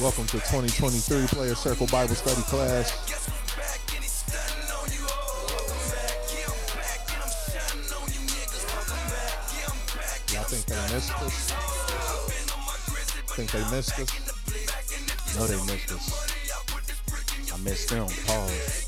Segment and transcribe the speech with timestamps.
[0.00, 2.90] Welcome to 2023 Player Circle Bible Study class.
[10.32, 11.50] Y'all think they missed us?
[13.36, 14.29] Think they missed us?
[15.40, 17.50] No, they missed us.
[17.50, 18.04] I missed them.
[18.04, 18.84] Pause.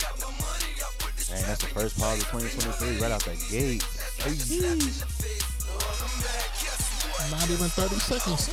[1.30, 3.80] Dang, that's the first pause of 2023 right out the gate.
[7.30, 8.50] Not even 30 seconds.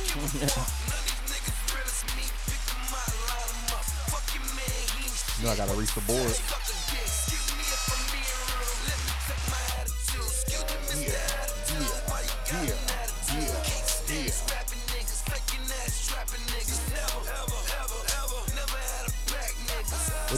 [5.38, 6.59] You know I gotta reach the board.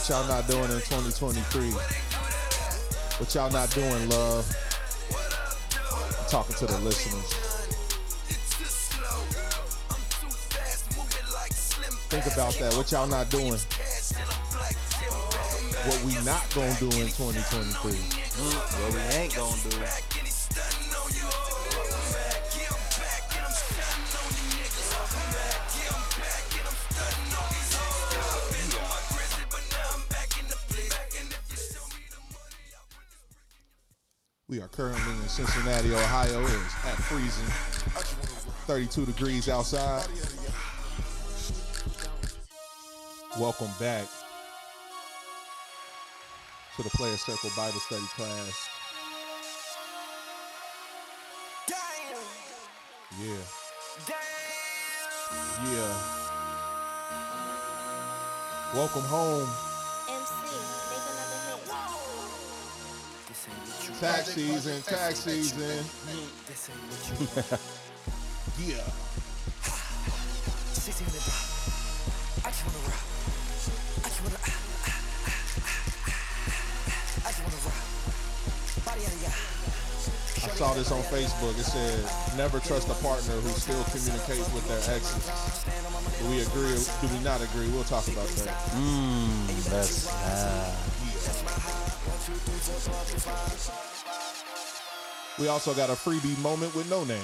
[0.03, 1.71] What y'all not doing in 2023?
[1.71, 4.45] What y'all not doing, love?
[6.19, 7.23] I'm talking to the listeners.
[12.09, 12.73] Think about that.
[12.75, 13.57] What y'all not doing?
[15.87, 17.91] What we not gonna do in 2023?
[17.93, 20.12] Mm, what we ain't gonna do.
[35.33, 36.41] Cincinnati, Ohio.
[36.45, 37.47] is at freezing,
[38.67, 40.05] 32 degrees outside.
[43.39, 44.05] Welcome back
[46.75, 48.69] to the Player Circle Bible Study class.
[53.19, 53.33] Yeah.
[55.65, 55.95] Yeah.
[58.75, 59.72] Welcome home.
[64.03, 65.85] Tax season, tax season.
[68.59, 68.83] yeah.
[80.35, 81.57] I saw this on Facebook.
[81.57, 85.29] It said, never trust a partner who still communicates with their exes.
[86.19, 86.75] Do we agree?
[86.99, 87.69] Do we not agree?
[87.69, 88.53] We'll talk about that.
[88.75, 90.93] Mmm, that's ah.
[95.43, 97.19] We also got a freebie moment with no name.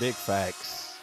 [0.00, 0.96] big facts.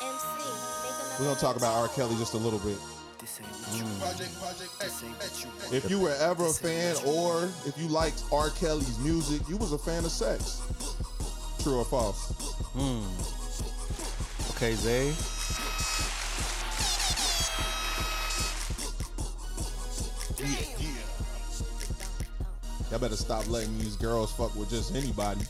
[0.00, 0.16] MC,
[0.82, 1.88] make We're gonna talk about R.
[1.88, 2.78] Kelly just a little bit.
[5.74, 8.48] If you were ever a fan, or if you liked R.
[8.48, 10.62] Kelly's music, you was a fan of sex.
[11.62, 12.32] True or false?
[12.72, 13.35] Hmm.
[14.56, 15.12] Okay, Zay.
[22.90, 25.44] Y'all better stop letting these girls fuck with just anybody.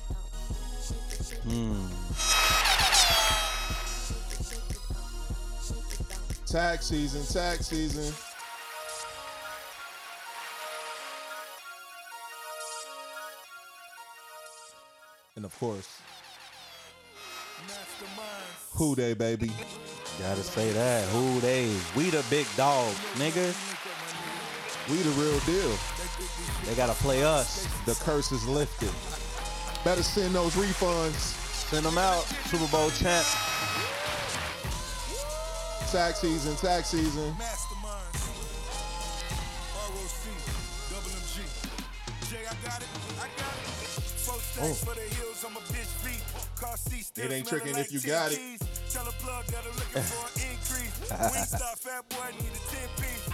[1.45, 1.87] Hmm.
[6.47, 8.13] Tax season, tax season.
[15.37, 15.96] And of course,
[18.77, 19.51] who they baby?
[20.19, 21.09] Gotta say that.
[21.09, 21.75] Who they?
[21.97, 23.55] We the big dog, nigga.
[24.91, 25.77] We the real deal.
[26.65, 27.67] They gotta play us.
[27.87, 28.93] The curse is lifted.
[29.85, 31.35] Better send those refunds.
[31.71, 32.23] Send them out.
[32.51, 33.27] Super Bowl champ.
[35.91, 37.35] Tax season, tax season.
[37.39, 38.07] Mastermind.
[47.17, 48.37] It ain't smelling tricking like if you 10 got it.
[48.37, 48.61] keys.
[48.93, 50.97] Tell a plug that I'm looking for an increase.
[51.33, 53.25] Wingstop, fat boy, need a 10 piece.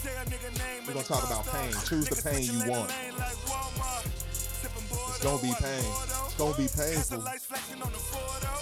[0.00, 1.72] Say a nigga name We in gonna talk about pain.
[1.84, 2.88] Choose the pain you want.
[2.88, 4.08] lane like Walmart.
[4.32, 5.84] Sipping It's gonna be pain.
[5.84, 7.20] It's gonna be Got the painful.
[7.20, 8.54] lights flashing on the Fordo.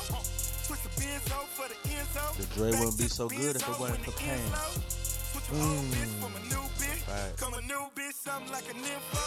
[0.66, 2.24] Switch the Benzo for the Enzo.
[2.34, 4.50] The Dre wouldn't be so good if it wasn't for pain.
[4.90, 5.94] Switch a old mm.
[5.94, 7.06] bitch from a new bitch.
[7.06, 7.36] Right.
[7.38, 9.22] Come a new bitch, something like a nympho.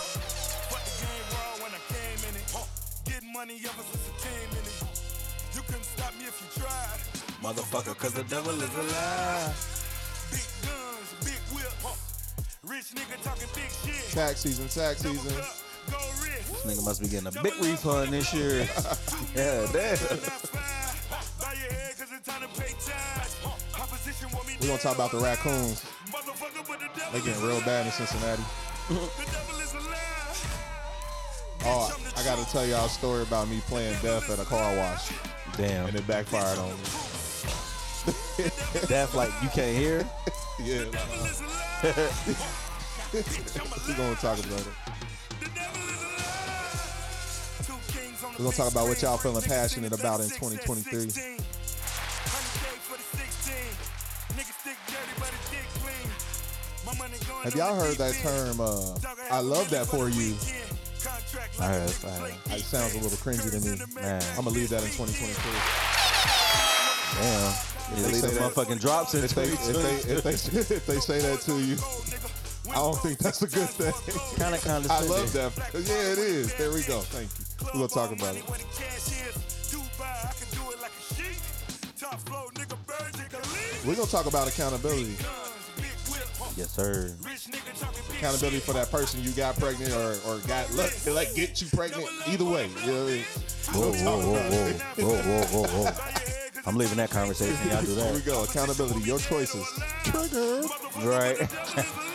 [0.67, 2.47] Fuck the game raw when I came in it.
[3.07, 4.88] Getting money ever since I came in it.
[5.69, 6.99] You couldn't stop me if you tried.
[7.43, 9.53] Motherfucker, cause the devil is alive.
[10.31, 11.71] Big guns, big whip.
[12.65, 14.11] Rich nigga talking big shit.
[14.11, 15.37] Tax season, tax Double season.
[15.37, 15.55] cup,
[15.91, 16.45] go rich.
[16.49, 18.61] This nigga must be getting a big refund this year.
[19.35, 19.97] yeah, damn.
[21.37, 23.35] Bow your head 'cause it's time to pay tax.
[23.79, 25.83] Opposition want me We're gonna talk about the raccoons.
[25.85, 26.25] alive.
[26.25, 27.91] Motherfucker, but the devil They getting real bad in.
[27.91, 28.41] Cincinnati.
[28.89, 30.05] devil is a lie.
[31.65, 35.11] Oh, I gotta tell y'all a story about me playing deaf at a car wash,
[35.59, 35.87] Damn.
[35.87, 36.73] and it backfired on me.
[38.87, 40.07] Deaf like you can't hear.
[40.61, 40.83] Yeah,
[43.13, 44.67] we're gonna talk about it.
[48.37, 51.37] We're gonna talk about what y'all feeling passionate about in 2023.
[57.45, 58.59] Have y'all heard that term?
[58.59, 58.97] Uh,
[59.31, 60.35] I love that for you.
[61.61, 62.59] I have, I have.
[62.59, 63.77] It sounds a little cringy to me.
[64.01, 64.21] Man.
[64.37, 65.35] I'm gonna leave that in 2023.
[67.19, 67.53] Damn.
[67.97, 70.85] You they leave say that- motherfucking drops in If they, if they if they if
[70.85, 71.75] they say that to you,
[72.71, 73.91] I don't think that's a good thing.
[74.37, 74.89] Kind of condescending.
[74.89, 75.51] I love that.
[75.73, 76.53] Yeah, it is.
[76.55, 76.99] There we go.
[77.01, 77.45] Thank you.
[77.79, 78.43] We're gonna talk about it.
[83.85, 85.15] We're gonna talk about accountability.
[86.55, 87.15] Yes, sir.
[88.17, 92.07] Accountability for that person you got pregnant or, or got let like get you pregnant.
[92.27, 93.23] Either way, you know what I mean?
[93.71, 94.73] Whoa, whoa, whoa, whoa.
[95.05, 96.19] whoa, whoa, whoa, whoa.
[96.65, 97.55] I'm leaving that conversation.
[97.69, 98.05] Y'all do that.
[98.05, 98.43] Here we go.
[98.43, 99.01] Accountability.
[99.01, 99.65] Your choices.
[100.03, 100.63] Trigger.
[101.03, 101.37] Right.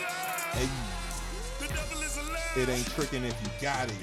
[0.55, 0.69] Hey,
[2.61, 3.95] it ain't tricking if you got it.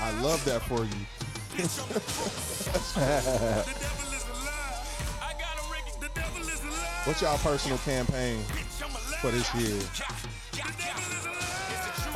[0.00, 1.06] I love that for you.
[7.06, 8.42] What's y'all personal campaign
[9.20, 9.80] for this year?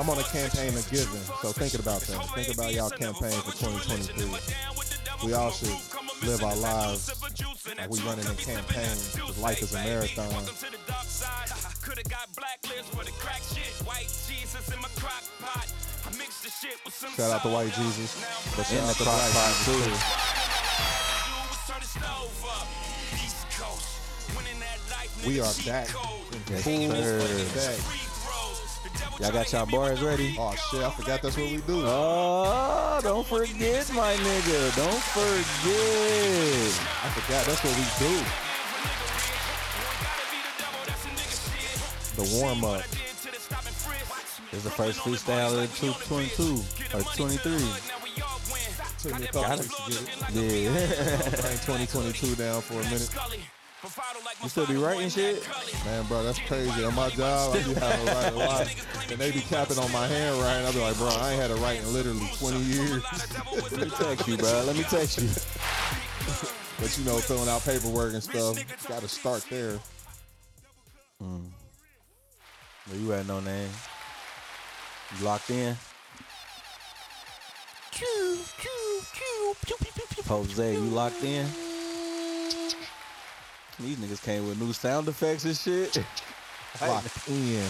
[0.00, 2.17] I'm on a campaign of giving, so thinking about that.
[2.35, 5.29] Think about y'all campaign for 2023.
[5.29, 5.69] We all should
[6.26, 7.12] live our lives
[7.76, 10.47] like we running a campaign, because life is a marathon.
[17.17, 18.25] Shout out to White Jesus.
[18.56, 20.41] But shout In the out to crock Black pot, Jesus, too.
[25.26, 27.18] We are back in Yes, full sir.
[27.18, 27.82] effect.
[29.20, 30.34] Y'all got y'all bars ready?
[30.38, 31.82] Oh shit, I forgot that's what we do.
[31.84, 34.76] Oh, don't forget, my nigga.
[34.76, 36.72] Don't forget.
[37.04, 38.14] I forgot that's what we do.
[42.16, 42.82] The warm up.
[44.50, 47.58] This is the first freestyle of 222 or 23.
[49.02, 49.66] Took me a couple Got it.
[49.66, 50.64] weeks to get it.
[50.64, 51.18] Yeah.
[51.40, 53.10] Bring 2022 down for a minute.
[54.42, 55.48] You still be writing shit?
[55.84, 56.84] Man, bro, that's crazy.
[56.84, 58.76] On my job, I be having to write a lot.
[59.10, 60.66] And they be capping on my handwriting.
[60.66, 63.02] I be like, bro, I ain't had to write in literally 20 years.
[63.72, 64.62] Let me text you, bro.
[64.64, 65.28] Let me text you.
[66.80, 68.56] But you know, filling out paperwork and stuff,
[68.88, 69.78] got to start there.
[71.22, 71.44] Mm.
[72.86, 73.68] Where you at, no name?
[75.18, 75.76] You locked in?
[80.26, 81.46] Jose, you locked in?
[83.80, 85.96] These niggas came with new sound effects and shit.
[86.80, 87.66] Locked in.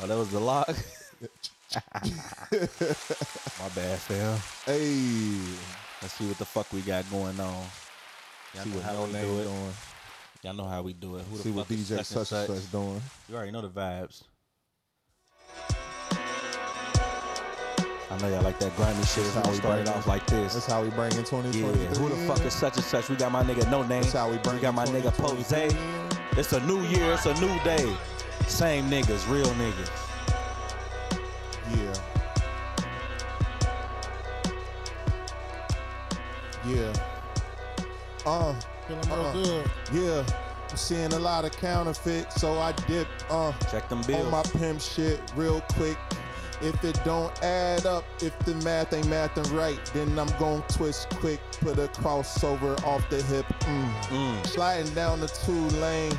[0.00, 0.68] Oh, that was the lock.
[2.52, 4.38] My bad, fam.
[4.64, 5.38] Hey,
[6.00, 7.64] Let's see what the fuck we got going on.
[8.54, 9.44] Y'all see know what how no we do it.
[9.44, 9.72] doing.
[10.44, 11.24] Y'all know how we do it.
[11.28, 13.02] Who the See what DJ such such and such doing.
[13.28, 14.22] You already know the vibes.
[18.10, 19.18] I know y'all like that grimy shit.
[19.26, 19.96] It's how how we we start bring it it.
[19.96, 20.54] off like this.
[20.54, 21.98] That's how we bring in Yeah, 2023.
[21.98, 23.08] who the fuck is such and such?
[23.10, 24.00] We got my nigga No Name.
[24.02, 25.68] That's how we bring We got my nigga 2023.
[25.68, 26.38] Pose.
[26.38, 27.12] It's a new year.
[27.12, 27.94] It's a new day.
[28.46, 29.90] Same niggas, real niggas.
[31.76, 31.94] Yeah.
[36.66, 36.92] Yeah.
[38.26, 38.54] Uh,
[38.86, 39.32] Feeling real Uh-uh.
[39.32, 39.70] good.
[39.92, 40.24] yeah.
[40.70, 44.30] I'm seeing a lot of counterfeit, so I dip uh Check them on bills.
[44.30, 45.96] my pimp shit real quick.
[46.60, 51.08] If it don't add up, if the math ain't mathing right, then I'm gon' twist
[51.10, 53.46] quick, put a crossover off the hip.
[53.60, 53.92] Mm.
[54.06, 54.46] Mm.
[54.46, 56.12] Sliding down the two lane,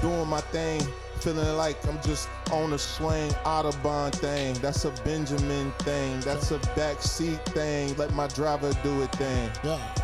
[0.00, 0.80] doing my thing,
[1.20, 4.54] feeling like I'm just on a swing Audubon thing.
[4.62, 6.20] That's a Benjamin thing.
[6.20, 7.94] That's a backseat thing.
[7.96, 9.50] Let my driver do it thing.
[9.62, 9.94] Yeah.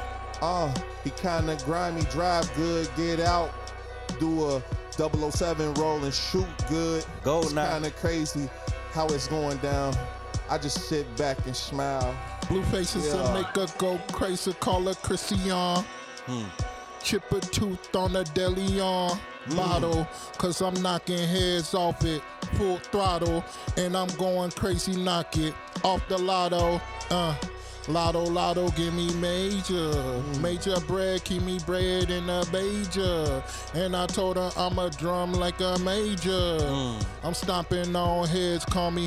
[0.43, 0.73] Uh,
[1.03, 3.51] he kinda grimy, drive good, get out,
[4.21, 7.05] do a 007 roll and shoot good.
[7.23, 7.71] Go it's now.
[7.73, 8.51] kinda crazy
[8.97, 9.95] how it's going down.
[10.49, 12.17] I just sit back and smile.
[12.49, 13.21] Blue faces Yeah.
[13.21, 14.55] will make her go crazy.
[14.55, 15.85] Call her Christian.
[16.27, 16.45] Hmm.
[17.03, 19.19] Chip a tooth on a Deleon
[19.55, 20.09] bottle.
[20.39, 22.23] Cause I'm knocking heads off it.
[22.55, 23.45] Full throttle.
[23.77, 26.81] And I'm going crazy, knock it off the lotto.
[27.11, 27.35] Uh.
[27.89, 29.93] Lotto, lotto, give me major.
[30.41, 33.43] Major bread, keep me bread in a major.
[33.75, 36.59] And I told her I'm a drum like a major.
[37.23, 39.07] I'm stomping on heads, call me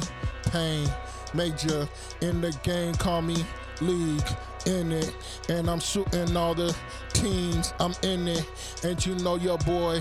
[0.51, 0.87] pain.
[1.33, 1.87] Major
[2.21, 3.45] in the game, call me
[3.81, 4.23] league.
[4.65, 5.15] in it.
[5.47, 6.75] And I'm shooting all the
[7.13, 8.45] teams, I'm in it.
[8.83, 9.99] And you know your boy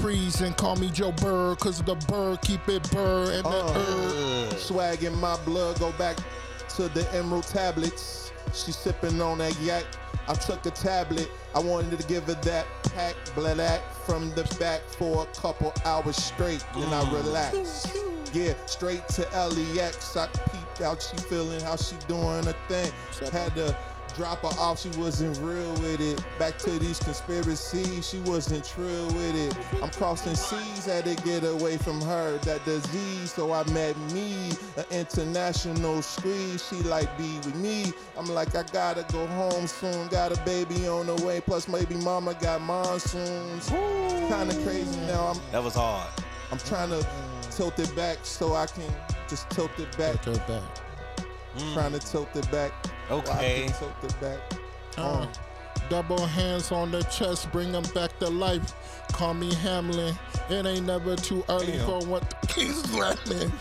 [0.00, 4.48] freeze and call me Joe Bird, cause the bird keep it bird and the Uh.
[4.50, 4.58] herb.
[4.58, 6.16] Swag in my blood, go back
[6.78, 8.30] to the emerald tablets.
[8.54, 9.84] She sipping on that yak.
[10.28, 11.28] I took a tablet.
[11.52, 16.14] I wanted to give her that pack, black from the back for a couple hours
[16.14, 16.64] straight.
[16.74, 17.24] Then I mm.
[17.24, 17.96] relaxed.
[18.32, 20.16] Yeah, straight to LEX.
[20.16, 21.02] I peeped out.
[21.02, 22.92] She feeling how she doing her thing.
[23.32, 23.76] Had to
[24.18, 24.80] drop her off.
[24.80, 26.22] She wasn't real with it.
[26.38, 28.06] Back to these conspiracies.
[28.06, 29.56] She wasn't trill with it.
[29.82, 30.84] I'm crossing seas.
[30.84, 33.32] Had to get away from her that disease.
[33.32, 36.66] So I met me, an international squeeze.
[36.68, 37.92] She like be with me.
[38.16, 40.08] I'm like I gotta go home soon.
[40.08, 41.40] Got a baby on the way.
[41.40, 43.68] Plus maybe mama got monsoons.
[43.68, 45.28] Kinda crazy now.
[45.28, 46.08] I'm That was hard.
[46.50, 47.06] I'm trying to
[47.50, 48.92] tilt it back so I can
[49.28, 50.22] just tilt it back.
[50.22, 50.82] Take that.
[51.74, 52.72] Trying to tilt it back.
[53.08, 53.64] So I Okay.
[53.66, 54.38] can tilt it back.
[54.96, 55.26] Uh,
[55.88, 58.74] double hands on the chest, bring them back to life.
[59.12, 60.14] Call me Hamlin.
[60.50, 61.86] It ain't never too early Damn.
[61.86, 63.52] for what he's slapping.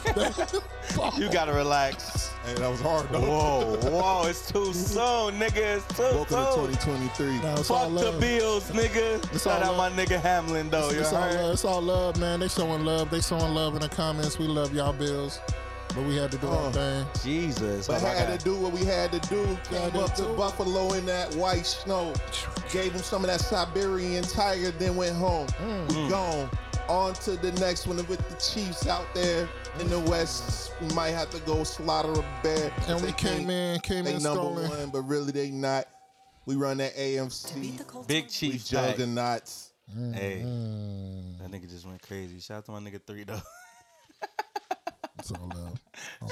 [1.18, 2.32] You gotta relax.
[2.46, 3.22] Hey, that was hard though.
[3.22, 5.78] Whoa, whoa, it's too soon, nigga.
[5.78, 7.40] It's too Welcome to 2023.
[7.42, 8.20] Nah, it's all Fuck the love.
[8.20, 9.34] Bills, nigga.
[9.34, 10.90] It's Shout all out my nigga Hamlin, though.
[10.92, 12.40] You It's all, love, it's all love, man.
[12.40, 13.10] They showing love.
[13.10, 14.38] They showing love in the comments.
[14.40, 15.40] We love y'all bills.
[15.98, 17.06] But we had to do our thing.
[17.24, 17.88] Jesus.
[17.88, 19.44] But oh had to do what we had to do.
[19.68, 20.26] Came up to.
[20.36, 22.14] Buffalo in that white snow.
[22.72, 25.48] Gave him some of that Siberian tiger, then went home.
[25.48, 25.88] Mm.
[25.90, 26.50] We gone.
[26.88, 29.50] On to the next one with the Chiefs out there
[29.80, 30.72] in the West.
[30.82, 32.72] We might have to go slaughter a bear.
[32.88, 34.70] And we They came in, came They in number stolen.
[34.70, 35.88] one, but really they not.
[36.46, 38.06] We run that AFC.
[38.08, 38.96] Big We Chief back.
[38.98, 39.72] juggernauts.
[40.14, 41.40] Hey, Mm.
[41.40, 42.40] that nigga just went crazy.
[42.40, 43.42] Shout out to my nigga Three, though.
[45.20, 45.80] It's all love.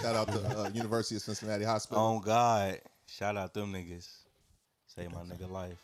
[0.01, 2.04] Shout out to uh, University of Cincinnati Hospital.
[2.04, 2.80] Oh, God.
[3.08, 4.10] Shout out them niggas.
[4.88, 5.82] Save my nigga life.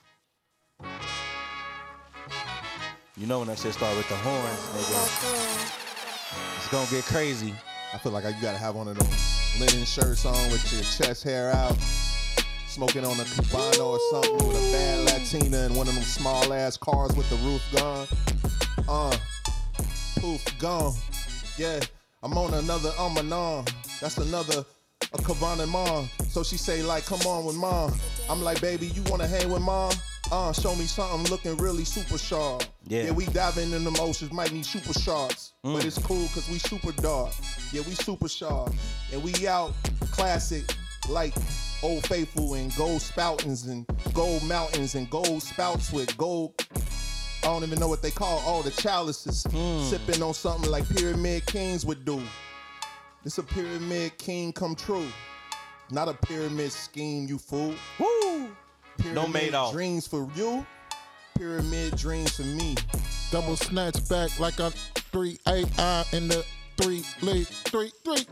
[3.17, 6.58] You know when that shit start with the horns, nigga.
[6.58, 7.53] It's gonna get crazy.
[7.93, 9.08] I feel like you gotta have one of them
[9.60, 11.77] linen shirts on with your chest hair out,
[12.67, 16.53] smoking on a cabana or something with a bad Latina in one of them small
[16.53, 18.08] ass cars with the roof gone.
[18.88, 19.15] Uh,
[20.20, 20.93] poof, gone.
[21.58, 21.81] Yeah,
[22.23, 23.65] I'm on another um and on.
[23.99, 24.63] That's another
[25.13, 26.07] a Kavana mom.
[26.29, 27.93] So she say like, come on with mom.
[28.29, 29.91] I'm like, baby, you wanna hang with mom?
[30.31, 32.63] Uh, show me something looking really super sharp.
[32.87, 33.05] Yeah.
[33.05, 35.53] yeah we diving in the oceans, might need super sharks.
[35.63, 37.33] But it's cool cause we super dark.
[37.71, 38.71] Yeah, we super sharp.
[39.11, 39.73] And we out
[40.11, 40.75] classic
[41.09, 41.33] like
[41.81, 46.53] Old Faithful and gold spoutings and gold mountains and gold spouts with gold
[47.43, 49.41] I don't even know what they call all the chalices.
[49.89, 52.21] Sipping on something like Pyramid Kings would do.
[53.24, 55.07] This a Pyramid King come true.
[55.91, 57.75] Not a pyramid scheme, you fool.
[58.00, 58.50] Woo!
[58.98, 59.74] Pyramid Madoff.
[59.74, 60.65] dreams for you.
[61.38, 62.75] Pyramid dreams for me.
[63.31, 64.71] Double snatch back like a
[65.12, 66.45] three eight I in the
[66.77, 68.25] three lead three three.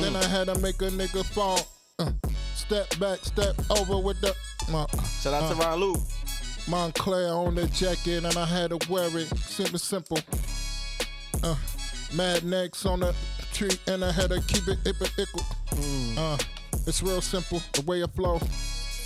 [0.00, 1.60] Then I had to make a nigga fall.
[1.98, 2.12] Uh,
[2.54, 4.34] step back, step over with the
[4.72, 4.86] uh,
[5.20, 5.98] Shout out to Ron Luke.
[6.66, 9.28] Moncler on the jacket, and I had to wear it.
[9.38, 10.18] Simple, simple.
[11.42, 11.56] Uh,
[12.14, 13.14] mad necks on the
[13.52, 15.44] tree, and I had to keep it ickle, ickle.
[16.16, 16.38] Uh,
[16.86, 18.40] it's real simple, the way I flow.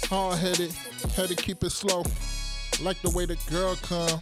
[0.08, 0.72] Hard headed,
[1.14, 2.04] had to keep it slow.
[2.82, 4.20] Like the way the girl come.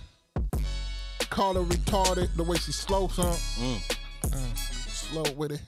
[1.31, 3.37] Call her retarded, the way she slow some.
[4.33, 5.61] Uh, slow with it.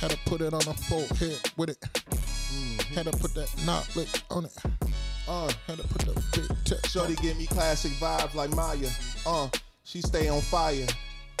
[0.00, 1.78] Had to put it on her forehead with it.
[2.94, 4.83] Had to put that knowledge on it.
[5.26, 6.86] Uh, Had to put the big check.
[6.86, 8.88] Shorty give me classic vibes like Maya.
[9.26, 9.48] Uh,
[9.84, 10.86] she stay on fire.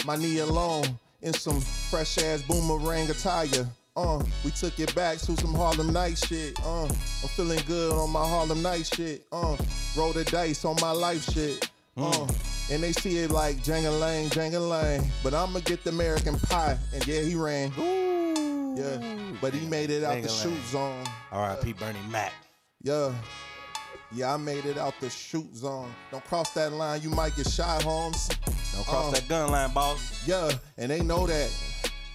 [0.06, 0.84] My knee alone
[1.22, 3.66] in some fresh ass boomerang attire.
[3.96, 6.58] Uh, we took it back to some Harlem Night shit.
[6.64, 9.24] Uh, I'm feeling good on my Harlem Night shit.
[9.30, 9.56] Uh,
[9.96, 11.70] roll the dice on my life shit.
[11.96, 12.26] Uh,
[12.72, 15.06] and they see it like Jangalang, Jangalang.
[15.22, 16.76] But I'ma get the American pie.
[16.92, 17.72] And yeah, he ran.
[17.78, 18.74] Ooh.
[18.76, 21.04] Yeah, but he made it out the shoot zone.
[21.30, 21.74] R.I.P.
[21.74, 22.32] Bernie Mac.
[22.82, 23.12] Yeah.
[24.14, 25.92] Yeah, I made it out the shoot zone.
[26.12, 28.28] Don't cross that line, you might get shot, Holmes.
[28.74, 29.10] Don't cross Uh.
[29.12, 30.22] that gun line, boss.
[30.26, 31.50] Yeah, and they know that.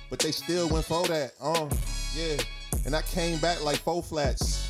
[0.10, 1.34] But they still went for that.
[1.42, 1.68] Uh,
[2.16, 2.38] yeah.
[2.86, 4.68] And I came back like four flats.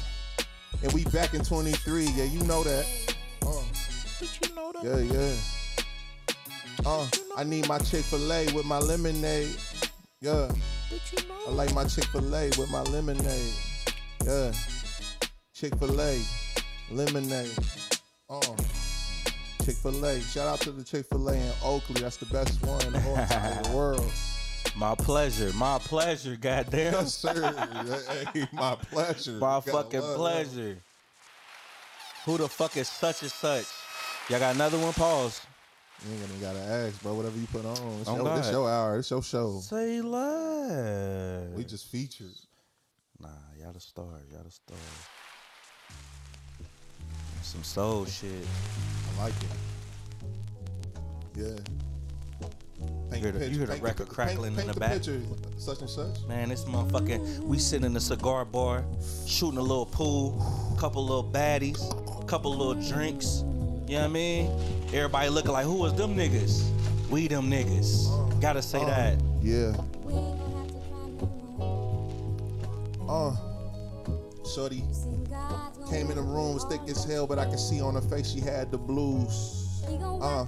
[0.84, 2.06] And we back in 23.
[2.16, 2.86] Yeah, you know that.
[3.46, 3.62] Uh,
[4.20, 4.84] Did you know that?
[4.84, 5.36] yeah, yeah.
[6.86, 7.08] Uh,
[7.38, 9.56] I need my Chick-fil-A with my lemonade.
[10.22, 10.50] Yeah.
[10.90, 13.54] Did you know I like my Chick-fil-A with my lemonade.
[14.26, 14.52] Yeah.
[15.54, 16.22] Chick-fil-A,
[16.92, 17.52] lemonade.
[18.30, 18.40] Uh.
[19.66, 20.22] Chick-fil-A.
[20.22, 22.02] Shout out to the Chick-fil-A in Oakley.
[22.02, 24.12] That's the best one in the whole entire world.
[24.76, 25.52] My pleasure.
[25.54, 26.94] My pleasure, goddamn.
[26.94, 27.54] Yes, sir.
[28.34, 29.34] hey, my pleasure.
[29.34, 30.16] My fucking that.
[30.16, 30.78] pleasure.
[32.26, 33.66] Who the fuck is such and such?
[34.30, 34.94] Y'all got another one?
[34.94, 35.42] Pause.
[36.08, 37.14] You ain't even gotta ask, bro.
[37.14, 39.00] Whatever you put on, it's, Oh, your, it's your hour.
[39.00, 39.60] It's your show.
[39.60, 41.50] Say less.
[41.56, 42.28] We just featured.
[43.20, 43.28] Nah,
[43.60, 44.24] y'all the stars.
[44.32, 44.80] Y'all the stars.
[47.50, 48.46] Some soul shit.
[49.18, 49.50] I like it.
[51.36, 51.56] Yeah.
[53.10, 54.92] Paint hear the- you hear the paint record paint- crackling in paint the the back?
[54.94, 55.20] Picture,
[55.58, 56.22] such and such.
[56.28, 58.86] Man, this motherfucking, we sitting in the cigar bar,
[59.26, 61.80] shooting a little pool, couple little baddies,
[62.28, 63.44] couple little drinks.
[63.88, 64.52] You know what I mean?
[64.94, 66.62] Everybody looking like, who was them niggas?
[67.10, 68.40] We them niggas.
[68.40, 69.20] Gotta say that.
[69.42, 69.74] Yeah.
[73.10, 73.36] Uh.
[74.54, 74.84] Shorty
[75.90, 78.32] came in the room was thick as hell, but I could see on her face
[78.32, 79.84] she had the blues.
[80.22, 80.46] Uh,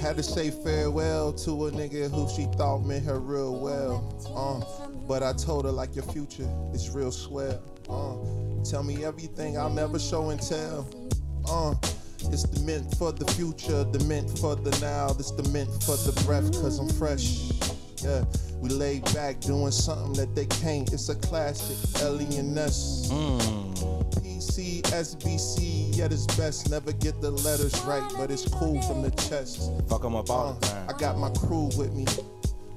[0.00, 4.14] had to say farewell to a nigga who she thought meant her real well.
[4.34, 7.62] Uh, but I told her like your future is real swell.
[7.88, 10.88] Uh, tell me everything I'll never show and tell.
[11.48, 11.74] Uh,
[12.32, 15.96] it's the mint for the future, the mint for the now, this the mint for
[15.96, 17.50] the breath, cause I'm fresh.
[18.02, 18.24] Yeah,
[18.64, 20.90] we laid back doing something that they can't.
[20.90, 23.08] It's a classic, L.E.N.S.
[23.10, 26.70] PC, SBC, at its best.
[26.70, 29.70] Never get the letters right, but it's cool from the chest.
[29.90, 30.86] Fuck them up all Uh, the time.
[30.88, 32.06] I got my crew with me.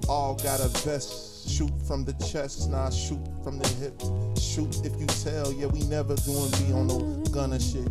[0.10, 1.50] All got a vest.
[1.50, 3.98] Shoot from the chest, nah, shoot from the hip.
[4.38, 7.00] Shoot if you tell, yeah, we never doing be on no
[7.32, 7.88] gunner shit.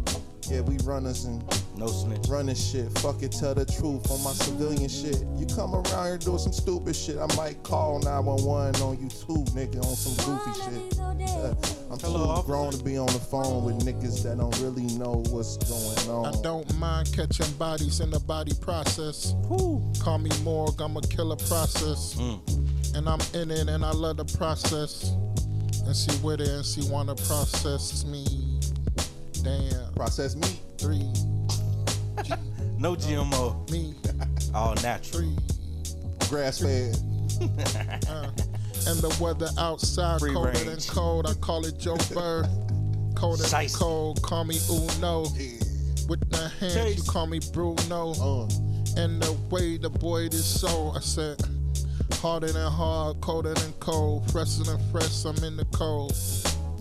[0.49, 1.43] Yeah, we runners and
[1.77, 2.29] No snitch.
[2.29, 2.91] running shit.
[3.01, 5.25] Fuck it, tell the truth on my civilian shit.
[5.37, 9.45] You come around here doing some stupid shit, I might call 911 on you too,
[9.55, 10.99] nigga, on some goofy shit.
[11.01, 11.55] Uh,
[11.91, 12.47] I'm Hello, too officer.
[12.47, 16.27] grown to be on the phone with niggas that don't really know what's going on.
[16.35, 19.35] I don't mind catching bodies in the body process.
[20.01, 22.15] Call me Morg, I'm a killer process.
[22.15, 22.95] Mm.
[22.97, 25.11] And I'm in it and I love the process.
[25.85, 28.25] And she with it and she wanna process me.
[29.47, 29.93] Damn.
[29.95, 30.61] Process meat.
[30.79, 31.11] Three,
[32.79, 33.71] No GMO.
[33.71, 33.95] me,
[34.55, 35.23] All natural.
[35.23, 35.37] three.
[36.29, 36.97] Grass fed.
[38.09, 38.31] Uh,
[38.89, 40.65] and the weather outside Free colder range.
[40.65, 41.27] than cold.
[41.27, 42.47] I call it Joe Bird.
[43.15, 44.23] Colder than cold.
[44.23, 45.27] Call me Uno.
[45.37, 45.59] Yeah.
[46.09, 46.97] With the hands, Chase.
[46.99, 48.13] you call me Bruno.
[48.13, 48.49] Uh,
[48.97, 51.37] And the way the boy is so, I said,
[52.15, 56.17] harder than hard, colder than cold, fresher than fresh, I'm in the cold.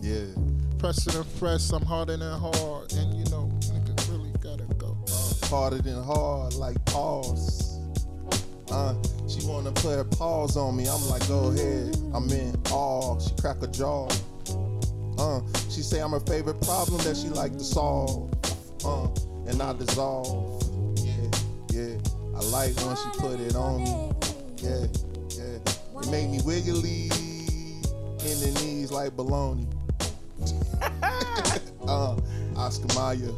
[0.02, 0.26] yeah.
[0.86, 2.94] Fresh, I'm harder than hard.
[2.94, 4.96] And you know, nigga really gotta go.
[5.08, 7.80] Uh, harder than hard, like pause.
[8.70, 8.94] Uh,
[9.28, 10.88] she wanna put her paws on me.
[10.88, 11.98] I'm like, go ahead.
[12.14, 13.18] I'm in awe.
[13.18, 14.08] She crack a jaw.
[15.18, 18.32] Uh, she say I'm her favorite problem that she like to solve.
[18.86, 19.08] Uh,
[19.50, 20.62] and I dissolve.
[21.00, 21.32] Yeah,
[21.72, 21.98] yeah.
[22.36, 24.12] I like when she put it on me.
[24.58, 24.86] Yeah,
[25.30, 26.00] yeah.
[26.00, 27.06] It make me wiggly
[28.22, 29.66] in the knees like baloney.
[31.88, 32.16] uh,
[32.56, 33.32] Oscar Mayer.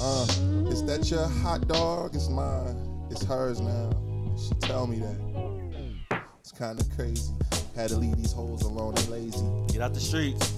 [0.00, 0.26] Uh,
[0.68, 2.14] is that your hot dog?
[2.14, 3.08] It's mine.
[3.10, 3.90] It's hers now.
[4.36, 6.22] She tell me that.
[6.40, 7.32] It's kind of crazy.
[7.76, 9.44] Had to leave these hoes alone and lazy.
[9.72, 10.52] Get out the streets.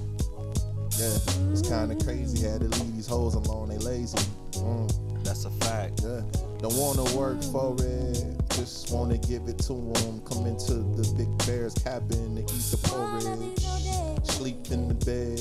[0.99, 2.47] Yeah, it's kind of crazy.
[2.47, 3.69] Had to leave these hoes alone.
[3.71, 4.19] They lazy.
[4.53, 6.03] Mm, That's a fact.
[6.03, 6.21] yeah,
[6.59, 8.25] don't wanna work for it.
[8.51, 10.21] Just wanna give it to 'em.
[10.23, 14.27] Come into the big bear's cabin and eat the porridge.
[14.29, 15.41] Sleep in the bed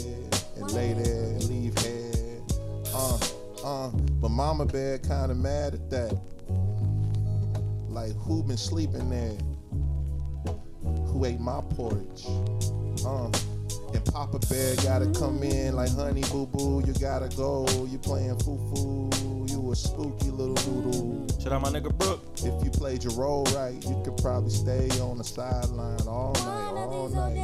[0.58, 2.42] and lay there and leave head.
[2.94, 3.18] Uh,
[3.64, 3.90] uh,
[4.22, 6.18] but mama bear kinda mad at that.
[7.90, 9.38] Like who been sleeping there?
[11.08, 12.26] Who ate my porridge?
[13.06, 13.30] Uh,
[13.94, 17.68] and Papa Bear gotta come in like honey boo boo, you gotta go.
[17.90, 19.10] You playing foo foo,
[19.72, 21.28] you a spooky little doodle.
[21.42, 22.26] Shout out my nigga Brooke.
[22.38, 26.74] If you played your role right, you could probably stay on the sideline all night,
[26.74, 27.38] all night.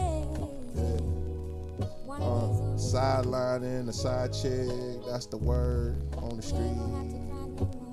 [0.76, 2.24] Yeah.
[2.26, 4.68] Uh, sideline in the side chick,
[5.08, 6.76] that's the word on the street.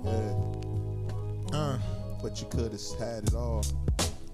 [0.04, 1.56] Yeah.
[1.56, 1.78] uh,
[2.22, 3.64] But you could have had it all.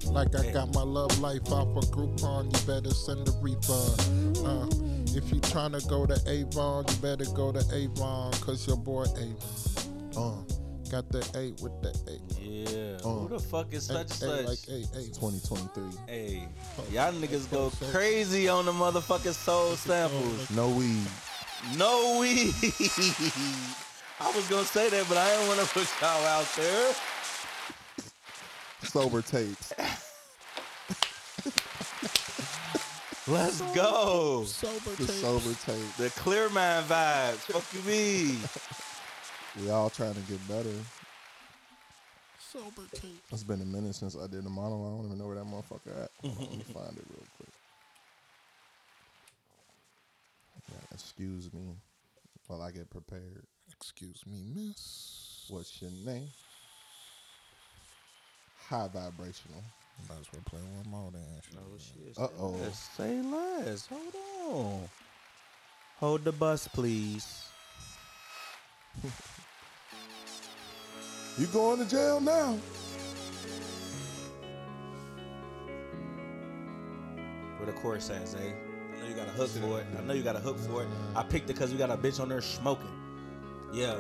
[0.07, 4.39] like I got my love life off a Groupon, you better send a refund.
[4.47, 4.67] Uh,
[5.15, 9.90] if you tryna go to Avon, you better go to Avon, cause your boy Avon
[10.17, 10.43] Uh,
[10.91, 12.21] got the eight with the eight.
[12.41, 12.99] Yeah.
[13.05, 13.21] Oh.
[13.21, 14.47] Who the fuck is Eight, such and eight, such?
[14.47, 15.15] like eight, eight.
[15.15, 15.83] 2023.
[16.09, 16.49] Hey,
[16.93, 20.51] y'all niggas go crazy on the motherfucking soul samples.
[20.51, 21.07] No weed.
[21.77, 22.55] No weed.
[24.23, 26.93] I was gonna say that, but I didn't want to put y'all out there.
[28.83, 29.73] Sober tapes.
[33.29, 34.43] Let's go.
[34.45, 35.17] Sober The tape.
[35.17, 35.95] sober tape.
[35.99, 37.37] The clear mind vibes.
[37.53, 38.39] Fuck you mean?
[39.59, 40.75] We all trying to get better.
[42.39, 43.23] Sober tape.
[43.33, 44.93] It's been a minute since I did the monologue.
[44.93, 46.11] I don't even know where that motherfucker at.
[46.23, 47.49] Let me find it real quick.
[50.71, 51.75] Yeah, excuse me
[52.51, 53.45] while I get prepared.
[53.77, 55.47] Excuse me, miss.
[55.49, 56.29] What's your name?
[58.69, 59.63] High vibrational.
[60.09, 61.23] Might as well play one more then.
[61.57, 62.19] Oh shit.
[62.19, 62.57] Uh oh.
[62.63, 63.87] Let's say less.
[63.87, 64.15] Hold
[64.49, 64.89] on.
[65.99, 67.45] Hold the bus, please.
[71.41, 72.59] You going to jail now?
[77.57, 78.53] Where the chorus at, Zay?
[78.95, 79.87] I know you got a hook for it.
[79.99, 80.89] I know you got a hook for it.
[81.17, 82.91] I picked it because we got a bitch on there smoking.
[83.73, 83.97] Yeah.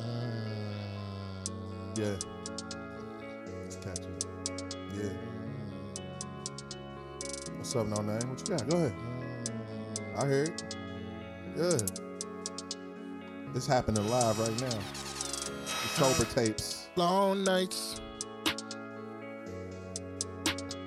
[0.00, 1.98] Mm.
[1.98, 2.14] Yeah.
[3.64, 4.06] It's catchy.
[4.96, 5.10] Yeah.
[7.56, 8.30] What's up, no name?
[8.30, 8.68] What you got?
[8.68, 8.94] Go ahead.
[10.16, 10.76] I hear it.
[11.56, 12.00] Good.
[13.52, 14.78] This happening live right now.
[15.64, 16.83] The sober tapes.
[16.96, 18.00] Long nights.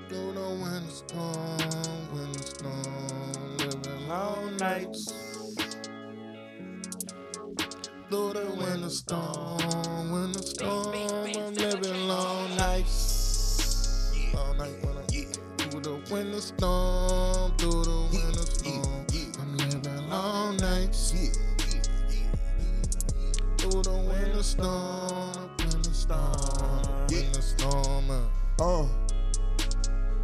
[0.08, 1.58] Through the winter storm,
[2.14, 5.12] winter storm, living long nights.
[8.08, 14.14] Through the winter storm, winter storm, I'm living long nights.
[14.34, 15.08] Long night when I
[15.58, 19.06] through the winter storm, through the winter storm,
[19.42, 21.12] I'm living long nights.
[23.58, 25.50] Through the winter storm,
[26.08, 28.12] storm, winter storm.
[28.12, 28.64] uh.
[28.64, 28.88] Uh.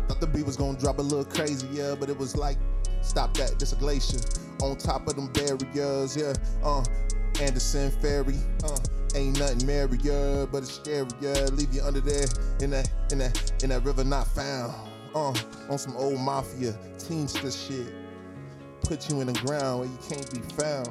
[0.08, 2.58] Thought the beat was gonna drop a little crazy, yeah, but it was like,
[3.02, 4.20] stop that, this a glacier.
[4.62, 6.34] On top of them barriers, yeah.
[6.64, 6.84] Uh.
[7.42, 8.78] Anderson Ferry, uh.
[9.16, 11.52] Ain't nothing merrier, but it's scarier.
[11.56, 12.26] Leave you under there
[12.62, 14.74] in that, in that, in that river not found.
[15.14, 15.34] Uh.
[15.70, 17.94] On some old mafia, teamster shit.
[18.82, 20.90] Put you in the ground where you can't be found.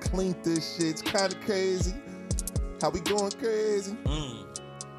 [0.00, 1.94] Clean this shit's kinda crazy.
[2.80, 3.96] How we going crazy?
[4.04, 4.46] Mm.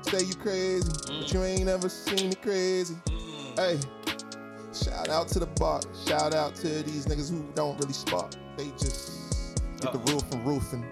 [0.09, 2.95] say you crazy, but you ain't ever seen me crazy.
[3.55, 3.79] Hey,
[4.73, 5.81] shout out to the bar.
[6.07, 8.31] Shout out to these niggas who don't really spark.
[8.57, 10.85] They just get the roof and roofing.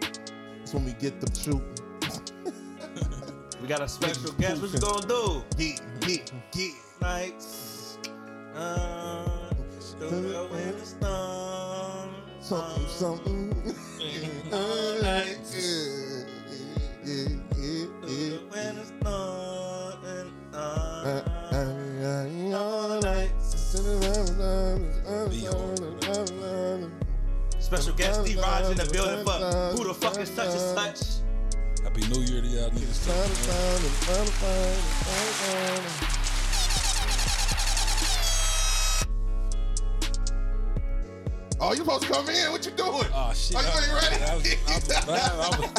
[0.00, 1.74] That's when we get them shooting.
[3.60, 4.62] We got a special guest.
[4.62, 5.42] What you gonna do?
[5.58, 6.72] Get, get, get.
[7.02, 7.98] Nights.
[8.54, 9.50] Uh,
[9.98, 12.14] the storm.
[12.40, 13.76] Something, something.
[14.52, 15.00] All.
[27.70, 29.30] Special guest D Raj in the building for
[29.78, 31.22] who the fuck is such and such.
[31.84, 33.06] Happy New Year to y'all niggas.
[33.06, 33.12] too,
[34.42, 35.82] man.
[41.60, 42.50] Oh, you supposed to come in?
[42.50, 43.06] What you doing?
[43.14, 43.54] Oh shit.
[43.54, 44.16] Are you I, ain't ready?
[44.24, 45.30] I was, I was vibing.
[45.30, 45.70] I was,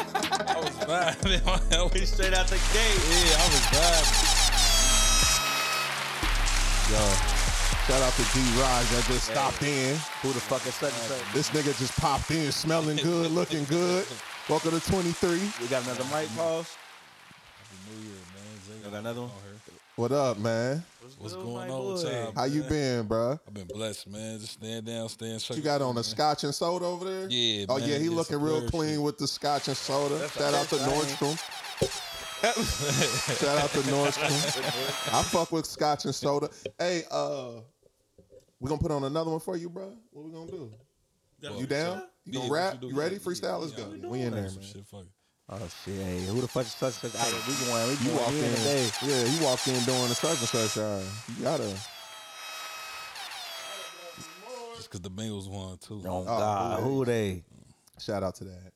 [0.48, 1.44] I was vibing.
[1.72, 1.90] man.
[1.94, 3.02] We straight out the gate.
[3.04, 4.32] yeah, I was vibing.
[6.92, 7.41] Yo,
[7.88, 9.96] shout out to D Raj that just stopped in.
[10.22, 11.34] Who the fuck is such and such?
[11.34, 14.06] This nigga just popped in, smelling good, looking good.
[14.50, 15.30] Welcome to 23.
[15.62, 16.76] We got another mic pause.
[17.58, 18.60] Happy New Year, man.
[18.68, 19.30] Zay You got another one?
[19.30, 19.58] on here.
[19.98, 20.84] What up, man?
[21.20, 22.32] What's good, going on with y'all?
[22.36, 23.40] How you been, bruh?
[23.48, 24.40] I've been blessed, man.
[24.40, 27.28] Just stand down, stand You got on a scotch and soda over there?
[27.30, 27.88] Yeah, Oh man.
[27.90, 29.02] yeah, he Yeah, looking real clean shit.
[29.02, 30.16] with the scotch and soda.
[30.16, 32.11] That's Shout out to the best Nordstrom.
[32.42, 35.14] Shout out to Nordstrom.
[35.14, 36.50] I fuck with scotch and soda.
[36.80, 37.52] Hey, uh,
[38.60, 39.94] we gonna put on another one for you, bro.
[40.12, 40.72] What we gonna do?
[41.58, 42.04] You down?
[42.26, 42.78] You gonna Yeah, rap?
[42.82, 43.16] you You ready?
[43.16, 43.42] Yeah, Freestyle?
[43.44, 43.94] yeah, Let's go.
[43.96, 44.08] yeah.
[44.08, 44.62] We in there, man.
[44.62, 45.08] shit, fuck it.
[45.50, 47.22] Oh shit, hey, who the fuck is such and such?
[47.22, 48.90] Hey, we going, we You walked in in, today.
[49.04, 49.24] yeah.
[49.26, 50.78] You walked in doing the such and such.
[50.78, 51.02] Uh,
[51.38, 51.68] you gotta.
[54.78, 56.02] Just because the Bengals won too.
[56.06, 57.44] Oh, Oh, God, who who they?
[58.00, 58.72] Shout out to that.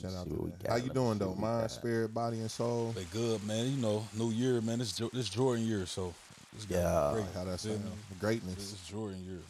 [0.00, 0.62] Shout out to we that.
[0.62, 0.70] got.
[0.72, 1.28] How you doing though?
[1.28, 2.92] what Mind, spirit, body, and soul.
[2.92, 3.66] They good, man.
[3.70, 4.78] You know, New Year, man.
[4.78, 6.14] This this Jordan year, so
[6.56, 7.10] it's Yeah.
[7.14, 7.26] great.
[7.34, 7.84] How that Feel sound?
[7.84, 7.90] me?
[8.18, 8.54] Greatness.
[8.56, 9.40] This is Jordan year.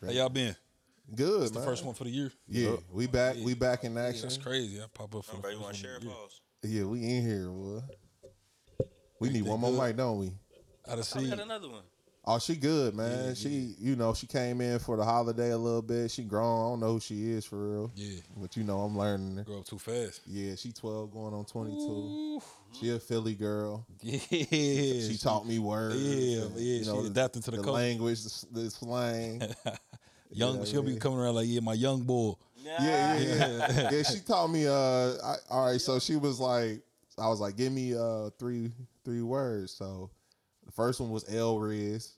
[0.00, 0.12] Great.
[0.12, 0.56] How y'all been?
[1.14, 1.68] Good, It's the man.
[1.68, 2.32] first one for the year.
[2.48, 3.36] Yeah, we back.
[3.36, 4.22] We back in Yeah, action.
[4.22, 4.80] that's crazy.
[4.80, 6.14] I pop up for the Bro, you first want to share of a the year.
[6.16, 6.40] pause?
[6.62, 7.82] Yeah, we in here, boy.
[9.20, 9.80] We need one more good?
[9.80, 10.32] mic, don't we?
[10.86, 11.30] I done we see.
[11.30, 11.82] got another one.
[12.26, 13.28] Oh, she good, man.
[13.28, 16.10] Yeah, she, you know, she came in for the holiday a little bit.
[16.10, 16.60] She grown.
[16.66, 19.42] I don't know who she is for real, Yeah, but you know, I'm learning her.
[19.44, 20.22] grow up too fast.
[20.26, 21.76] Yeah, she 12 going on 22.
[21.78, 22.42] Ooh.
[22.72, 23.86] She a Philly girl.
[24.00, 24.18] Yeah,
[25.08, 25.96] She taught me words.
[25.96, 27.72] Yeah, and, yeah, You know, she adapting to the culture.
[27.72, 29.42] language, the, the slang.
[30.30, 32.32] Young, Yeah, she'll be coming around like, yeah, my young boy.
[32.56, 33.90] yeah, yeah, yeah.
[33.92, 34.66] yeah, she taught me.
[34.66, 34.72] Uh,
[35.22, 35.80] I, all right.
[35.80, 36.80] So she was like,
[37.18, 38.72] I was like, give me uh three
[39.04, 39.72] three words.
[39.72, 40.23] So the
[40.74, 42.14] first one was L Riz.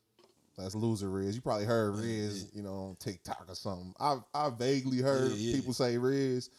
[0.58, 1.34] That's loser Riz.
[1.36, 3.92] You probably heard Riz, you know, on TikTok or something.
[4.00, 5.56] I I vaguely heard Yeah, yeah.
[5.56, 6.50] people say Riz,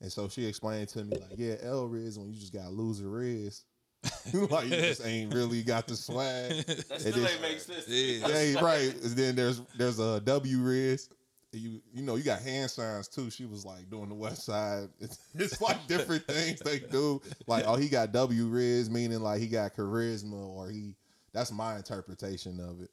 [0.00, 3.08] and so she explained to me like, yeah, L Riz when you just got loser
[3.08, 3.62] Riz.
[4.34, 6.50] like you just ain't really got the swag.
[6.66, 7.88] That And still then- ain't make sense.
[7.88, 8.92] Yeah, yeah, right.
[9.02, 11.08] And then there's there's a W Riz,
[11.52, 13.30] you you know you got hand signs too.
[13.30, 14.88] She was like doing the West Side.
[15.00, 17.22] It's, it's like different things they do.
[17.46, 20.96] Like oh he got W Riz meaning like he got charisma or he.
[21.34, 22.90] That's my interpretation of it.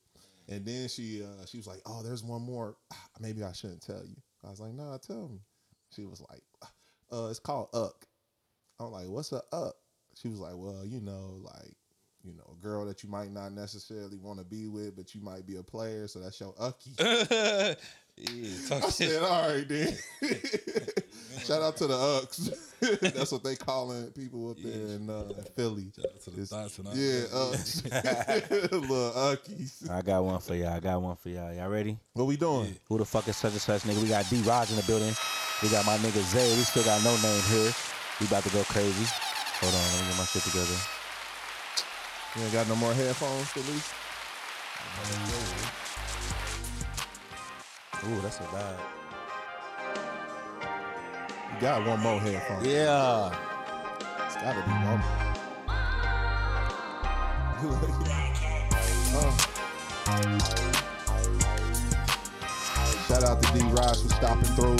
[0.49, 2.75] And then she uh she was like oh there's one more.
[3.19, 4.17] Maybe I shouldn't tell you.
[4.45, 5.39] I was like nah tell me.
[5.95, 6.41] She was like
[7.13, 8.05] uh it's called Uck.
[8.79, 9.75] I'm like what's a Uck?
[10.15, 11.75] She was like well you know like
[12.23, 15.21] you know, a girl that you might not necessarily want to be with, but you
[15.21, 16.91] might be a player, so that's your ucky.
[18.21, 19.97] yeah, I said, all right then.
[21.45, 22.53] Shout out to the Ucks.
[23.01, 25.23] that's what they calling people up there in, uh,
[25.55, 25.91] Philly.
[25.95, 28.49] Shout out to the It's- thoughts and all Yeah, that.
[28.49, 28.71] Ucks.
[28.71, 29.89] Little Uckies.
[29.89, 30.73] I got one for y'all.
[30.73, 31.53] I got one for y'all.
[31.53, 31.97] Y'all ready?
[32.13, 32.75] What we doing?
[32.89, 34.01] Who the fuck is such and such nigga?
[34.01, 35.13] We got D Raj in the building.
[35.63, 36.49] We got my nigga Zay.
[36.55, 37.71] We still got no name here.
[38.19, 39.05] We about to go crazy.
[39.61, 40.77] Hold on, let me get my shit together.
[42.35, 43.93] You ain't got no more headphones, Felice?
[48.03, 48.79] Ooh, that's a bad.
[51.53, 52.65] You got one more headphone.
[52.65, 53.29] Yeah.
[54.25, 55.31] It's gotta be one more.
[59.13, 60.37] Uh.
[63.07, 64.77] Shout out to D Raj for stopping through.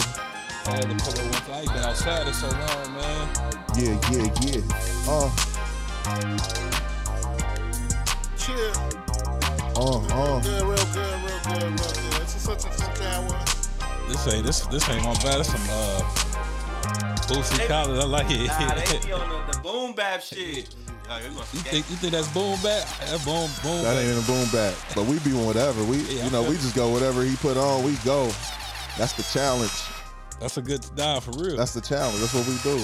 [0.65, 1.57] I had to pull up one.
[1.57, 3.27] I ain't been outside in so long, man.
[3.75, 4.62] Yeah, yeah, yeah.
[5.07, 5.29] Uh,
[8.38, 8.73] Chill.
[9.75, 10.39] uh, uh.
[10.41, 12.11] Good, real good, real good, real good.
[12.41, 13.45] This such and such hour.
[14.08, 15.41] This ain't this this ain't my bad.
[15.41, 16.01] This some uh
[17.30, 18.04] Bootsy Collins.
[18.04, 18.49] I like it.
[19.13, 20.73] on the, the boom bap shit.
[21.54, 22.88] you think you think that's boom back?
[22.97, 23.84] That boom boom.
[23.84, 23.97] That bap.
[23.97, 24.73] ain't even a boom back.
[24.95, 25.84] But we be whatever.
[25.84, 27.84] We, Yeah, you know, we just go whatever he put on.
[27.84, 28.25] We go.
[28.97, 29.84] That's the challenge.
[30.39, 31.58] That's a good nah for real.
[31.58, 32.21] That's the challenge.
[32.21, 32.84] That's what we do.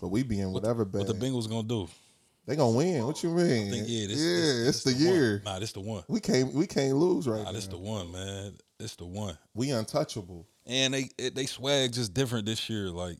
[0.00, 1.06] But we be in whatever what bag.
[1.08, 1.88] the Bengals gonna do?
[2.46, 3.06] They gonna win.
[3.06, 3.68] What you mean?
[3.68, 5.14] I think, yeah, this, yeah, this- it's this the, one.
[5.14, 5.42] year.
[5.44, 6.02] Nah, this the one.
[6.08, 7.52] We can't we can't lose right Nah, now.
[7.52, 8.54] this the one, man.
[8.80, 9.36] It's the one.
[9.54, 10.46] we untouchable.
[10.66, 12.88] And they they swag just different this year.
[12.90, 13.18] Like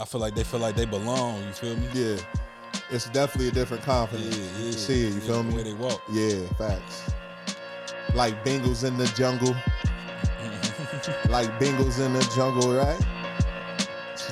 [0.00, 1.44] I feel like they feel like they belong.
[1.44, 1.86] You feel me?
[1.94, 2.16] Yeah.
[2.90, 4.36] It's definitely a different confidence.
[4.36, 4.66] yeah.
[4.66, 5.54] You see it, you feel The me?
[5.56, 6.02] way they walk.
[6.10, 7.10] Yeah, facts.
[8.14, 9.54] Like Bengals in the jungle.
[11.30, 12.98] like Bengals in the jungle, right?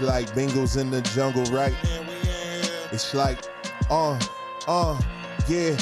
[0.00, 1.74] Like Bengals in the jungle, right?
[2.92, 3.38] It's like,
[3.90, 4.18] uh,
[4.68, 5.00] uh,
[5.48, 5.76] yeah.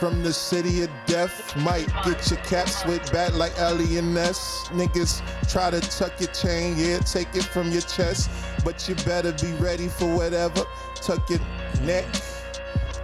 [0.00, 4.66] From the city of death, might get your cap switched back like Ellie and Ness.
[4.68, 8.30] Niggas try to tuck your chain, yeah, take it from your chest.
[8.64, 10.64] But you better be ready for whatever.
[10.94, 11.40] Tuck your
[11.82, 12.06] neck.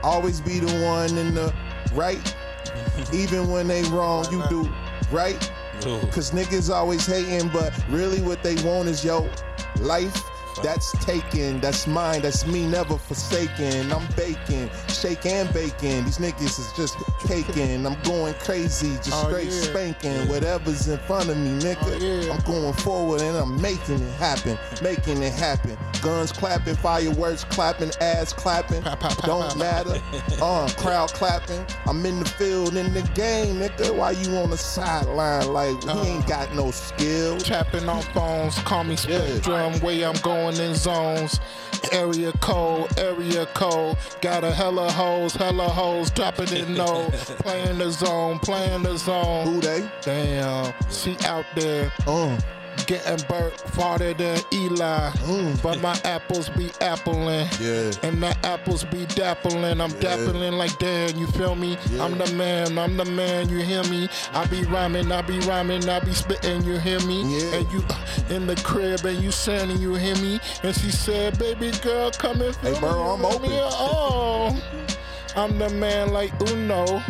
[0.02, 1.52] Always be the one in the
[1.92, 2.34] right.
[3.12, 4.68] Even when they wrong, you do
[5.12, 5.38] right.
[6.10, 9.28] Cause niggas always hating, but really what they want is yo
[9.80, 10.16] life.
[10.62, 13.90] That's taken, that's mine, that's me, never forsaken.
[13.92, 16.04] I'm baking, shake and baking.
[16.04, 16.96] These niggas is just
[17.26, 17.86] caking.
[17.86, 19.52] I'm going crazy, just Oh, straight yeah.
[19.62, 20.28] spanking.
[20.28, 21.78] Whatever's in front of me, nigga.
[21.82, 22.32] Oh, yeah.
[22.32, 25.78] I'm going forward and I'm making it happen, making it happen.
[26.02, 28.82] Guns clapping, fireworks clapping, ass clapping.
[29.24, 30.00] Don't matter.
[30.42, 31.64] Uh, crowd clapping.
[31.86, 33.94] I'm in the field, in the game, nigga.
[33.94, 36.02] Why you on the sideline like Uh.
[36.04, 37.36] ain't got no skill?
[37.38, 39.78] Tapping on phones, call me Spectrum.
[39.80, 41.40] Way I'm going in zones.
[41.92, 43.96] Area code, area code.
[44.20, 46.10] Got a hella hoes, hella hoes.
[46.10, 47.08] Dropping it no.
[47.40, 49.46] playing the zone, playing the zone.
[49.46, 49.88] Who they?
[50.02, 52.38] Damn, she out there Uh,
[52.86, 55.10] getting burnt farther than Eli.
[55.10, 55.62] Mm.
[55.62, 57.46] But my apples be appling.
[57.60, 58.08] yeah.
[58.08, 59.80] And the apples be dappling.
[59.80, 60.16] I'm Yeah.
[60.16, 61.76] dappling like Dan, you feel me?
[61.90, 62.04] Yeah.
[62.04, 64.08] I'm the man, I'm the man, you hear me?
[64.32, 67.22] I be rhyming, I be rhyming, I be spitting, you hear me?
[67.38, 67.56] Yeah.
[67.58, 70.40] And you uh, in the crib and you saying, you hear me?
[70.62, 73.24] And she said, baby girl, come and feel Hey, bro, me.
[73.24, 73.42] I'm open.
[73.50, 73.58] me?
[73.60, 74.62] Oh,
[75.36, 77.02] I'm the man like Uno.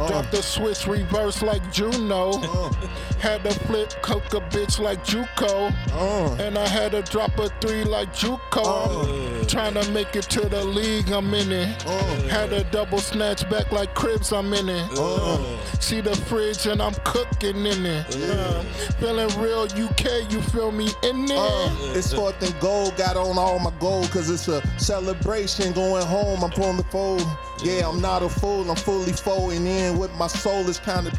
[0.00, 2.30] Uh, Drop the switch reverse like Juno.
[2.30, 2.72] uh,
[3.18, 5.70] Had to flip coke a bitch like Juco.
[5.92, 6.42] uh.
[6.42, 9.40] And I had to drop a three like Juco.
[9.40, 11.86] I'm trying to make it to the league, I'm in it.
[11.86, 12.02] Uh.
[12.28, 14.88] Had a double snatch back like Cribs, I'm in it.
[14.98, 15.38] Uh.
[15.80, 18.16] See the fridge and I'm cooking in it.
[18.16, 18.62] Uh,
[19.00, 21.30] feeling real UK, you feel me in it?
[21.32, 25.72] Uh, it's fourth and gold, got on all my gold, cause it's a celebration.
[25.72, 27.22] Going home, I'm on the fold.
[27.62, 31.14] Yeah, I'm not a fool, I'm fully folding in with my soul is kind of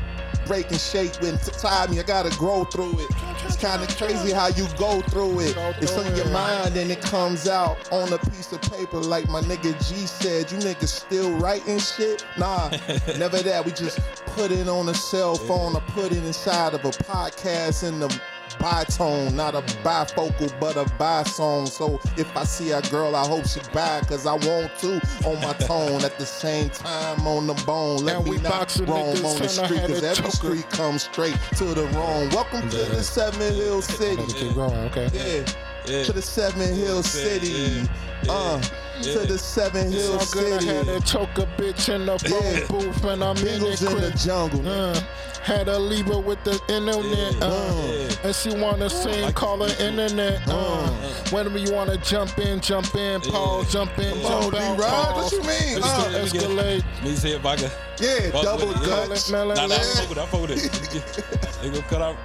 [0.45, 3.11] breaking shape when t- time I gotta grow through it.
[3.45, 5.55] It's kind of crazy how you go through it.
[5.81, 9.41] It's on your mind and it comes out on a piece of paper, like my
[9.41, 10.51] nigga G said.
[10.51, 12.25] You niggas still writing shit?
[12.37, 12.69] Nah,
[13.17, 13.63] never that.
[13.65, 17.87] We just put it on a cell phone or put it inside of a podcast
[17.87, 18.21] in the
[18.61, 21.65] bitone, not a bifocal, but a bi song.
[21.65, 25.41] So if I see a girl, I hope she buy, cause I want to on
[25.41, 28.05] my tone at the same time on the bone.
[28.05, 30.35] Let And me we not boxing roam on the tryna street, cause a every choker.
[30.35, 32.29] street comes straight to the wrong.
[32.29, 34.15] Welcome to the Seven Hill City.
[34.17, 35.09] Gotta keep going, okay?
[35.13, 35.53] Yeah.
[35.87, 36.03] Yeah.
[36.03, 37.47] To the Seven Hill City.
[37.47, 37.87] yeah,
[38.23, 38.67] yeah, Uh, yeah.
[39.03, 40.67] To the Seven Hill So good I City.
[40.75, 42.67] had to choke a bitch in the phone Yeah.
[42.67, 44.67] booth and I'm in it in the jungle.
[44.67, 44.99] Uh,
[45.43, 48.25] had a Libra with the internet, Yeah, uh, yeah.
[48.25, 49.99] and she wanna sing, like call her the people.
[49.99, 50.41] internet.
[50.47, 50.87] Uh,
[51.31, 55.23] whenever you wanna jump in, jump in, pause, jump in, Come on, jump out, pause.
[55.23, 55.77] what you mean?
[55.77, 57.71] It's Uh, the Me say if I can.
[57.99, 59.05] Yeah, Fuck double with it, yeah.
[59.07, 59.29] dutch.
[59.31, 59.83] Melon, Nah, nah, I yeah.
[59.95, 60.21] fuck with it.
[60.21, 61.41] I fuck with it.
[61.63, 62.17] They gonna cut out.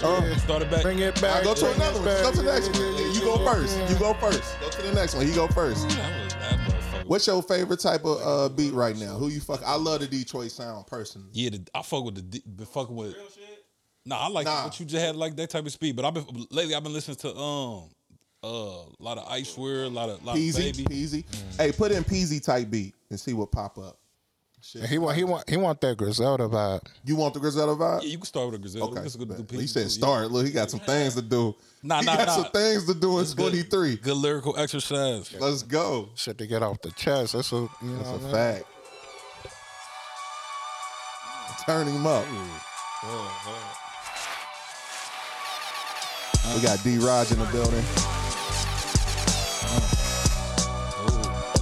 [0.00, 0.36] Yeah.
[0.36, 0.82] Start it back.
[0.82, 1.44] Bring it Now back.
[1.44, 2.04] go to bring another it one.
[2.04, 2.22] back.
[2.22, 2.94] Go to the next yeah, one.
[2.94, 3.78] yeah, You yeah, go yeah, first.
[3.78, 3.88] yeah.
[3.88, 4.60] You go first.
[4.60, 5.26] Go to the next one.
[5.26, 5.86] You go first.
[7.08, 9.16] What's your favorite type of uh, beat right now?
[9.16, 9.62] Who you fuck?
[9.66, 11.28] I love the Detroit sound personally.
[11.32, 13.16] Yeah, the, I fuck with the D- been fucking with.
[14.04, 14.64] Nah, I like Nah.
[14.64, 15.96] what you just had like that type of speed.
[15.96, 16.74] But I've been lately.
[16.74, 17.88] I've been listening to um
[18.44, 20.84] uh, a lot of Icewear, a lot of lot Peezy, of baby.
[20.84, 21.24] Peezy.
[21.56, 23.98] Hey, put in Peezy type beat and see what pop up.
[24.70, 24.84] Shit.
[24.84, 26.82] He want, he want, he want that Griselda vibe.
[27.02, 28.02] You want the Griselda vibe?
[28.02, 28.92] Yeah, you can start with a Griselda.
[28.92, 29.00] Okay.
[29.00, 30.30] Let's go do he said too, start.
[30.30, 31.56] Look, he got some things to do.
[31.82, 32.34] Nah, he nah, got nah.
[32.34, 33.50] some things to do in It's good.
[33.50, 33.96] 23.
[33.96, 35.34] Good lyrical exercise.
[35.40, 36.10] Let's go.
[36.16, 37.32] Shit to get off the chest.
[37.32, 37.96] That's a, you know.
[37.96, 38.32] That's a what I mean?
[38.34, 38.64] fact.
[41.64, 42.26] Turn him up.
[46.54, 47.84] We got D Raj in the building.
[49.64, 49.80] Oh,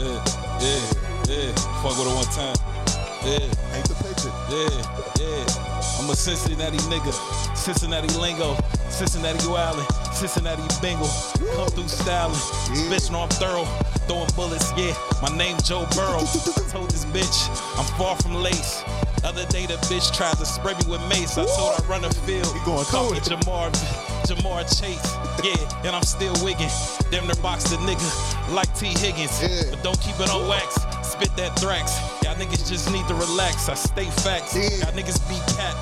[0.00, 0.24] yeah,
[0.60, 0.82] yeah,
[1.28, 1.52] yeah.
[1.82, 2.85] Fuck with it one time.
[3.26, 3.38] Yeah.
[3.72, 4.30] Paint the picture.
[4.54, 4.70] Yeah,
[5.18, 5.98] yeah.
[5.98, 7.12] I'm a Cincinnati nigga,
[7.56, 8.54] Cincinnati lingo,
[8.88, 9.84] Cincinnati wildin',
[10.14, 11.08] Cincinnati Bengal.
[11.56, 12.38] Come through styling,
[12.70, 12.86] Yeah.
[12.94, 13.64] bitch know I'm thorough,
[14.06, 14.70] throwing bullets.
[14.76, 16.20] Yeah, my name Joe Burrow.
[16.70, 17.38] told this bitch
[17.76, 18.84] I'm far from lace.
[19.26, 21.36] Other day the bitch tried to spray me with mace.
[21.36, 22.46] I told her run the field.
[22.54, 23.18] He going Call me.
[23.18, 23.74] Ja'Marr,
[24.22, 25.02] Ja'Marr Chase.
[25.42, 26.70] Yeah, and I'm still wiggin'.
[27.10, 28.06] Damn near box the nigga
[28.54, 29.42] like Tee Higgins.
[29.42, 29.70] Yeah.
[29.70, 30.78] But don't keep it on wax.
[31.02, 31.98] Spit that thrax.
[32.22, 33.68] Y'all niggas just need to relax.
[33.68, 34.54] I stay facts.
[34.54, 34.86] Yeah.
[34.86, 35.74] Y'all niggas be cat.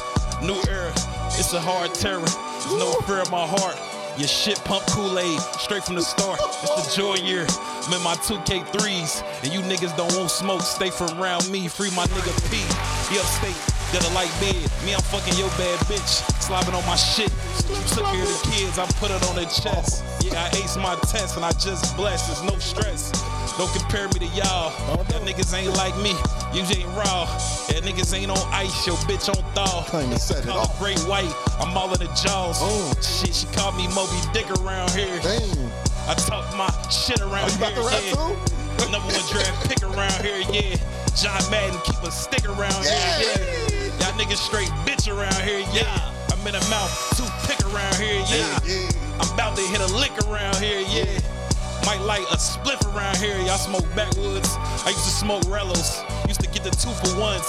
[0.42, 0.90] New era.
[1.36, 2.24] It's a hard terror.
[2.24, 3.76] There's no fear in my heart.
[4.16, 6.38] Your shit pump Kool-Aid straight from the start.
[6.62, 7.46] It's the joy year.
[7.50, 9.26] I'm in my 2K3s.
[9.42, 10.62] And you niggas don't want smoke.
[10.62, 11.66] Stay from around me.
[11.66, 12.62] Free my nigga P.
[13.10, 13.58] He upstate.
[13.90, 14.70] Got a light bed.
[14.86, 16.22] Me, I'm fucking your bad bitch.
[16.38, 17.32] Slobbing on my shit.
[17.66, 18.78] You took care of the kids.
[18.78, 20.04] I put it on their chest.
[20.22, 22.30] Yeah, I aced my test and I just blessed.
[22.30, 23.10] There's no stress.
[23.56, 24.72] Don't compare me to y'all.
[24.90, 26.10] Y'all niggas ain't like me.
[26.52, 27.22] You ain't raw.
[27.70, 28.86] Yeah, niggas ain't on ice.
[28.86, 29.84] Your bitch on thaw.
[29.86, 30.76] Claim to set it off.
[30.80, 31.32] Great White.
[31.60, 32.58] I'm all in the jaws.
[32.58, 32.94] Boom.
[33.00, 35.20] Shit, she called me Moby Dick around here.
[35.22, 35.70] Damn.
[36.08, 37.82] I talk my shit around Oh, you about here.
[37.82, 38.12] to rap yeah.
[38.12, 38.90] too?
[38.90, 40.76] Number one draft pick around here, yeah.
[41.16, 43.18] John Madden keep a stick around Yeah.
[43.18, 43.38] here,
[43.70, 44.02] yeah.
[44.02, 46.10] Y'all niggas straight bitch around here, yeah.
[46.30, 48.58] I'm in a mouth, two pick around here, yeah.
[48.66, 48.90] Yeah.
[49.20, 51.18] I'm about to hit a lick around here, yeah.
[51.86, 53.36] Might light a spliff around here.
[53.44, 54.56] Y'all smoke backwoods.
[54.84, 56.02] I used to smoke Rellos.
[56.26, 57.44] Used to get the two for ones.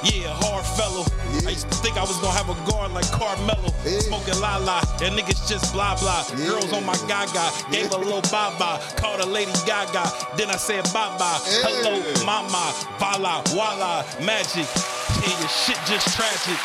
[0.00, 1.04] Yeah, hard fellow.
[1.36, 1.48] Yeah.
[1.48, 3.68] I used to think I was gonna have a guard like Carmelo.
[3.84, 4.00] Yeah.
[4.00, 6.24] Smoking la la, and niggas just blah blah.
[6.38, 6.56] Yeah.
[6.56, 8.80] Girls on my gaga, gave a little bye bye.
[8.96, 10.08] Called a Lady Gaga,
[10.40, 11.36] then I said bye bye.
[11.60, 14.64] Hello, mama, voila, voila, magic.
[15.20, 16.56] Yeah, your shit just tragic.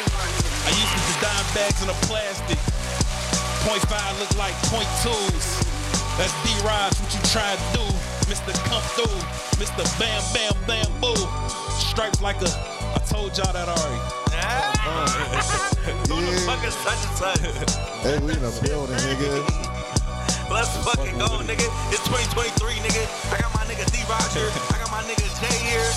[0.63, 2.59] I used to dime bags in a plastic.
[3.67, 5.64] Point five look like point twos.
[6.17, 7.83] That's D-Raj, what you trying to do?
[8.31, 8.55] Mr.
[8.71, 9.19] Come Through,
[9.59, 9.83] Mr.
[9.99, 11.15] Bam Bam Bam Boo.
[11.75, 12.47] Stripes like a,
[12.95, 13.99] I told y'all that already.
[16.07, 16.47] Who the Yeah.
[16.47, 17.75] fuck is such and such?
[18.01, 19.43] Hey, we in the building, nigga.
[20.49, 21.67] Let's fucking go, nigga.
[21.91, 23.03] It's 2023, nigga.
[23.35, 24.47] I got my nigga D Roger.
[24.71, 25.89] I got my nigga Jay here.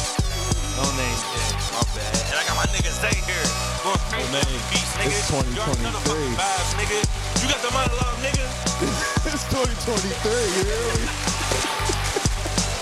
[0.74, 1.48] No name Jay.
[1.78, 2.10] My bad.
[2.32, 3.46] And I got my nigga Zay here.
[3.86, 4.50] Going crazy No name.
[4.50, 5.14] the nigga.
[5.14, 6.10] It's You already know the 2023.
[6.10, 6.98] fucking vibes, nigga.
[7.40, 8.46] You got the money, love, nigga.
[9.32, 11.06] it's 2023, you hear me?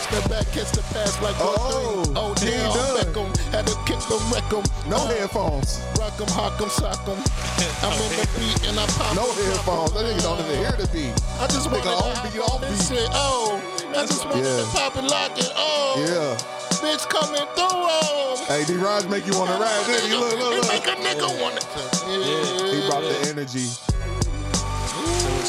[0.07, 2.97] Step back, catch the pass like Oh, oh, oh he damn, done.
[3.03, 4.63] Beckham had to kick them, wreck them.
[4.89, 5.83] No uh, headphones.
[5.99, 7.19] Rock 'em, hock 'em, sock 'em.
[7.83, 9.93] I'm in the beat and I pop No 'em, headphones.
[9.93, 11.13] That nigga don't even hear the beat.
[11.43, 12.97] I just wanted Nigga, to on beat, on this beat.
[13.03, 13.11] shit.
[13.13, 13.59] Oh,
[13.99, 14.63] I just wanted Yeah.
[14.63, 15.51] to pop and lock it.
[15.59, 16.39] Oh, Yeah.
[16.81, 17.83] bitch coming through.
[17.83, 20.15] Oh, Hey, D Raj make you want to ride, didn't he?
[20.17, 21.83] Look, it look, make a nigga want to.
[22.07, 23.67] Yeah, He brought the energy.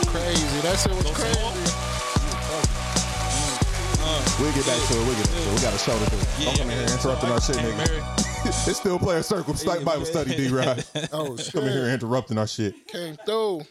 [0.08, 0.62] It crazy.
[0.62, 1.40] That shit was crazy.
[4.40, 5.06] We'll get back to it.
[5.06, 5.54] We'll get back to it.
[5.54, 6.46] We got a show to do.
[6.46, 8.24] Don't come in here interrupting our shit, nigga.
[8.46, 9.56] It's still player circle.
[9.56, 10.86] Stuck Bible study, D Rod.
[11.12, 11.52] Oh shit.
[11.54, 12.88] Come in here interrupting our shit.
[12.88, 13.64] Came through.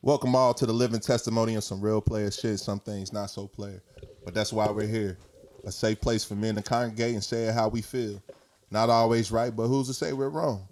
[0.00, 2.58] Welcome all to the living testimony of some real player shit.
[2.60, 3.82] Some things not so player,
[4.24, 5.18] but that's why we're here.
[5.64, 8.22] A safe place for men to congregate and say how we feel.
[8.70, 10.66] Not always right, but who's to say we're wrong?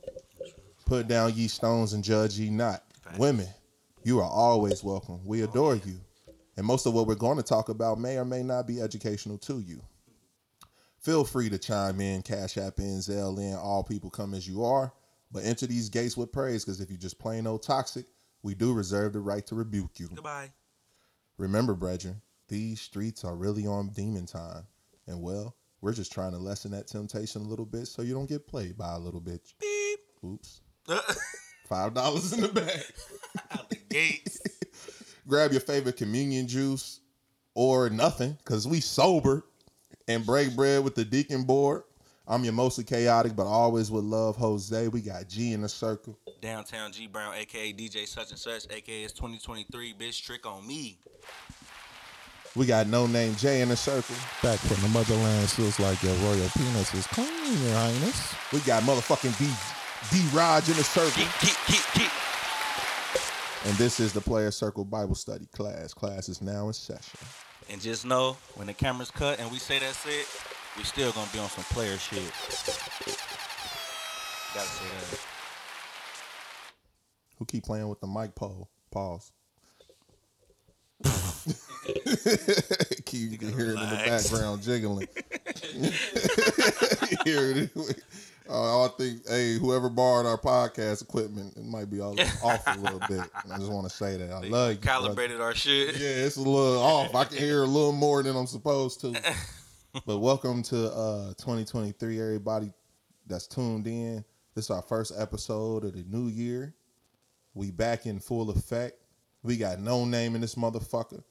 [0.86, 2.82] Put down ye stones and judge ye not.
[3.18, 3.49] Women,
[4.03, 5.20] You are always welcome.
[5.26, 6.01] We adore you.
[6.57, 9.36] And most of what we're going to talk about may or may not be educational
[9.38, 9.82] to you.
[11.01, 14.64] Feel free to chime in, Cash App in, Zelle in, all people come as you
[14.64, 14.92] are.
[15.30, 18.07] But enter these gates with praise because if you're just plain old toxic,
[18.42, 20.09] we do reserve the right to rebuke you.
[20.09, 20.51] Goodbye.
[21.36, 24.64] Remember, brethren, these streets are really on demon time.
[25.07, 28.28] And well, we're just trying to lessen that temptation a little bit so you don't
[28.28, 29.55] get played by a little bitch.
[29.61, 30.01] Beep.
[30.24, 30.61] Oops.
[31.70, 32.82] Five dollars in the bag.
[33.52, 34.40] Out the gates.
[35.28, 36.98] Grab your favorite communion juice
[37.54, 39.44] or nothing, because we sober
[40.08, 41.84] and break bread with the deacon board.
[42.26, 44.88] I'm your mostly chaotic, but always with love, Jose.
[44.88, 46.18] We got G in the circle.
[46.40, 49.94] Downtown G Brown, aka DJ such and such, aka it's 2023.
[49.94, 50.98] Bitch, trick on me.
[52.56, 54.16] We got no name J in the circle.
[54.42, 57.28] Back from the motherland feels like your royal penis is clean,
[57.62, 58.34] your highness.
[58.52, 59.48] We got motherfucking D
[60.11, 61.11] D Raj in the circle.
[61.11, 62.11] Keep, keep, keep, keep.
[63.66, 65.92] And this is the Player Circle Bible Study class.
[65.92, 67.20] Class is now in session.
[67.68, 70.26] And just know when the camera's cut and we say that's it,
[70.78, 72.32] we still gonna be on some player shit.
[74.55, 75.20] Gotta say that.
[77.38, 78.70] Who keep playing with the mic pole?
[78.90, 79.32] Pause.
[83.05, 85.09] keep you can hear it in the background jiggling.
[85.74, 85.90] You
[87.24, 87.70] hear it.
[88.51, 92.78] Uh, I think, hey, whoever borrowed our podcast equipment, it might be all off a
[92.80, 93.20] little bit.
[93.44, 94.51] And I just want to say that I love you.
[94.51, 94.76] brother.
[94.76, 95.96] Calibrated our shit.
[95.96, 97.14] Yeah, it's a little off.
[97.14, 99.14] I can hear a little more than I'm supposed to.
[100.07, 102.72] But welcome to uh 2023, everybody
[103.26, 104.24] that's tuned in.
[104.55, 106.74] This is our first episode of the new year.
[107.55, 108.98] We back in full effect.
[109.42, 111.24] We got no name in this motherfucker.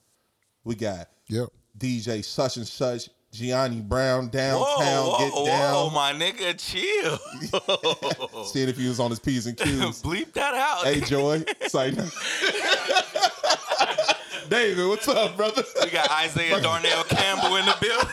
[0.66, 1.48] We got Yep.
[1.78, 5.06] DJ such and such, Gianni Brown downtown.
[5.06, 5.94] whoa, get whoa, down.
[5.94, 8.44] my nigga, chill.
[8.46, 9.70] Seeing if he was on his P's and Q's.
[10.04, 10.84] Bleep that out.
[10.86, 11.44] hey Joy.
[11.68, 11.92] Say
[14.50, 15.64] David, what's up, brother?
[15.84, 18.08] We got Isaiah Darnell Campbell in the building.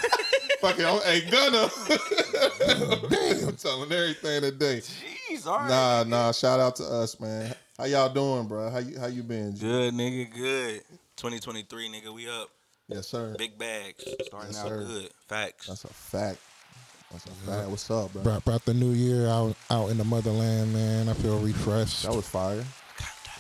[0.60, 1.70] Fucking, I'm, hey, Gunner.
[3.08, 4.82] Damn, I'm telling everything today.
[4.82, 5.68] Jeez, all right.
[5.68, 6.32] Nah, nah.
[6.32, 7.54] Shout out to us, man.
[7.78, 8.70] How y'all doing, bro?
[8.70, 9.54] How you how you been?
[9.54, 9.60] G?
[9.60, 10.80] Good, nigga, good.
[11.16, 12.50] 2023, nigga, we up.
[12.89, 13.34] Yes, sir.
[13.39, 14.05] Big bags.
[14.26, 14.84] Starting Yes, out sir.
[14.84, 15.11] good.
[15.28, 15.66] Facts.
[15.66, 16.39] That's a fact.
[17.11, 17.68] That's a fact.
[17.68, 18.22] What's up, bro?
[18.22, 21.09] Brought, brought the new year out out in the motherland, man.
[21.09, 22.03] I feel refreshed.
[22.05, 22.64] That was fire.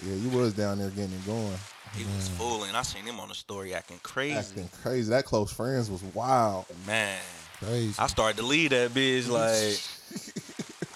[0.04, 1.56] Yeah, you was down there getting it going,
[1.94, 2.74] He was fooling.
[2.74, 4.34] I seen him on the story acting crazy.
[4.36, 5.10] acting crazy.
[5.10, 6.66] That close friends was wild.
[6.86, 7.18] Man,
[7.62, 7.94] crazy.
[7.98, 9.80] I started to leave that bitch like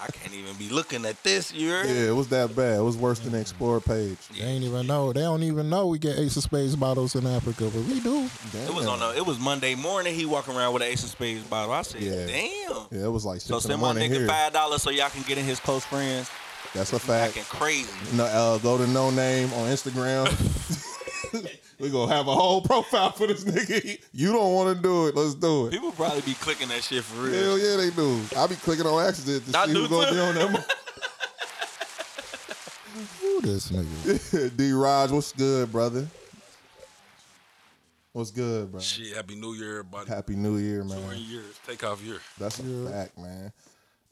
[0.01, 1.53] I can't even be looking at this.
[1.53, 1.85] You heard?
[1.87, 2.79] Yeah, it was that bad.
[2.79, 4.17] It was worse than the Explore page.
[4.37, 5.13] They ain't even know.
[5.13, 8.27] They don't even know we get Ace of Spades bottles in Africa, but we do.
[8.51, 8.67] Damn.
[8.67, 10.15] It was on a, It was Monday morning.
[10.15, 11.71] He walking around with an Ace of Spades bottle.
[11.73, 12.25] I said, Yeah.
[12.25, 14.27] "Damn." Yeah, it was like six So in the send my morning nigga here.
[14.27, 16.29] five dollars so y'all can get in his close friends.
[16.73, 17.37] That's a fact.
[17.37, 17.89] Acting crazy.
[18.17, 20.25] No, uh, go to No Name on Instagram.
[21.81, 23.99] we gonna have a whole profile for this nigga.
[24.13, 25.15] You don't want to do it.
[25.15, 25.71] Let's do it.
[25.71, 27.33] People probably be clicking that shit for real.
[27.33, 28.21] Hell yeah, they do.
[28.37, 30.13] I be clicking on accident to I see do who's gonna too.
[30.15, 30.51] be on that.
[30.51, 30.59] mo-
[33.21, 34.55] Who this nigga?
[34.57, 36.07] D Raj, what's good, brother?
[38.13, 38.81] What's good, bro?
[38.81, 40.09] Shit, happy New Year, everybody.
[40.09, 41.17] Happy New Year, Join man.
[41.17, 41.59] years.
[41.65, 42.19] Take off year.
[42.37, 43.53] That's a fact, man.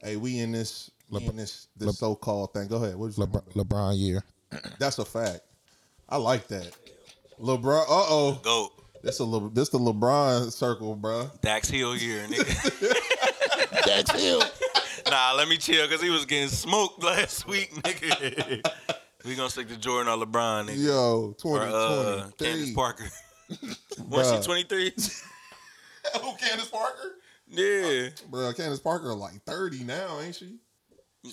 [0.02, 2.66] Hey, we in this, we in this, Le- this so-called thing.
[2.68, 2.96] Go ahead.
[2.96, 4.24] What you LeBron, LeBron year.
[4.78, 5.40] That's a fact.
[6.08, 6.74] I like that.
[7.40, 7.82] LeBron.
[7.82, 8.40] Uh oh.
[8.42, 8.68] Go.
[9.02, 11.30] This a Le, this the LeBron circle, bro.
[11.40, 13.84] Dax Hill year, nigga.
[13.86, 14.42] Dax Hill.
[15.10, 18.62] nah, let me chill because he was getting smoked last week, nigga.
[19.24, 20.84] we gonna stick to Jordan or LeBron, nigga.
[20.84, 22.46] Yo, or uh, 2023.
[22.46, 23.10] Candace Parker.
[24.08, 24.84] Was she 23?
[26.20, 27.16] Who, Candace Parker?
[27.48, 28.08] Yeah.
[28.28, 30.56] Bro, Candace Parker like 30 now, ain't she?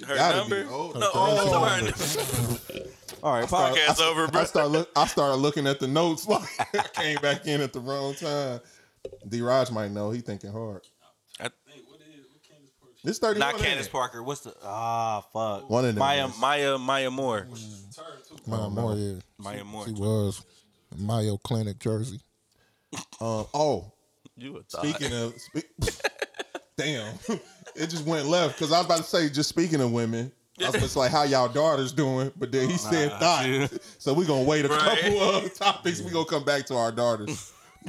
[0.05, 0.63] Her gotta number?
[0.63, 0.95] be old.
[0.99, 1.37] No, Oh.
[1.39, 2.89] oh, her number.
[3.23, 4.43] All right, podcast over, I bro.
[4.43, 7.79] start look, I started looking at the notes like I came back in at the
[7.79, 8.59] wrong time.
[9.27, 10.11] D Raj might know.
[10.11, 10.81] He thinking hard.
[11.39, 11.49] I-
[13.03, 13.39] This 31.
[13.53, 13.87] Not Candace?
[13.87, 14.21] Parker.
[14.21, 15.69] What's the ah fuck?
[15.69, 16.37] One of them Maya is.
[16.39, 17.47] Maya Maya Moore.
[18.45, 19.13] Maya Moore, yeah.
[19.37, 19.85] Maya Moore.
[19.85, 20.43] She was
[20.97, 22.19] Mayo Clinic Jersey.
[23.21, 23.91] Um, oh,
[24.35, 24.85] You a thought.
[24.85, 26.01] speaking of, spe-
[26.77, 27.13] damn,
[27.77, 30.31] it just went left because I was about to say just speaking of women.
[30.59, 32.31] I was just like, how y'all daughters doing?
[32.35, 33.47] But then he said thought.
[33.47, 33.67] yeah.
[33.99, 34.99] So we're gonna wait a Right.
[35.01, 36.01] couple of topics.
[36.01, 37.53] We're gonna come back to our daughters.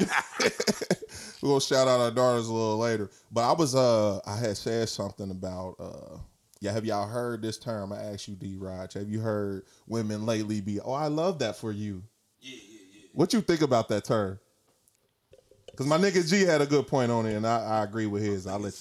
[1.42, 3.10] we're gonna shout out our daughters a little later.
[3.32, 6.18] But I was uh I had said something about uh
[6.60, 7.92] yeah, have y'all heard this term?
[7.92, 8.94] I asked you, D Raj.
[8.94, 12.02] Have you heard women lately be, oh, I love that for you?
[12.40, 13.00] Yeah, yeah, yeah.
[13.12, 14.40] What you think about that term?
[15.76, 18.24] Cause my nigga G had a good point on it, and I, I agree with
[18.24, 18.48] his.
[18.48, 18.74] I'll let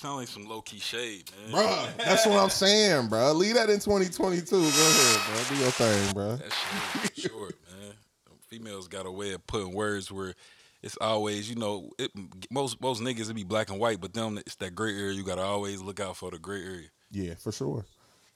[0.00, 1.62] sound like some low key shade, man.
[1.62, 3.32] Bruh, that's what I'm saying, bro.
[3.32, 4.50] Leave that in 2022.
[4.50, 5.56] Go ahead, bro.
[5.56, 6.36] Do your thing, bro.
[6.36, 7.92] That shit is short, man.
[8.48, 10.34] Females got a way of putting words where
[10.82, 12.10] it's always, you know, it,
[12.50, 15.12] most most niggas it be black and white, but them it's that gray area.
[15.12, 16.88] You gotta always look out for the gray area.
[17.10, 17.84] Yeah, for sure.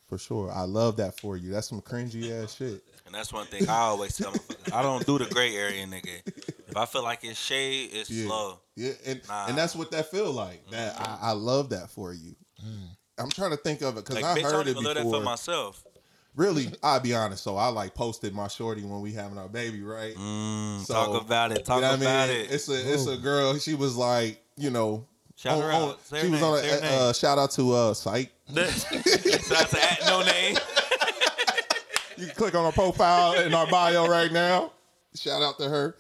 [0.07, 0.53] For sure.
[0.53, 1.51] I love that for you.
[1.51, 2.85] That's some cringy ass shit.
[3.15, 4.73] And that's one thing I always tell motherfuckers.
[4.75, 6.21] I don't do the gray area, nigga.
[6.67, 8.27] If I feel like it's shade, it's Yeah.
[8.27, 8.59] slow.
[8.75, 9.47] Yeah, and Nah.
[9.47, 10.69] and that's what that feel like.
[10.73, 12.35] That I, I love that for you.
[13.17, 14.83] I'm trying to think of it because Like, I bitch, I heard don't it even
[14.83, 15.21] love that before.
[15.21, 15.85] for myself.
[16.35, 17.45] Really, I'll be honest.
[17.45, 20.17] So I like posted my shorty when we having our baby, right?
[20.17, 21.65] Mm, So, talk about it.
[21.65, 22.39] Talk You know what I about mean?
[22.41, 22.51] it.
[22.51, 23.57] It's a it's a girl.
[23.59, 25.07] She was like, you know,
[25.37, 26.05] Shout her on- on- out.
[26.05, 26.51] Say her she was name.
[26.51, 28.33] on Say a uh, shout out to uh Psych.
[28.49, 30.57] Shout out to at no name.
[32.17, 34.73] You can click on her profile in our bio right now.
[35.15, 35.97] Shout out to her.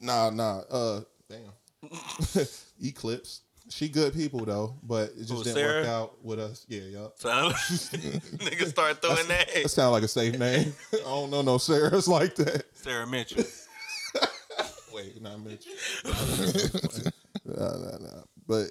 [0.00, 0.60] Nah, nah.
[0.70, 1.52] Uh, damn.
[2.82, 3.40] Eclipse.
[3.68, 5.80] She good people though, but it just Who, didn't Sarah?
[5.80, 6.66] work out with us.
[6.68, 7.14] Yeah, yup.
[7.16, 9.70] So niggas start throwing That that.
[9.70, 10.74] sounds like a safe name.
[10.92, 12.64] I don't know no Sarah's like that.
[12.74, 13.44] Sarah Mitchell.
[14.92, 15.66] Wait, not Mitch.
[17.46, 18.24] no, no, no.
[18.46, 18.66] But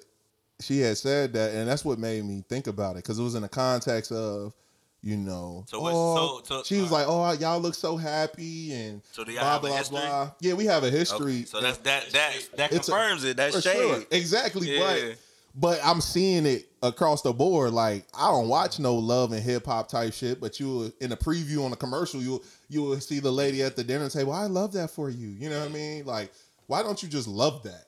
[0.60, 3.34] she had said that, and that's what made me think about it because it was
[3.34, 4.54] in the context of,
[5.02, 8.72] you know, So oh, so- so- she was uh, like, "Oh, y'all look so happy,"
[8.72, 9.98] and So do y'all blah have a blah history?
[9.98, 10.30] blah.
[10.40, 11.32] Yeah, we have a history.
[11.38, 13.36] Okay, so that's that that that It's a- confirms it.
[13.36, 13.72] That's shade.
[13.76, 14.02] sure.
[14.10, 14.70] Exactly.
[14.76, 14.78] Yeah.
[14.80, 15.16] But
[15.54, 17.72] but I'm seeing it across the board.
[17.72, 21.16] Like I don't watch no love and hip hop type shit, but you in a
[21.16, 24.32] preview on a commercial, you you will see the lady at the dinner table.
[24.32, 25.28] I love that for you.
[25.28, 26.06] You know what I mean?
[26.06, 26.32] Like,
[26.68, 27.86] why don't you just love that?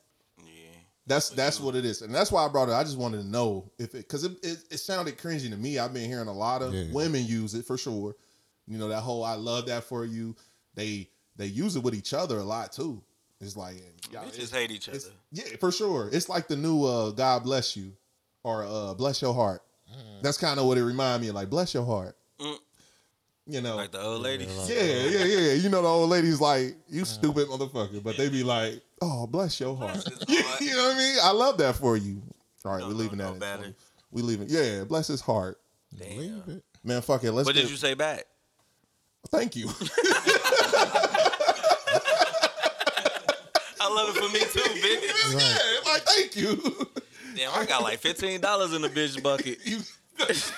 [1.07, 1.15] Yeah.
[1.17, 2.73] That's that's what it is, and that's why I brought it.
[2.73, 5.79] I just wanted to know if it because it, it it sounded cringy to me.
[5.79, 6.85] I've been hearing a lot of Yeah.
[6.93, 8.15] women use it for sure.
[8.67, 10.35] You know that whole "I love that for you."
[10.75, 13.03] They they use it with each other a lot too.
[13.41, 13.77] It's like
[14.13, 14.99] y'all- Bitches hate each other.
[15.31, 16.09] yeah, for sure.
[16.13, 17.93] It's like the new uh, "God bless you"
[18.43, 19.63] or uh, "Bless your heart."
[20.23, 21.35] That's kind of what it remind me of.
[21.35, 22.57] Like "Bless your heart." Mm.
[23.47, 24.47] You know, Like the old lady.
[24.67, 25.53] yeah, yeah, yeah.
[25.53, 28.03] You know, the old ladies like, you stupid motherfucker.
[28.03, 29.97] But they be like, oh, bless your heart.
[30.29, 31.17] you know what I mean?
[31.23, 32.23] I love that for you.
[32.65, 33.39] All right, No, we're leaving no, that no in.
[33.41, 33.63] better.
[33.63, 33.75] 20.
[34.13, 34.47] We leaving.
[34.49, 35.61] Yeah, bless his heart.
[35.99, 36.65] Believe it.
[36.83, 37.33] Man, fuck it.
[37.33, 38.25] Let's What get, did you say back?
[39.31, 39.69] Thank you.
[43.81, 45.03] I love it for me too, bitch.
[45.33, 46.57] yeah, like, thank you.
[47.37, 49.59] Damn, I got like fifteen dollars in the bitch bucket.
[49.65, 49.81] you.
[50.19, 50.53] I just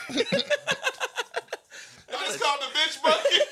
[2.41, 3.49] called the bitch bucket.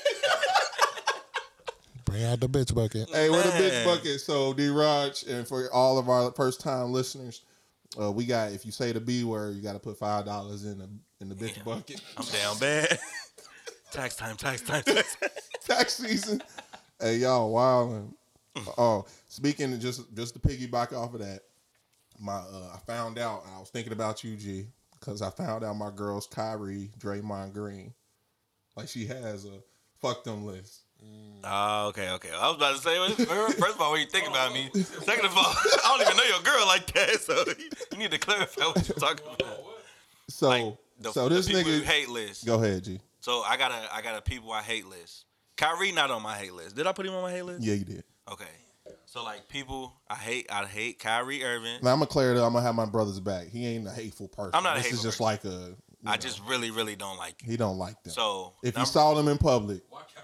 [2.15, 3.09] Bring out the bitch bucket.
[3.09, 4.21] Hey, we're the bitch bucket.
[4.21, 7.41] So D Raj, and for all of our first time listeners,
[8.01, 10.63] uh, we got if you say the B word, you got to put five dollars
[10.63, 10.87] in the
[11.19, 11.99] in the bitch bucket.
[12.15, 12.99] I'm down bad.
[13.91, 15.17] tax time, tax time, tax.
[15.67, 16.41] Tax season.
[17.01, 18.07] Hey y'all, wow.
[18.77, 21.41] Oh, speaking of just just to piggyback off of that,
[22.17, 25.75] my uh, I found out I was thinking about you, G, because I found out
[25.75, 27.93] my girl's Kyrie Draymond Green,
[28.77, 29.59] like she has a
[29.99, 30.84] fuck them list.
[31.47, 32.29] Oh, okay, okay.
[32.35, 35.37] I was about to say, first of all, when you think about me, second of
[35.37, 35.43] all,
[35.83, 37.43] I don't even know your girl like that, so
[37.91, 39.59] you need to clarify what you're talking about.
[40.27, 42.45] So Like the, so the this people you nigga, hate list.
[42.47, 42.99] go ahead, G.
[43.19, 45.25] So I got a I got a people I hate list.
[45.55, 46.75] Kyrie not on my hate list.
[46.75, 47.61] Did I put him on my hate list?
[47.63, 48.03] Yeah, you did.
[48.31, 48.45] Okay.
[49.05, 51.77] So like people I hate I hate Kyrie Irving.
[51.83, 52.45] Now I'm gonna clear it up.
[52.47, 53.49] I'm gonna have my brother's back.
[53.49, 54.51] He ain't a hateful person.
[54.55, 55.25] I'm not a This hateful is just person.
[55.25, 55.75] like a.
[56.07, 57.49] I know, just really really don't like him.
[57.51, 58.13] he don't like them.
[58.13, 60.14] So if you number- saw them in public, Why Kyrie?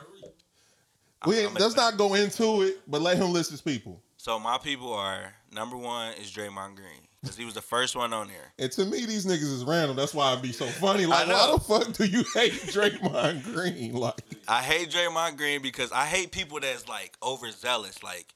[1.25, 4.01] We I'm- let's not go into it, but let him list his people.
[4.17, 8.13] So my people are number one is Draymond Green because he was the first one
[8.13, 8.53] on there.
[8.59, 9.95] And to me, these niggas is random.
[9.95, 11.05] That's why it'd be so funny.
[11.07, 13.93] Like, why the fuck do you hate Draymond Green?
[13.93, 18.33] Like, I hate Draymond Green because I hate people that's like overzealous, like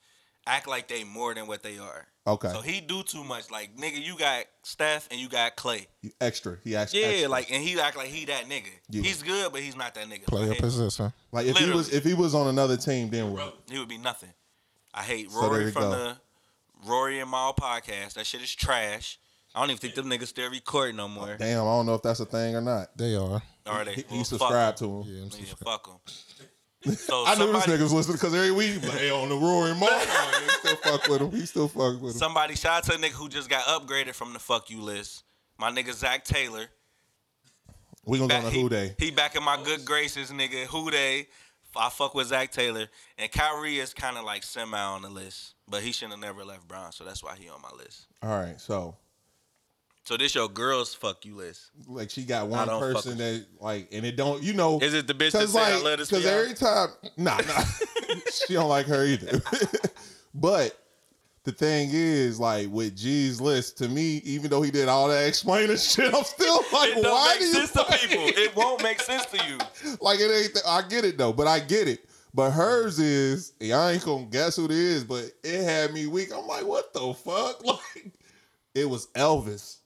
[0.48, 2.08] act like they more than what they are.
[2.28, 3.50] okay, So he do too much.
[3.52, 5.88] Like nigga, you got Steph and you got Clay.
[6.02, 6.58] You extra.
[6.64, 7.30] He actually Yeah, extra.
[7.30, 8.70] like and he act like he that nigga.
[8.90, 9.02] Yeah.
[9.02, 10.26] He's good, but he's not that nigga.
[10.26, 11.12] Play I your position.
[11.32, 13.58] like if he was if he was on another team, then what?
[13.70, 14.34] He would be nothing.
[14.94, 15.90] I hate Rory you from go.
[15.92, 16.18] the
[16.86, 18.14] Rory and Mal podcast.
[18.14, 19.20] That shit is trash.
[19.54, 21.38] I don't even think them niggas still recording no more.
[21.38, 22.96] Damn, I don't know if that's a thing or not.
[22.98, 23.42] They are.
[23.66, 25.04] Or they He, well, he fuck subscribed to 'em.
[25.04, 25.04] him.
[25.16, 25.96] Yeah, I'm Yeah, fuck them.
[26.94, 29.74] So I knew somebody, this niggas listening because every week, like, hey, on the Rory
[29.74, 31.32] he still fuck with him.
[31.32, 32.20] He still fuck with him.
[32.20, 35.24] somebody shout out to a nigga who just got upgraded from the fuck you list.
[35.58, 36.68] My nigga Zac Taylor.
[38.06, 38.96] We gonna go on a who day.
[39.00, 40.66] he back in my good graces, nigga.
[40.66, 41.28] Who they?
[41.76, 42.88] I fuck with Zac Taylor.
[43.18, 45.56] And Kyrie is kind of like semi on the list.
[45.68, 48.06] But he shouldn't have never left Brown, so that's why he on my list.
[48.22, 48.96] All right, so
[50.06, 51.72] So this your girls fuck you list.
[51.88, 55.14] like she got one person that like, and it don't, you know, Is it the
[55.16, 56.40] bitch that Cause say I like, love this cause for y'all?
[56.40, 57.64] every time, nah, nah,
[58.48, 59.42] she don't like her either.
[60.36, 60.80] but
[61.44, 65.28] the thing is, like with G's list, to me, even though he did all that
[65.28, 68.26] explaining shit, I'm still like, It why do you to people.
[68.28, 69.58] It won't make sense to you.
[70.02, 70.54] like it ain't.
[70.54, 72.06] Th- I get it though, but I get it.
[72.32, 76.30] But hers is, I ain't gonna guess who it is, but it had me weak.
[76.32, 77.64] I'm like, what the fuck?
[77.66, 78.12] Like,
[78.76, 79.78] it was Elvis.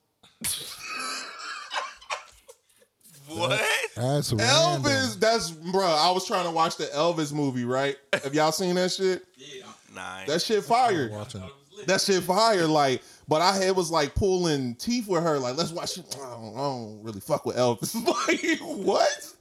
[3.30, 3.62] What?
[3.96, 4.92] That's random.
[4.92, 5.86] Elvis, that's bro.
[5.86, 7.96] I was trying to watch the Elvis movie, right?
[8.24, 9.24] Have y'all seen that shit?
[9.38, 9.66] Yeah.
[9.94, 10.26] Nah.
[10.26, 11.12] That shit fired.
[11.12, 11.88] Watching it.
[11.88, 12.66] That shit fire.
[12.66, 15.38] Like, but I had was like pulling teeth with her.
[15.38, 16.16] Like, let's watch it.
[16.20, 17.96] I don't, I don't really fuck with Elvis.
[18.28, 19.34] like, what?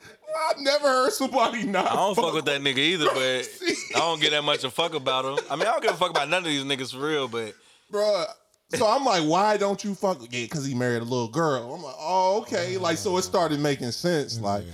[0.50, 1.90] I've never heard somebody not.
[1.90, 3.14] I don't fuck with that nigga either, but
[3.96, 5.44] I don't get that much a fuck about him.
[5.50, 7.54] I mean, I don't give a fuck about none of these niggas for real, but
[7.90, 8.26] Bruh.
[8.74, 10.20] So I'm like, why don't you fuck?
[10.22, 11.74] Yeah, because he married a little girl.
[11.74, 12.76] I'm like, oh, okay.
[12.76, 14.38] Like, so it started making sense.
[14.40, 14.64] Like,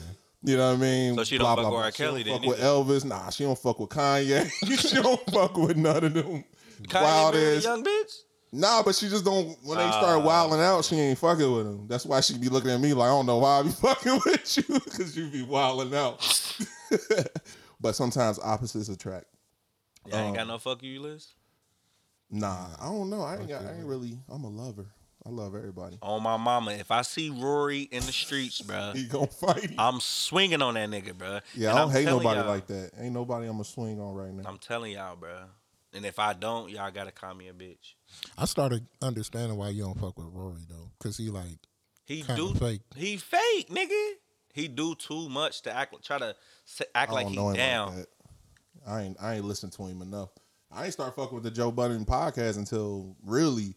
[0.43, 1.15] you know what I mean?
[1.17, 1.93] So she don't fuck with R.
[1.93, 2.67] She don't Kelly then Fuck with either?
[2.67, 3.05] Elvis.
[3.05, 4.51] Nah, she don't fuck with Kanye.
[4.91, 6.45] she don't fuck with none of them.
[6.89, 7.65] Kanye Wild a ass.
[7.65, 8.13] young bitch.
[8.53, 9.57] Nah, but she just don't.
[9.63, 10.25] When they start Ah.
[10.25, 11.87] wilding out, she ain't fucking with him.
[11.89, 14.21] That's why she be looking at me like I don't know why I be fucking
[14.25, 16.21] with you because you be wilding out.
[17.81, 19.27] but sometimes opposites attract.
[20.07, 21.35] Yeah, ain't Um, got no fuck you list.
[22.35, 23.23] Nah, I don't know.
[23.23, 23.65] I ain't got.
[23.65, 24.19] I ain't really.
[24.29, 24.87] I'm a lover.
[25.25, 25.99] I love everybody.
[26.03, 29.71] On my mama, if I see Rory in the streets, bro, He gonna fight.
[29.71, 29.77] you.
[29.79, 31.39] I'm swinging on that nigga, bro.
[31.55, 32.91] Yeah, And I I'm don't hate nobody like that.
[32.99, 34.43] Ain't nobody I'm gonna swing on right now.
[34.49, 35.45] I'm telling y'all, bro.
[35.95, 37.95] And if I don't, y'all gotta call me a bitch.
[38.37, 41.59] I started understanding why you don't fuck with Rory though, cause he like
[42.05, 42.83] He do fake.
[42.97, 44.11] He fake, nigga.
[44.53, 46.05] He do too much to act.
[46.05, 46.35] Try to
[46.95, 47.87] act I like don't he know him down.
[47.87, 48.07] like that.
[48.87, 49.17] I ain't.
[49.23, 50.31] I ain't listened to him enough.
[50.75, 53.75] I ain't start fucking with the Joe Budden podcast until really.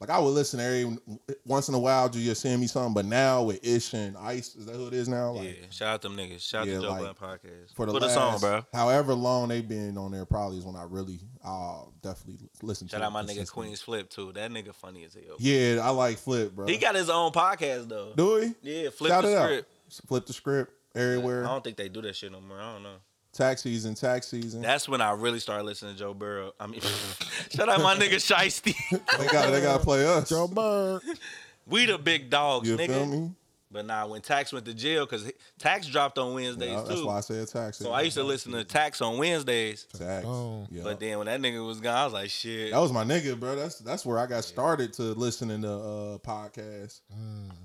[0.00, 0.96] Like I would listen every
[1.44, 2.94] once in a while, just you send me something.
[2.94, 5.32] But now with Ish and Ice, is that who it is now?
[5.32, 6.40] Like, yeah, shout out them niggas.
[6.40, 7.74] Shout Yeah, out to Joe like, Budden podcast.
[7.74, 8.64] For the Put last, song, bro.
[8.72, 13.00] However long they've been on there, probably is when I really, I'll definitely listen Shout
[13.00, 13.06] to.
[13.08, 13.46] out my nigga.
[13.50, 14.32] Queen's Flip too.
[14.32, 15.36] That nigga funny as hell.
[15.38, 16.66] Yeah, I like Flip, bro.
[16.66, 18.14] He got his own podcast though.
[18.16, 18.54] do he?
[18.62, 19.68] Yeah, Flip Shout the it script.
[19.68, 20.08] out.
[20.08, 21.44] Flip the script everywhere.
[21.44, 22.58] I don't think they do that shit no more.
[22.58, 22.96] I don't know.
[23.32, 24.60] Tax season, tax season.
[24.60, 26.52] That's when I really started listening to Joe Burrow.
[26.58, 26.80] I mean,
[27.50, 28.74] shout out my nigga Shiesty.
[29.18, 30.28] they got they got to play us.
[30.28, 31.00] Joe Burrow.
[31.66, 32.86] we the big dogs, you nigga.
[32.88, 33.30] feel me?
[33.72, 37.06] But nah, when Tax went to jail, because Tax dropped on Wednesdays Yeah, that's too.
[37.06, 37.78] why I said tax.
[37.78, 39.86] So I used to listen to Tax on Wednesdays.
[39.96, 40.26] tax.
[40.26, 40.66] Oh.
[40.72, 40.82] Yeah.
[40.82, 42.72] But then when that nigga was gone, I was like, shit.
[42.72, 43.54] that was my nigga, bro.
[43.54, 47.02] That's that's where I got started to listening to uh podcasts.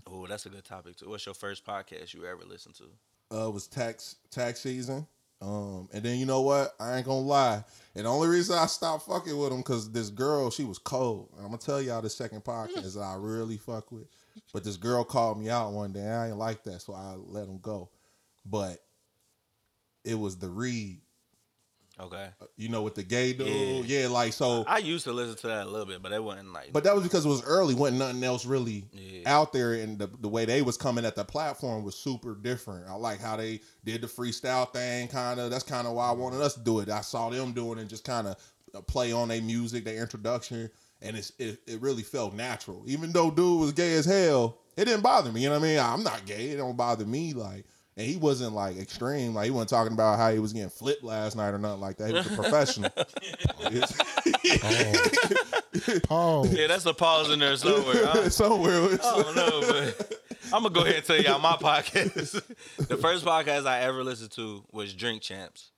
[0.05, 1.09] Oh, that's a good topic too.
[1.09, 2.83] What's your first podcast you ever listened to?
[3.35, 5.07] uh, was tax tax season.
[5.45, 6.73] Um, and then you know what?
[6.79, 7.63] I ain't gonna lie.
[7.93, 11.29] And the only reason I stopped fucking with him because this girl, she was cold.
[11.37, 14.07] I'm gonna tell y'all the second podcast that I really fuck with.
[14.51, 16.05] But this girl called me out one day.
[16.05, 17.89] I ain't like that, so I let him go.
[18.45, 18.79] But
[20.03, 20.99] it was the read.
[21.99, 22.27] Okay.
[22.41, 23.47] Uh, you know, with the gay dude.
[23.87, 24.01] Yeah.
[24.01, 24.65] Yeah, like so.
[24.67, 26.73] I used to listen to that a little bit, but it wasn't like.
[26.73, 29.21] But that was because it was early, wasn't nothing else really Yeah.
[29.25, 32.87] out there, and the, the way they was coming at the platform was super different.
[32.89, 35.51] I like how they did the freestyle thing, kind of.
[35.51, 36.89] That's kind of why I wanted us to do it.
[36.89, 38.35] I saw them doing it, just kind of
[38.75, 40.69] uh, play on their music, their introduction,
[41.01, 42.83] and it's it, it really felt natural.
[42.87, 45.41] Even though dude was gay as hell, it didn't bother me.
[45.43, 45.79] You know what I mean?
[45.79, 47.31] I'm not gay; it don't bother me.
[47.33, 47.65] Like,
[47.97, 49.33] and he wasn't like extreme.
[49.33, 51.97] Like he wasn't talking about how he was getting flipped last night or nothing like
[51.97, 52.07] that.
[52.09, 52.89] He was a professional.
[54.59, 55.35] Paul.
[56.09, 56.45] Oh.
[56.51, 58.07] yeah, that's a pause in there somewhere.
[58.07, 58.81] I, Somewhere.
[59.03, 60.13] I don't know, but
[60.53, 62.41] I'm gonna go ahead and tell y'all my podcast.
[62.87, 65.71] the first podcast I ever listened to was Drink Champs.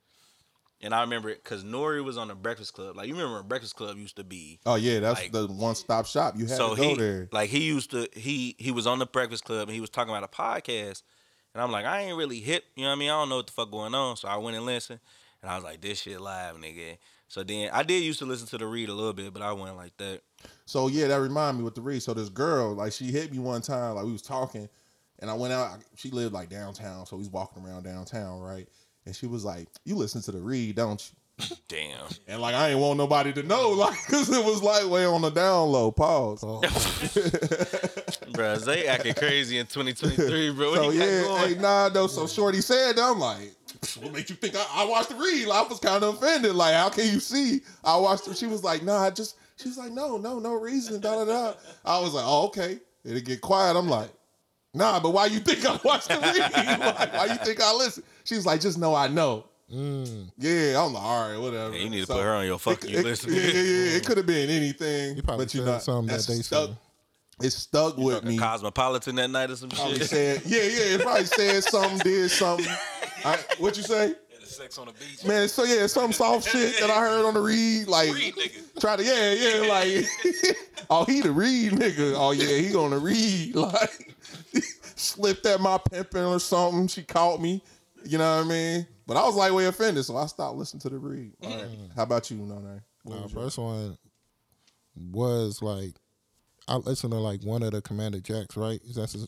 [0.80, 2.00] And I remember it because N.O.R.E.
[2.02, 2.96] was on the Breakfast Club.
[2.96, 4.60] Like you remember when Breakfast Club used to be.
[4.64, 6.34] Oh yeah, that's Like- the one stop shop.
[6.36, 7.28] You had so to go he there.
[7.32, 10.14] like he used to he he was on the Breakfast Club and he was talking
[10.14, 11.02] about a podcast.
[11.58, 13.10] And I'm like, I ain't really hip, you know what I mean?
[13.10, 14.16] I don't know what the fuck going on.
[14.16, 15.00] So I went and listened.
[15.42, 16.98] And I was like, this shit live, nigga.
[17.26, 19.52] So then I did used to listen to the read a little bit, but I
[19.54, 20.20] went like that.
[20.66, 22.00] So yeah, that reminded me with the read.
[22.00, 24.68] So this girl, like she hit me one time, like we was talking,
[25.18, 25.80] and I went out.
[25.96, 28.68] She lived like downtown, so we was walking around downtown, right?
[29.04, 31.17] And she was like, "You listen to the read, don't you?"
[31.68, 32.06] Damn.
[32.28, 35.22] And like I ain't want nobody to know, like, cause it was like way on
[35.22, 35.90] the down low.
[35.90, 36.44] Pause.
[36.44, 36.60] Oh,
[38.32, 40.70] Bruh, Zay acting crazy in 2023, bro.
[40.70, 42.06] What So yeah, hey, nah, though.
[42.06, 43.54] So Shorty said, that, I'm like,
[44.02, 45.46] what makes you think I, I watched the read?
[45.46, 46.54] Like, I was kind of offended.
[46.54, 48.36] Like, how can you see I watched?
[48.36, 49.36] She was like, nah, I just.
[49.56, 51.00] She was like, no, no, no reason.
[51.00, 51.54] Da da da.
[51.84, 52.78] I was like, oh, okay.
[53.04, 53.76] It'll get quiet.
[53.76, 54.10] I'm like,
[54.74, 56.80] nah, but why you think I watched the read?
[56.80, 58.02] like, why you think I listen?
[58.24, 59.46] She was like, just know I know.
[59.72, 60.30] Mm.
[60.38, 61.74] Yeah, I'm like, all right, whatever.
[61.76, 63.32] Yeah, you need to So, put her on your fucking it- you it- listen.
[63.34, 63.96] Yeah, yeah, yeah.
[63.96, 65.16] It could have been anything.
[65.16, 66.68] You probably but you said know, something that they stuck.
[66.68, 66.76] said.
[67.40, 68.36] It stuck with me.
[68.36, 70.08] Cosmopolitan that night or some Probably shit.
[70.08, 70.94] said, yeah, yeah.
[70.96, 72.66] It probably said something, did something.
[73.24, 74.14] I, what you say?
[74.44, 75.24] Sex on the beach.
[75.26, 78.80] Man, so yeah, some soft shit that I heard on the read, like Read nigga.
[78.80, 80.06] try to yeah, yeah, like
[80.88, 82.14] oh he the read nigga.
[82.16, 83.54] Oh yeah, he gonna read.
[83.54, 84.14] Like
[84.96, 86.88] slipped at my pimping or something.
[86.88, 87.62] She caught me.
[88.06, 88.86] You know what I mean?
[89.08, 91.32] But I was like way offended, so I stopped listening to the read.
[91.42, 91.50] Mm.
[91.50, 91.78] All right.
[91.96, 92.80] How about you, no no?
[93.06, 93.96] Nah, first one
[94.94, 95.94] was like
[96.68, 98.78] I listened to like one of the Commander Jacks, right?
[98.84, 99.26] Is that his,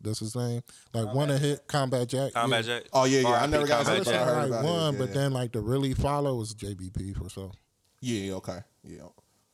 [0.00, 0.62] that's his name?
[0.92, 2.32] Like one of hit Combat Jack.
[2.32, 2.78] Combat yeah.
[2.78, 2.88] Jack.
[2.92, 3.28] Oh yeah, yeah.
[3.40, 4.26] I never got I Combat to listened Jack.
[4.26, 4.68] to heard like about it.
[4.68, 5.14] one, Yeah, but yeah.
[5.14, 7.52] then like the really follow was JBP for so.
[8.00, 8.58] Yeah, okay.
[8.82, 9.06] Yeah.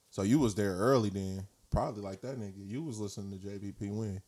[0.09, 1.47] So you was there early then.
[1.71, 2.67] Probably like that nigga.
[2.67, 4.23] You was listening to JBP when?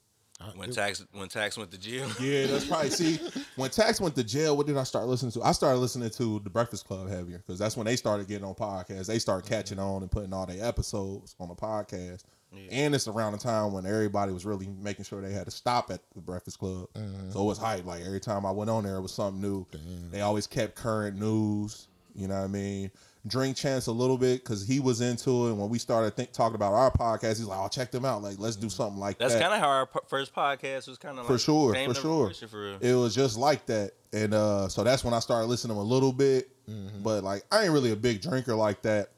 [0.55, 2.09] When tax when tax went to jail.
[2.21, 3.19] Yeah, that's probably see
[3.57, 4.57] when Tax went to jail.
[4.57, 5.43] What did I start listening to?
[5.43, 8.55] I started listening to the Breakfast Club heavier because that's when they started getting on
[8.55, 9.07] podcasts.
[9.07, 9.55] They started mm-hmm.
[9.55, 12.25] catching on and putting all their episodes on the podcast.
[12.71, 15.91] And it's around the time when everybody was really making sure they had to stop
[15.91, 16.89] at the Breakfast Club.
[16.95, 17.31] Mm-hmm.
[17.31, 17.85] So it was hype.
[17.85, 19.67] Like every time I went on there, it was something new.
[20.11, 21.89] They always kept current news.
[22.15, 22.91] You know what I mean?
[23.29, 25.51] Drink Champs a little bit because he was into it.
[25.51, 28.23] And when we started think, talking about our podcast, he's like, "Oh, check them out.
[28.23, 30.89] Like, let's do something like That's that." That's kind of how our p- first podcast
[30.89, 32.31] was kind of for sure, for sure.
[32.31, 32.79] For.
[32.81, 36.13] It was just like that, and uh, so that's when I started listening a little
[36.13, 36.51] bit.
[36.69, 37.03] Mm-hmm.
[37.03, 39.11] But like, I ain't really a big drinker like that,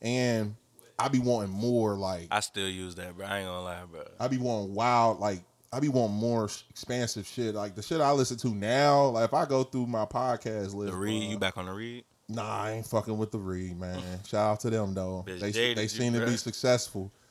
[0.00, 0.54] and
[0.98, 1.94] I be wanting more.
[1.94, 3.26] Like, I still use that, bro.
[3.26, 4.02] I ain't gonna lie, bro.
[4.18, 5.20] I be wanting wild.
[5.20, 5.42] Like,
[5.72, 7.54] I be wanting more expansive shit.
[7.54, 9.06] Like the shit I listen to now.
[9.06, 11.72] Like, if I go through my podcast list, The read, bruh, you back on the
[11.72, 12.04] read?
[12.28, 14.02] Nah, I ain't fucking with the read, man.
[14.26, 15.24] Shout out to them though.
[15.26, 17.12] Bitch They they seem to be successful.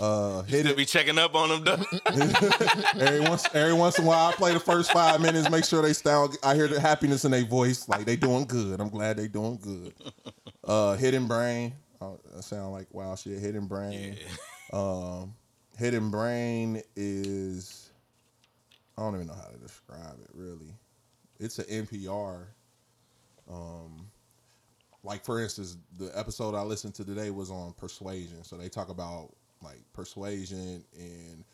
[0.00, 2.00] Uh, hit it be checking up on them, though.
[2.98, 4.30] every once every once in a while.
[4.30, 6.38] I play the first five minutes, make sure they sound.
[6.42, 8.80] I hear the happiness in their voice, like they doing good.
[8.80, 9.92] I'm glad they doing good.
[10.64, 11.74] Uh, hidden brain.
[12.00, 13.38] Oh, that sound like wow shit.
[13.38, 14.16] Hidden brain.
[14.72, 15.34] Um,
[15.76, 17.90] hidden brain is.
[18.96, 20.30] I don't even know how to describe it.
[20.32, 20.74] Really,
[21.38, 22.46] it's an NPR.
[23.48, 24.06] Um,
[25.02, 28.44] like for instance, the episode I listened to today was on persuasion.
[28.44, 31.44] So they talk about like persuasion in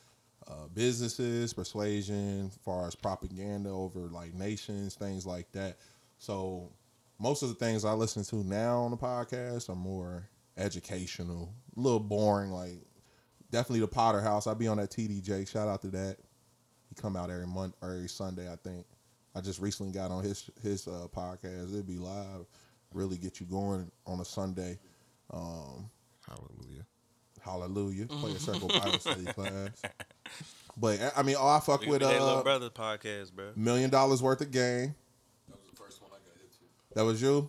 [0.49, 5.77] uh, businesses, persuasion as far as propaganda over like nations, things like that.
[6.19, 6.71] So
[7.19, 11.81] most of the things I listen to now on the podcast are more educational, a
[11.81, 12.51] little boring.
[12.51, 12.83] Like
[13.51, 14.47] definitely the Potter House.
[14.47, 15.49] I be on that TDJ.
[15.49, 16.17] Shout out to that.
[16.89, 18.87] He come out every month, every Sunday, I think.
[19.35, 21.73] I just recently got on his his uh, podcast.
[21.73, 22.47] It'd be live,
[22.97, 24.79] really get you going on a Sunday.
[25.33, 25.91] Um,
[26.27, 26.85] Hallelujah.
[27.45, 29.81] hallelujah, play a circle Bible study class.
[30.77, 33.53] But I mean, oh, I fuck We with with that little uh, brother podcast, bro.
[33.55, 34.95] million dollars worth of game.
[35.49, 36.95] That was the first one I got hit to.
[36.95, 37.49] That was you.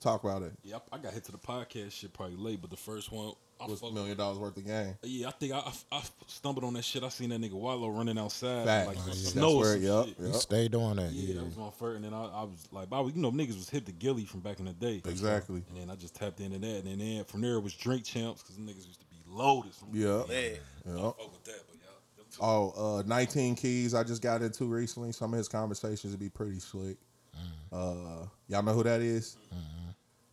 [0.00, 0.52] Talk about it.
[0.64, 3.32] Yep, I I got hit to the podcast shit probably late, but the first one,
[3.58, 4.94] I Was a million dollars worth of game.
[5.02, 7.02] Yeah, I think I, I, I stumbled on that shit.
[7.02, 8.88] I seen that nigga Wallo running outside, Facts.
[8.88, 9.28] like Oh, the yeah.
[9.30, 9.48] snow.
[9.48, 9.82] That's where- shit.
[9.82, 10.34] yup, You yup.
[10.36, 11.12] stay doing that.
[11.12, 11.34] Yeah, Yeah.
[11.40, 13.54] that was my first, and then I, I was like, I was, you know, niggas
[13.56, 15.00] was hip to Gillie from back in the day.
[15.06, 15.62] Exactly.
[15.70, 18.42] And then I just tapped into that, and then from there it was drink champs
[18.42, 19.72] because niggas used to be loaded.
[19.74, 20.22] Some Yeah.
[20.28, 20.48] Yeah.
[20.86, 20.94] Yeah.
[20.96, 21.94] fuck with that, but y'all.
[22.18, 25.12] them two- Oh, uh, 19 Keys I just got into recently.
[25.12, 26.98] Some of his conversations would be pretty slick.
[27.72, 29.36] Uh, y'all know who that is?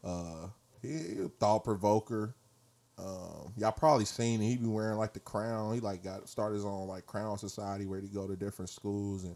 [0.03, 0.47] Uh,
[0.81, 2.35] he, he a thought provoker.
[2.97, 4.45] Um, y'all probably seen it.
[4.45, 5.73] He be wearing like the crown.
[5.73, 9.23] He like got started his own like crown society where he go to different schools
[9.23, 9.35] and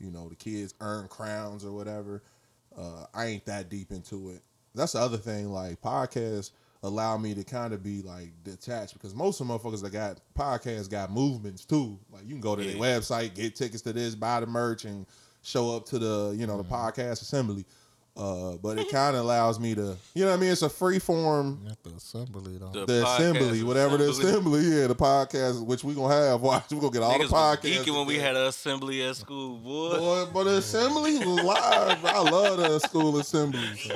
[0.00, 2.22] you know the kids earn crowns or whatever.
[2.76, 4.42] Uh, I ain't that deep into it.
[4.74, 5.50] That's the other thing.
[5.50, 6.50] Like podcasts
[6.82, 10.20] allow me to kind of be like detached because most of the motherfuckers that got
[10.36, 11.98] podcasts got movements too.
[12.10, 15.06] Like you can go to their website, get tickets to this, buy the merch, and
[15.42, 17.64] show up to the you know the podcast assembly.
[18.18, 20.50] Uh, but it kind of allows me to, you know what I mean?
[20.50, 22.70] It's a free form At the assembly though.
[22.80, 24.30] The the assembly, whatever the assembly.
[24.30, 26.40] assembly, yeah, the podcast, which we're gonna have.
[26.48, 27.84] Watch, we gonna get all Niggas the was podcasts.
[27.84, 29.98] geeking when we had an assembly at school, boy.
[29.98, 32.04] Boy, but the assembly was live.
[32.04, 33.88] I love the school assemblies.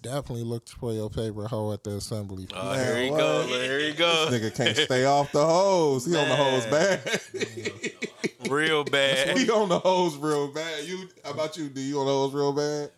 [0.00, 2.46] Definitely look for your favorite hoe at the assembly.
[2.54, 3.18] Oh, Man, here he what?
[3.18, 3.42] go.
[3.48, 4.28] Here he go.
[4.30, 6.06] Nigga can't stay off the hose.
[6.06, 7.00] He on the hose Man.
[7.04, 8.07] bad.
[8.48, 9.36] Real bad.
[9.38, 10.84] he on the hose real bad.
[10.84, 11.68] You, how about you?
[11.68, 12.90] Do you on the hose real bad?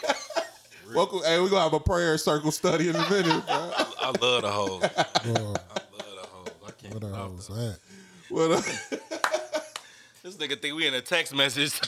[0.95, 1.19] Welcome.
[1.23, 3.45] Hey, we gonna have a prayer circle study in a minute.
[3.45, 3.71] bro.
[4.01, 4.83] I love the hoes.
[4.83, 6.47] I love the hoes.
[6.65, 7.53] I can't what the stop hell was that.
[7.55, 7.79] that?
[8.29, 8.99] What a-
[10.23, 11.79] This nigga think we in a text message.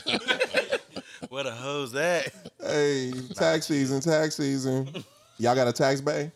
[1.30, 2.28] what the hoes that.
[2.62, 5.04] hey, tax season, tax season.
[5.38, 6.32] Y'all got a tax bay?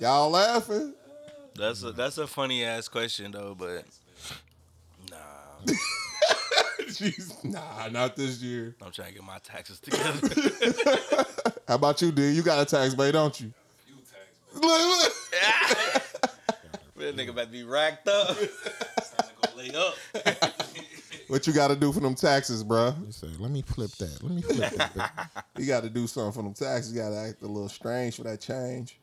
[0.00, 0.92] Y'all laughing?
[1.58, 3.84] That's a that's a funny ass question though, but
[5.10, 5.16] nah,
[6.80, 8.76] Jeez, nah, not this year.
[8.84, 11.24] I'm trying to get my taxes together.
[11.68, 12.30] How about you, D?
[12.30, 13.52] You got a tax bay, don't you?
[13.88, 15.12] You tax, Look, look.
[16.96, 18.36] that nigga about to be racked up.
[18.36, 18.46] Time
[19.18, 19.94] to go lay up.
[21.28, 22.94] What you got to do for them taxes, bruh?
[23.04, 24.22] He said, "Let me flip that.
[24.22, 26.92] Let me flip that." baby." You got to do something for them taxes.
[26.92, 28.98] You got to act a little strange for that change.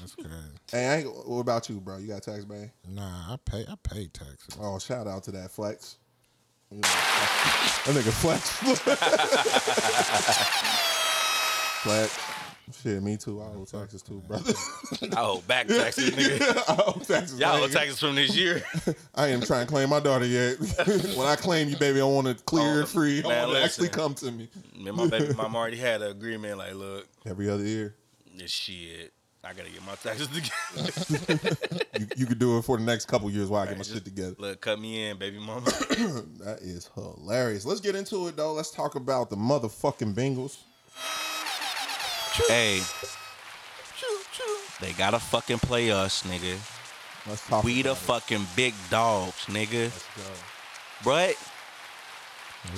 [0.00, 0.30] That's crazy.
[0.70, 1.98] Hey, I ain't, what about you, bro?
[1.98, 2.70] You got tax bang?
[2.88, 3.64] Nah, I pay.
[3.68, 4.56] I pay taxes.
[4.60, 5.96] Oh, shout out to that flex.
[6.70, 8.50] You know, that nigga flex.
[11.82, 12.18] flex.
[12.82, 13.40] Shit, me too.
[13.40, 14.52] I owe taxes too, brother.
[15.16, 16.56] I owe back taxes, nigga.
[16.68, 17.40] I owe taxes.
[17.40, 17.64] Y'all man.
[17.64, 18.62] owe taxes from this year.
[19.16, 20.56] I ain't trying to claim my daughter yet.
[21.16, 23.24] when I claim you, baby, I want it clear Oh, and free.
[23.24, 25.78] I man, want it to actually come to me Me and my baby mama already
[25.78, 26.58] had an agreement.
[26.58, 27.96] Like, look, every other year.
[28.36, 29.12] this shit.
[29.42, 30.28] I gotta get my taxes
[31.32, 31.56] together.
[31.98, 33.94] You, you could do it for the next couple years while I get my Just
[33.94, 34.34] shit together.
[34.38, 35.62] Look, cut me in, baby mama.
[36.40, 37.64] That is hilarious.
[37.64, 38.52] Let's get into it though.
[38.52, 40.58] Let's talk about the motherfucking Bengals.
[42.48, 42.80] hey,
[44.80, 46.58] they gotta fucking play us, nigga.
[47.26, 47.64] Let's talk.
[47.64, 47.96] We the it.
[47.96, 49.84] fucking big dogs, nigga.
[49.84, 51.10] Let's go.
[51.10, 51.34] Bruh,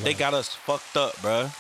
[0.04, 1.52] they got us fucked up, bruh.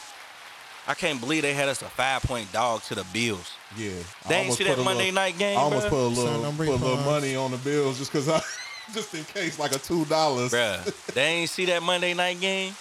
[0.86, 3.52] I can't believe they had us a five point dog to the Bills.
[3.76, 3.90] Yeah.
[4.24, 5.90] I They ain't see that Monday little- night game, I almost bruh.
[5.90, 8.40] put a little, Send them put a little money on the bills just cause I,
[8.92, 10.50] just in case, like a two dollars.
[10.52, 12.74] Bruh, they ain't see that Monday night game,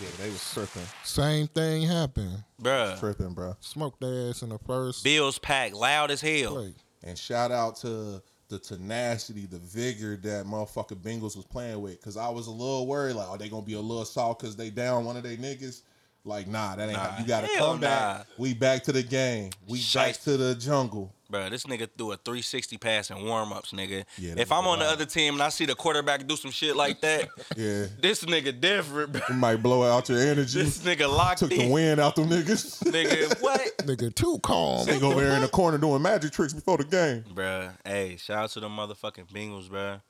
[0.00, 2.42] Yeah, they was tripping, Same thing happened.
[2.62, 2.98] bruh.
[3.00, 3.56] tripping, bro.
[3.60, 6.52] Smoked their ass in the first Bills packed loud as hell.
[6.54, 6.74] play.
[7.02, 12.00] And shout out to the tenacity, the vigor that motherfucking Bengals was playing with.
[12.00, 14.56] Cause I was a little worried, like, are they gonna be a little soft cause
[14.56, 15.82] they down one of their niggas?
[16.24, 18.18] Like, nah, that ain't Nah, how you gotta hell come back.
[18.18, 18.24] nah.
[18.36, 19.50] We back to the game.
[19.66, 21.14] We back to the jungle.
[21.30, 24.04] Bro, this nigga threw a 360 pass in warm ups, nigga.
[24.18, 26.74] Yeah, if I'm on the other team and I see the quarterback do some shit
[26.76, 27.86] like that, Yeah.
[28.00, 29.30] this nigga different, bruh.
[29.30, 30.62] It might blow out your energy.
[30.62, 32.82] This nigga locked Took the wind out them niggas.
[32.92, 33.78] Nigga, what?
[33.78, 34.86] Nigga, too calm.
[34.86, 37.24] they go there in the corner doing magic tricks before the game.
[37.32, 40.00] Bro, hey, shout out to the motherfucking Bengals, bruh.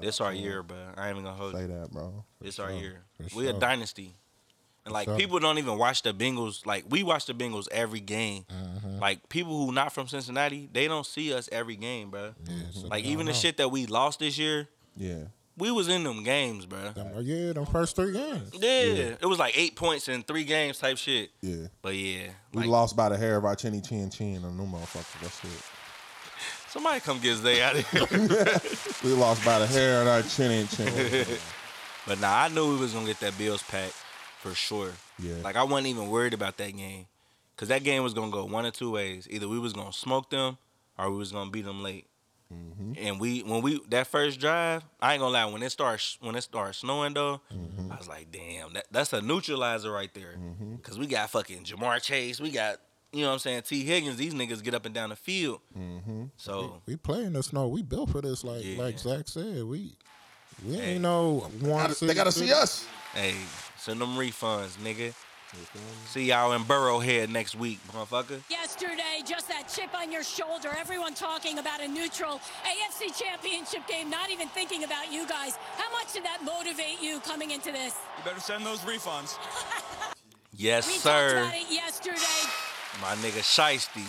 [0.00, 0.76] This our year, bro.
[0.96, 1.66] I ain't even gonna hold Say you.
[1.68, 2.24] that, bro.
[2.40, 3.02] This our year.
[3.30, 4.16] For We a dynasty.
[4.84, 5.16] And like sure.
[5.16, 6.66] people don't even watch the Bengals.
[6.66, 8.44] Like we watch the Bengals every game.
[8.52, 8.98] Mm-hmm.
[8.98, 12.34] Like people who not from Cincinnati, they don't see us every game, bro.
[12.48, 13.38] Yeah, so Like even the know.
[13.38, 15.24] shit that we lost this year, Yeah.
[15.56, 16.90] we was in them games, bro.
[16.90, 18.50] Them- oh, yeah, them first three games.
[18.52, 21.30] Yeah, it was like eight points in three games type shit.
[21.40, 21.68] Yeah.
[21.80, 24.70] But yeah, We like, lost by the hair of our chinny chin chin on them
[24.70, 25.20] motherfuckers.
[25.22, 25.62] That's it.
[26.68, 28.06] somebody come get Zay out of here.
[29.02, 31.26] We lost by the hair of our chinny chin.
[32.06, 33.90] but nah, I knew we was gonna get that Bills pack
[34.48, 34.92] for sure.
[35.18, 35.36] Yeah.
[35.42, 37.06] Like I wasn't even worried about that game,
[37.56, 39.26] cause that game was gonna go one or two ways.
[39.30, 40.58] Either we was gonna smoke them,
[40.98, 42.06] or we was gonna beat them late.
[42.52, 42.92] Mm-hmm.
[42.98, 45.46] And we when we that first drive, I ain't gonna lie.
[45.46, 47.90] When it starts when it starts snowing though, Mm-hmm.
[47.90, 50.36] I was like, damn, that, that's a neutralizer right there.
[50.82, 52.76] Cause we got fucking Ja'Marr Chase, we got
[53.12, 54.16] you know what I'm saying Tee Higgins.
[54.16, 55.60] These niggas get up and down the field.
[55.76, 56.24] Mm-hmm.
[56.36, 57.68] So We play in the snow.
[57.68, 58.44] We built for this.
[58.44, 58.78] Like Yeah.
[58.82, 59.92] like Zach said, we
[60.66, 60.92] we Hey.
[60.92, 61.88] ain't no one.
[61.88, 62.86] Gotta- they gotta see us.
[63.14, 63.34] hey,
[63.84, 65.12] send them refunds, nigga.
[66.06, 68.40] See y'all in Burrowhead next week, motherfucker.
[68.50, 70.68] Yesterday, just that chip on your shoulder.
[70.76, 75.54] Everyone talking about a neutral AFC championship game, not even thinking about you guys.
[75.76, 77.94] How much did that motivate you coming into this?
[78.18, 79.36] You better send those refunds.
[80.56, 81.38] Yes, We talked sir.
[81.38, 82.48] about it yesterday.
[83.02, 84.06] My nigga Shiesty.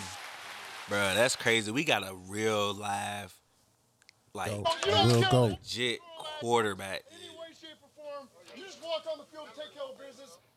[0.88, 1.72] Bro, that's crazy.
[1.72, 3.34] We got a real live,
[4.32, 4.52] like,
[4.86, 5.42] We'll go.
[5.46, 5.98] legit
[6.38, 7.02] quarterback.
[7.10, 8.28] any way, shape, or form.
[8.56, 9.35] You just walk on the field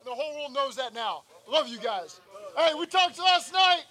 [0.10, 1.22] the whole world knows that now.
[1.48, 2.20] I love you guys.
[2.58, 3.84] Hey, we talked last night.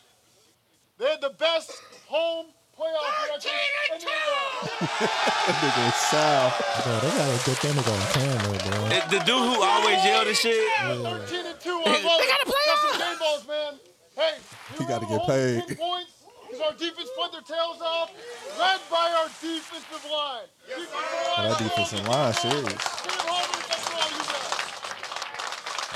[0.98, 1.70] They had the best
[2.06, 3.46] home playoff record
[3.94, 4.90] in the world.
[4.98, 6.50] That nigga was Sal.
[6.82, 8.78] Bro, they gotta get that nigga on camera, bro.
[8.90, 10.58] The, the dude who always yelled and shit.
[10.82, 11.70] 13 and 2.
[11.70, 12.28] I love it.
[12.66, 13.74] Got some game balls, man.
[14.16, 14.34] Hey,
[14.74, 15.66] He we gotta were able get to hold paid.
[15.68, 16.10] 10 points
[16.50, 18.10] because our defense put their tails off,
[18.58, 20.50] led by our defensive line.
[20.66, 20.98] Defensive
[21.38, 21.46] line.
[21.46, 24.27] That defensive line serious.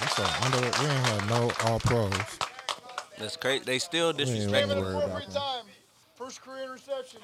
[0.08, 0.52] Stay home and that's all.
[0.52, 2.12] I'm sorry, under, we ain't had no all pros.
[3.18, 3.64] That's crazy.
[3.64, 4.70] They still ain't Came disrespect.
[4.70, 5.64] at worry an about appropriate time.
[6.16, 7.20] First career interception.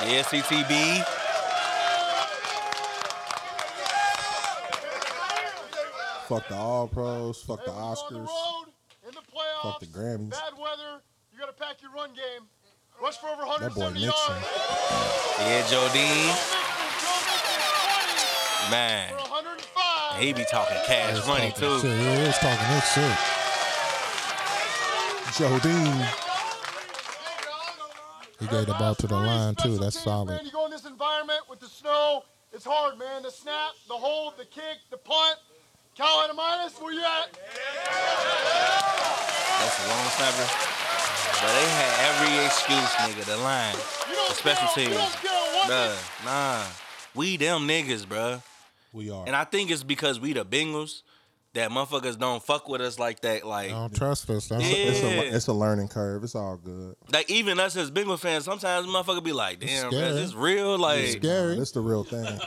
[0.00, 1.04] The SCTB.
[6.28, 7.42] Fuck the All Pros.
[7.42, 8.26] Fuck the Hey, when you're the Oscars.
[8.26, 8.66] road,
[9.12, 10.30] the playoffs, Fuck the Grammys.
[10.30, 12.48] bad weather, you got to pack your run game.
[13.02, 14.34] Rush for over That boy 170 Nixon.
[14.34, 14.46] yards.
[15.40, 15.70] Yeah, Jodine.
[15.70, 19.23] Joe Mixon, Man, 20 for 105.
[20.18, 21.80] He be talking cash money Shit, too.
[21.88, 23.16] yeah, he was talking his shit.
[25.34, 26.06] Jodine.
[28.40, 29.76] He gave the ball to the line too.
[29.78, 30.42] That's Man, solid.
[30.44, 33.22] you go in this environment with the snow, it's hard, man.
[33.22, 35.38] The snap, the hold, the kick, the punt.
[35.96, 36.80] Cal Adomitis.
[36.82, 37.30] Where you at?
[39.60, 40.46] That's a long snapper.
[41.40, 43.24] But they had every excuse, nigga.
[43.26, 43.74] The line,
[44.28, 44.90] the special teams.
[44.90, 46.62] You don't care what Bruh, nah.
[47.14, 48.42] we them niggas, bruh.
[48.94, 49.26] We are.
[49.26, 51.02] And I think it's because we the Bengals
[51.52, 53.44] that motherfuckers don't fuck with us like that.
[53.46, 54.48] Like, I don't trust us.
[54.48, 55.08] That's it's, Yeah.
[55.08, 56.24] a, it's a learning curve.
[56.24, 56.96] It's all good.
[57.12, 60.10] like even us as Bengals fans, sometimes motherfucker be like, damn, bro, scary.
[60.10, 60.78] is this real?
[60.78, 61.58] Like, scary.
[61.58, 62.40] It's the real thing.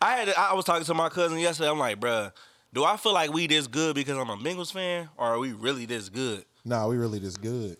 [0.00, 1.70] I had I was talking to my cousin yesterday.
[1.70, 2.32] I'm like, bruh,
[2.72, 5.52] do I feel like we this good because I'm a Bengals fan, or are we
[5.52, 7.76] really this good, nah, we really this good.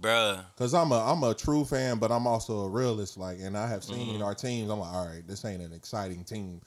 [0.00, 0.44] Bruh?
[0.56, 3.16] Cause I'm a I'm a true fan, but I'm also a realist.
[3.16, 4.22] Like, and I have seen Mm-hmm.
[4.22, 4.70] our teams.
[4.70, 6.60] I'm like, all right, this ain't an exciting team.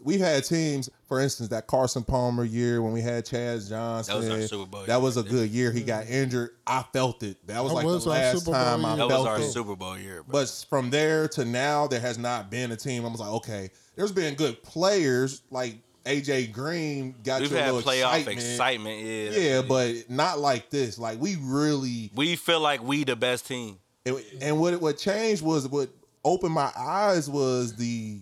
[0.00, 4.20] We've had teams, for instance, that Carson Palmer year when we had Chaz Johnson.
[4.20, 5.72] That our Super Bowl That was a good year.
[5.72, 6.50] He got injured.
[6.68, 7.36] I felt it.
[7.48, 8.96] That was That like was the our last Super Bowl time I year.
[8.98, 9.50] That was felt our it.
[9.50, 10.32] Super Bowl year, bro.
[10.40, 13.04] But from there to now, there has not been a team.
[13.04, 15.74] I was like, okay, there's been good players like
[16.08, 18.38] AJ Green got We've you a had little playoff excitement.
[18.38, 19.30] excitement, yeah.
[19.30, 20.98] Yeah, but not like this.
[20.98, 23.78] Like we really we feel like we the best team.
[24.06, 25.90] and, and what what changed was what
[26.24, 28.20] opened my eyes was the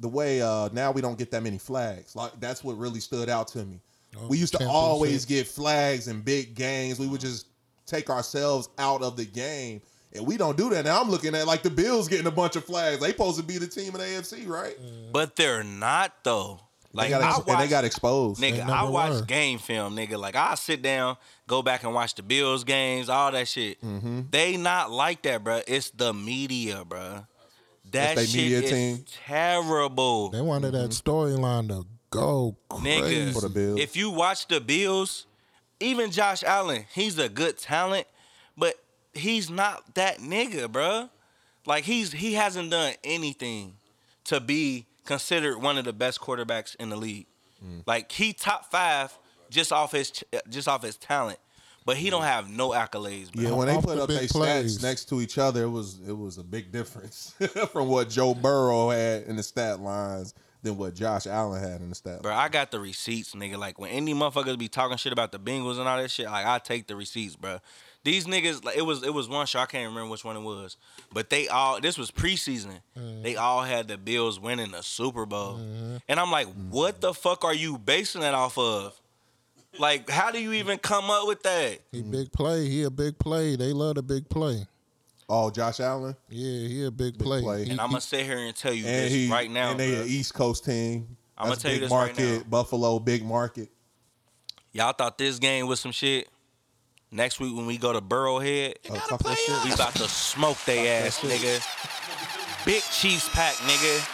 [0.00, 2.14] the way uh now we don't get that many flags.
[2.14, 3.80] Like that's what really stood out to me.
[4.28, 6.98] we used to always get flags in big games.
[6.98, 7.46] We would just
[7.86, 9.80] take ourselves out of the game.
[10.12, 11.00] And we don't do that now.
[11.00, 13.00] I'm looking at like the Bills getting a bunch of flags.
[13.00, 14.76] They supposed to be the team in the AFC, right?
[15.12, 16.60] But they're not though.
[16.94, 18.40] Like they got I ex- watch, and they got exposed.
[18.40, 19.22] nigga, I watch were.
[19.22, 20.16] game film, nigga.
[20.18, 21.16] Like I sit down,
[21.48, 23.80] go back and watch the Bills games, all that shit.
[23.82, 24.20] Mm-hmm.
[24.30, 25.62] They not like that, bruh.
[25.66, 27.26] It's the media, bruh.
[27.90, 29.04] That they shit media is team.
[29.26, 33.26] terrible, They wanted that storyline to go crazy.
[33.26, 33.32] nigga.
[33.34, 33.80] For the Bills.
[33.80, 35.26] If you watch the Bills,
[35.80, 38.06] even Josh Allen, he's a good talent,
[38.56, 38.74] but
[39.12, 41.10] he's not that nigga, bruh.
[41.66, 43.74] Like he's he hasn't done anything
[44.24, 47.26] to be considered one of the best quarterbacks in the league.
[47.64, 47.82] Mm.
[47.86, 49.16] Like he top five
[49.50, 50.12] just off his
[50.48, 51.38] just off his talent,
[51.84, 53.32] but he don't have no accolades.
[53.32, 53.42] Bro.
[53.42, 55.70] Yeah, when they Off put the up big their stats next to each other, it
[55.70, 57.34] was it was a big difference
[57.72, 61.90] from what Joe Burrow had in the stat lines than what Josh Allen had in
[61.90, 62.22] the stat.
[62.22, 63.58] Bro, I got the receipts, nigga.
[63.58, 66.46] Like when any motherfuckers be talking shit about the Bengals and all that shit, like
[66.46, 67.60] I take the receipts, bro.
[68.04, 70.42] These niggas, like it was it was one show I can't remember which one it
[70.42, 70.76] was,
[71.12, 72.80] but they all this was preseason.
[72.98, 73.22] Mm-hmm.
[73.22, 75.96] They all had the Bills winning the Super Bowl, mm-hmm.
[76.06, 79.00] and I'm like, what the fuck are you basing that off of?
[79.78, 81.78] Like, how do you even come up with that?
[81.90, 82.68] He big play.
[82.68, 83.56] He a big play.
[83.56, 84.66] They love the big play.
[85.26, 87.40] Oh, Josh Allen, Yeah, he a big, play.
[87.40, 87.64] play.
[87.64, 89.80] He- And I'm gonna sit here and tell you and this he right now, and
[89.80, 90.02] they bruh.
[90.02, 91.16] an East Coast team.
[91.38, 92.50] I'ma That's tell you big this right market, now.
[92.50, 93.70] Buffalo, big market.
[94.72, 96.28] Y'all thought this game was some shit.
[97.14, 99.64] Next week when we go to Burrowhead, Oh, talk that shit.
[99.64, 101.62] We about to smoke they ass, nigga.
[102.66, 104.04] Big Chiefs pack, nigga.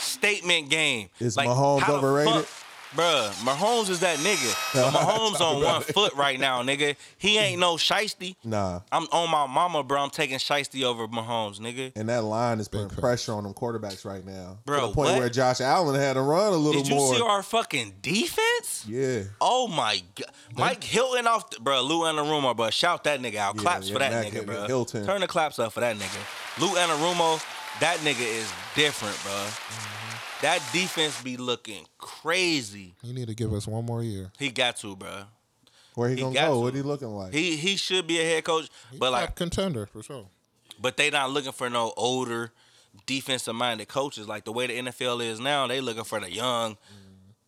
[0.00, 1.10] Statement game.
[1.20, 2.32] Is Mahomes how overrated?
[2.32, 2.48] fuck-
[2.96, 4.72] Bruh, Mahomes is that nigga.
[4.72, 6.96] But Mahomes on one foot right now, nigga.
[7.18, 8.36] He ain't no shiesty.
[8.42, 10.00] Nah, I'm on my mama, bro.
[10.00, 11.92] I'm taking shiesty over Mahomes, nigga.
[11.94, 14.58] and that line is putting pressure on them quarterbacks right now.
[14.64, 15.18] Bro, to the point what?
[15.18, 16.82] where Josh Allen had to run a little more.
[16.82, 17.14] Did you more.
[17.14, 18.86] see our fucking defense?
[18.88, 21.82] yeah, Oh my god, Mike Hilton off, the, bro.
[21.82, 22.70] Lou Anarumo, bro.
[22.70, 23.58] Shout that nigga out.
[23.58, 24.66] Claps yeah, for that Mac nigga, bro.
[24.66, 25.04] Hilton.
[25.04, 26.60] Turn the claps up for that nigga.
[26.60, 27.44] Lou Anarumo,
[27.80, 29.95] that nigga is different, bro.
[30.42, 32.94] That defense be looking crazy.
[33.02, 34.30] he need to give us one more year.
[34.38, 35.24] He got to, bro.
[35.94, 36.54] where he, He gonna go?
[36.54, 36.60] to.
[36.60, 37.32] What he looking like?
[37.32, 38.68] He he should be a head coach,
[38.98, 40.26] but Top like, contender for sure.
[40.80, 42.52] but they not looking for no older
[43.06, 44.28] defensive minded coaches.
[44.28, 46.76] Like the way the NFL is now, they looking for the young.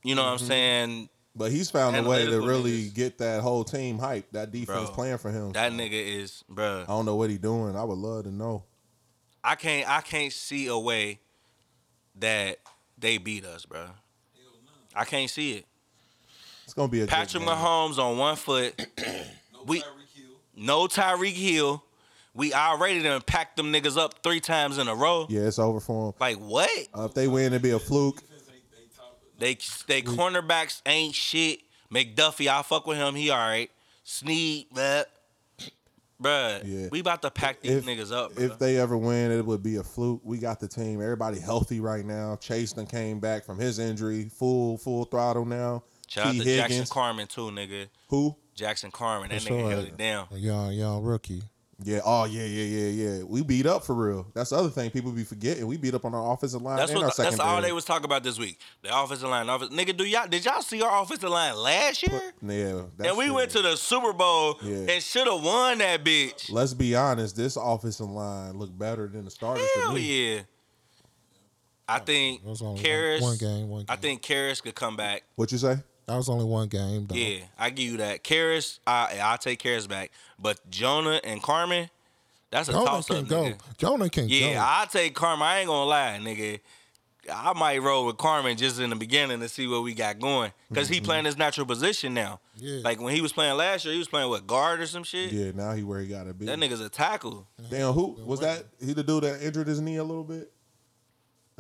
[0.03, 0.32] You know Mm-hmm.
[0.32, 1.09] what I'm saying?
[1.36, 2.95] but he's found a way to really niggas.
[2.95, 4.24] get that whole team hyped.
[4.32, 5.53] That defense Bro, playing for him.
[5.53, 6.82] That nigga is, bro.
[6.82, 7.76] I don't know what he doing.
[7.76, 8.64] I would love to know.
[9.45, 11.20] I can't I can't see a way
[12.16, 12.59] that
[12.99, 13.86] they beat us, bro.
[14.94, 15.66] I can't see it.
[16.64, 17.53] It's gonna be a Patrick good.
[17.53, 18.78] Mahomes on one foot.
[19.66, 19.82] we
[20.57, 21.82] no Tyreek Hill.
[22.34, 25.26] We already done packed them niggas up three times in a row.
[25.28, 26.14] Yeah, it's over for him.
[26.20, 26.70] Like what?
[26.96, 28.22] Uh, if they win, it'd be a fluke.
[29.38, 31.61] They they cornerbacks ain't shit.
[31.92, 33.14] McDuffie, I fuck with him.
[33.14, 33.70] He all right.
[34.05, 35.11] Sneed, but
[36.22, 36.88] bruh, Yeah.
[36.90, 38.34] we about to pack these If- niggas up.
[38.34, 38.50] Bruh.
[38.52, 40.20] If they ever win, it would be a fluke.
[40.24, 41.00] We got the team.
[41.02, 42.36] Everybody healthy right now.
[42.36, 45.84] Chase done came back from his injury, full full throttle now.
[46.06, 46.56] Shout out to Higgins.
[46.56, 47.88] Jackson Carman too, nigga.
[48.08, 48.36] Who?
[48.54, 49.70] Jackson Carman, that For nigga sure.
[49.70, 50.26] held it down.
[50.32, 51.42] A young, young rookie.
[51.85, 52.01] Yeah.
[52.05, 53.22] Oh yeah, yeah, yeah, yeah.
[53.22, 54.26] We beat up for real.
[54.35, 55.64] That's the other thing people be forgetting.
[55.66, 57.16] We beat up on our offensive line That's and our what.
[57.16, 58.59] That's all they was talking about this week.
[58.83, 59.49] The offensive line.
[59.49, 62.20] Offense, nigga, do y'all did y'all see our offensive line last year?
[62.43, 62.83] Yeah.
[62.97, 63.35] That's and we true.
[63.35, 64.93] went to the Super Bowl Yeah.
[64.93, 66.51] and should have won that bitch.
[66.51, 67.37] Let's be honest.
[67.37, 69.68] This offensive line looked better than the starters.
[69.74, 70.35] to Hell me.
[70.35, 70.41] yeah.
[71.89, 73.20] I think That was only Karras.
[73.22, 75.22] one game, one I think Karras could come back.
[75.37, 75.76] What you say?
[76.09, 77.06] That was only one game.
[77.06, 77.14] Though.
[77.14, 78.24] Yeah, I give you that.
[78.24, 80.11] Karras, I I take Karras back.
[80.38, 81.90] But Jonah and Carman,
[82.50, 82.84] that's a tough.
[82.84, 83.28] Jonah toss can up.
[83.28, 83.42] go.
[83.44, 83.59] Nigga.
[83.76, 84.61] Jonah can Yeah, go.
[84.61, 85.46] I take Carman.
[85.46, 86.61] I ain't gonna lie, nigga.
[87.30, 90.50] I might roll with Carman just in the beginning to see what we got going.
[90.70, 91.04] because he Mhm.
[91.04, 92.40] playing his natural position now.
[92.56, 92.80] Yeah.
[92.82, 95.30] Like when he was playing last year, he was playing with guard or some shit.
[95.30, 96.46] Yeah, now he where he gotta be.
[96.46, 97.46] That nigga's a tackle.
[97.70, 98.64] Damn, who was that?
[98.82, 100.50] He the dude that injured his knee a little bit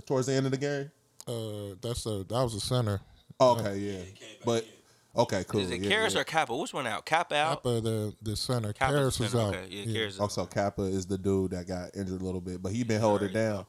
[0.06, 0.90] towards the end of the game.
[1.26, 3.02] Uh, that's a that was a center.
[3.40, 3.98] Oh, okay, yeah,
[4.44, 4.66] but
[5.16, 5.60] okay, cool.
[5.60, 6.20] Is it yeah, Karras yeah.
[6.20, 6.56] or Cappa?
[6.56, 7.04] Which one out?
[7.04, 7.62] Cappa out.
[7.62, 8.72] Cappa, the the center.
[8.72, 9.54] Cappa's Karras was center, out.
[9.54, 9.66] okay.
[9.68, 12.60] Yeah, Karras is oh, Also, Cappa is the dude that got injured a little bit,
[12.62, 13.64] but he been holding it down.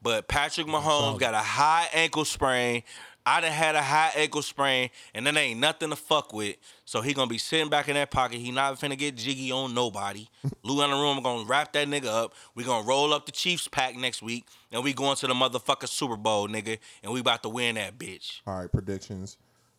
[0.00, 2.82] But Patrick Mahomes got a high ankle sprain.
[3.24, 6.56] I done had a high ankle sprain, and then ain't nothing to fuck with.
[6.92, 8.36] So he gonna be sitting back in that pocket.
[8.36, 10.28] He not finna get jiggy on nobody.
[10.62, 12.34] Lou Anarumo gonna wrap that nigga up.
[12.54, 15.88] We gonna roll up the Chiefs pack next week, and we going to the motherfucking
[15.88, 18.42] Super Bowl, nigga, and we about to win that bitch.
[18.46, 19.38] All right, predictions.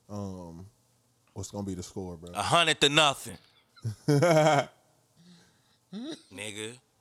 [0.09, 0.65] Um,
[1.35, 2.31] what's gonna be the score, bro?
[2.33, 3.37] A hundred to nothing,
[4.09, 4.67] nigga.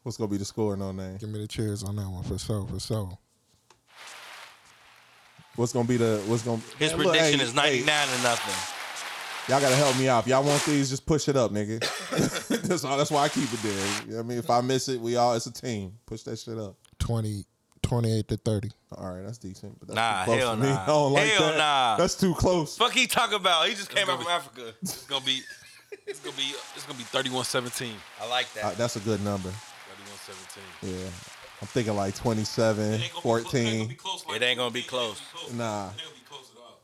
[0.03, 0.77] What's gonna be the score?
[0.77, 1.17] No name.
[1.17, 3.19] Give me the cheers on that one for sure, for sure.
[5.57, 6.23] What's gonna be the?
[6.27, 6.61] What's gonna?
[6.79, 8.79] His Hey, look, prediction hey, is ninety nine hey, to nothing.
[9.49, 10.20] Y'all gotta help me out.
[10.22, 11.80] If y'all want these, just push it up, nigga.
[12.68, 12.97] that's all.
[12.97, 13.72] That's why I keep it there.
[14.07, 15.95] You know what I mean, if I miss it, we all it's a team.
[16.07, 16.76] Push that shit up.
[17.01, 17.45] 20,
[17.82, 18.70] 28 to 30.
[18.97, 19.76] All right, that's decent.
[19.80, 20.68] But that's Nah, too close hell for me.
[20.68, 20.82] nah.
[20.82, 21.59] I don't like Hell that.
[21.59, 21.97] nah.
[21.97, 22.76] That's too close.
[22.76, 23.66] Fuck he talk about?
[23.68, 24.74] He just came out from Africa.
[24.80, 25.40] It's gonna be
[26.07, 27.90] it's gonna be it's gonna be 31-17.
[28.20, 28.64] I like that.
[28.64, 29.49] Uh, that's a good number.
[29.51, 30.59] 31-17.
[30.82, 31.09] Yeah.
[31.61, 33.90] I'm thinking like 27, 14.
[34.30, 35.20] It ain't gonna be close.
[35.53, 35.88] Nah.
[35.90, 36.22] We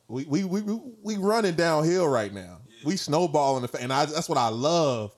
[0.08, 0.60] we we we,
[1.02, 2.58] we running downhill right now.
[2.84, 5.14] We snowballing the fa- and I, that's what I love.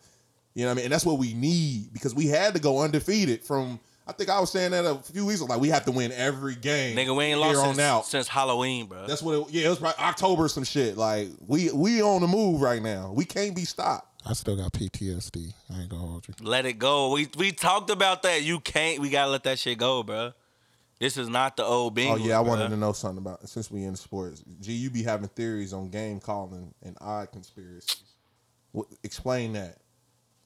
[0.55, 0.85] You know what I mean?
[0.87, 3.79] And that's what we need because we had to go undefeated from
[4.11, 5.53] I think I was saying that a few weeks ago.
[5.53, 6.97] Like we have to win every game.
[6.97, 8.07] Nigga, we ain't lost on since, out.
[8.07, 9.07] since Halloween, bro.
[9.07, 10.97] That's what it, yeah, it was probably October some shit.
[10.97, 13.13] Like we we on the move right now.
[13.15, 14.09] We can't be stopped.
[14.27, 15.55] I still got PTSD.
[15.73, 16.35] I ain't gonna hold you.
[16.43, 17.13] Let it go.
[17.13, 18.43] We we talked about that.
[18.43, 18.99] You can't.
[18.99, 20.33] We gotta let that shit go, bro.
[21.01, 22.13] This is not the old Bengals.
[22.13, 22.47] oh yeah, I bruh.
[22.49, 24.45] wanted to know something about since we in sports.
[24.61, 28.03] G, you be having theories on game calling and odd conspiracies.
[28.73, 29.79] What, explain that.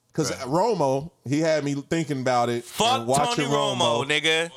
[0.06, 2.64] Because Romo, he had me thinking about it.
[2.64, 4.48] Fuck Tony Romo, nigga.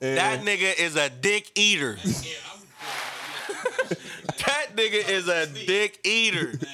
[0.00, 1.98] And- That nigga is a dick eater.
[4.38, 6.52] that nigga is a dick eater.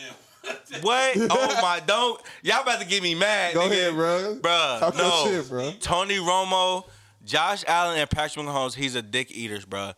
[0.82, 1.16] What?
[1.30, 1.80] Oh my!
[1.84, 3.55] Don't y'all about to get me mad?
[3.55, 3.70] Go nigga.
[3.88, 4.38] ahead, bro.
[4.40, 5.24] Bruh, Talk no.
[5.26, 5.72] shit, bro.
[5.80, 6.84] Tony Romo,
[7.27, 8.74] Josh Allen, and Patrick Mahomes.
[8.74, 9.93] He's a dick eaters, bro.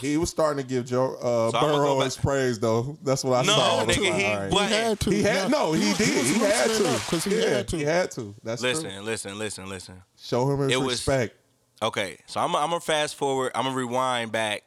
[0.00, 2.96] He was starting to give Joe uh, So I'ma go Burrow back- his praise though.
[3.02, 3.80] That's what I No, saw.
[3.80, 4.50] I nigga, he- all right.
[4.50, 5.10] but- He had to.
[5.10, 6.16] He had no, he was- did.
[6.16, 7.76] was He had to up 'cause he yeah, had to.
[7.76, 8.34] He had to.
[8.44, 9.00] That's Listen, true.
[9.02, 10.02] listen, listen, listen.
[10.16, 11.34] Show him his It was- respect.
[11.82, 13.50] Okay, so I'm I'm gonna fast forward.
[13.56, 14.62] I'm gonna rewind back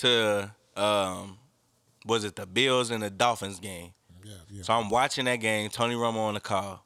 [0.00, 1.38] to um,
[2.04, 3.94] was it the Bills and the Dolphins game?
[4.24, 4.62] Yeah, yeah.
[4.64, 5.70] So I'm watching that game.
[5.70, 6.84] Tony Romo on the call.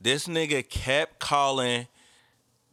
[0.00, 1.86] This nigga kept calling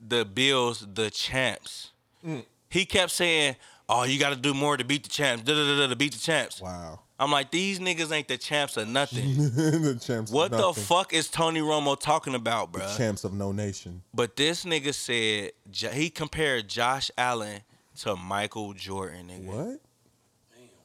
[0.05, 1.91] the Bills the champs.
[2.25, 2.45] Mm.
[2.69, 3.55] He kept saying,
[3.87, 5.43] "Oh, you got to do more to beat the champs.
[5.43, 6.99] Da da da to beat the champs." Wow.
[7.21, 9.35] I'm like, these niggas ain't the champs or nothing.
[9.35, 10.31] the champs.
[10.31, 12.87] of what the fuck is Tony Romo talking about, bro?
[12.87, 14.03] The champs of no nation.
[14.13, 15.51] But this nigga said
[15.93, 17.61] he compared Josh Allen
[17.97, 19.27] to Michael Jordan.
[19.27, 19.43] Nigga.
[19.43, 19.79] What?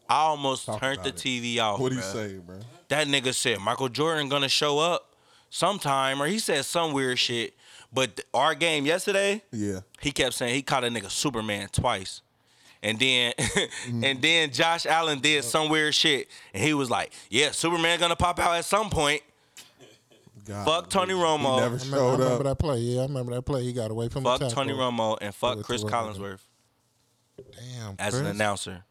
[0.08, 1.16] I almost Talk turned the it.
[1.16, 1.78] TV off.
[1.80, 2.58] What do you say, bro?
[2.88, 5.14] That nigga said Michael Jordan gonna show up
[5.50, 7.54] sometime, or he said some weird shit.
[7.94, 9.80] But our game yesterday, Yeah.
[10.00, 12.20] he kept saying he caught a nigga Superman twice.
[12.82, 14.04] And then Mm-hmm.
[14.04, 16.28] and then Josh Allen did some weird shit.
[16.52, 19.22] And he was like, Yeah, Superman gonna pop out at some point.
[20.46, 21.58] God, Fuck Tony He Romo.
[21.60, 22.42] never I remember, I remember up.
[22.42, 22.78] that play.
[22.80, 23.62] Yeah, I remember that play.
[23.64, 24.64] He got away from Fuck the tackle.
[24.64, 26.40] Tony Romo and fuck Chris Collinsworth
[27.38, 27.94] Damn.
[27.98, 28.84] as an announcer.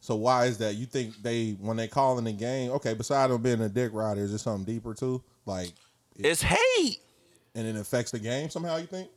[0.00, 0.76] So why is that?
[0.76, 2.70] You think they when they call in the game?
[2.72, 5.22] Okay, besides them being a dick rider, is there something deeper too?
[5.44, 5.72] Like,
[6.16, 7.00] It's hate.
[7.56, 8.76] And it affects the game somehow?
[8.76, 9.08] You think,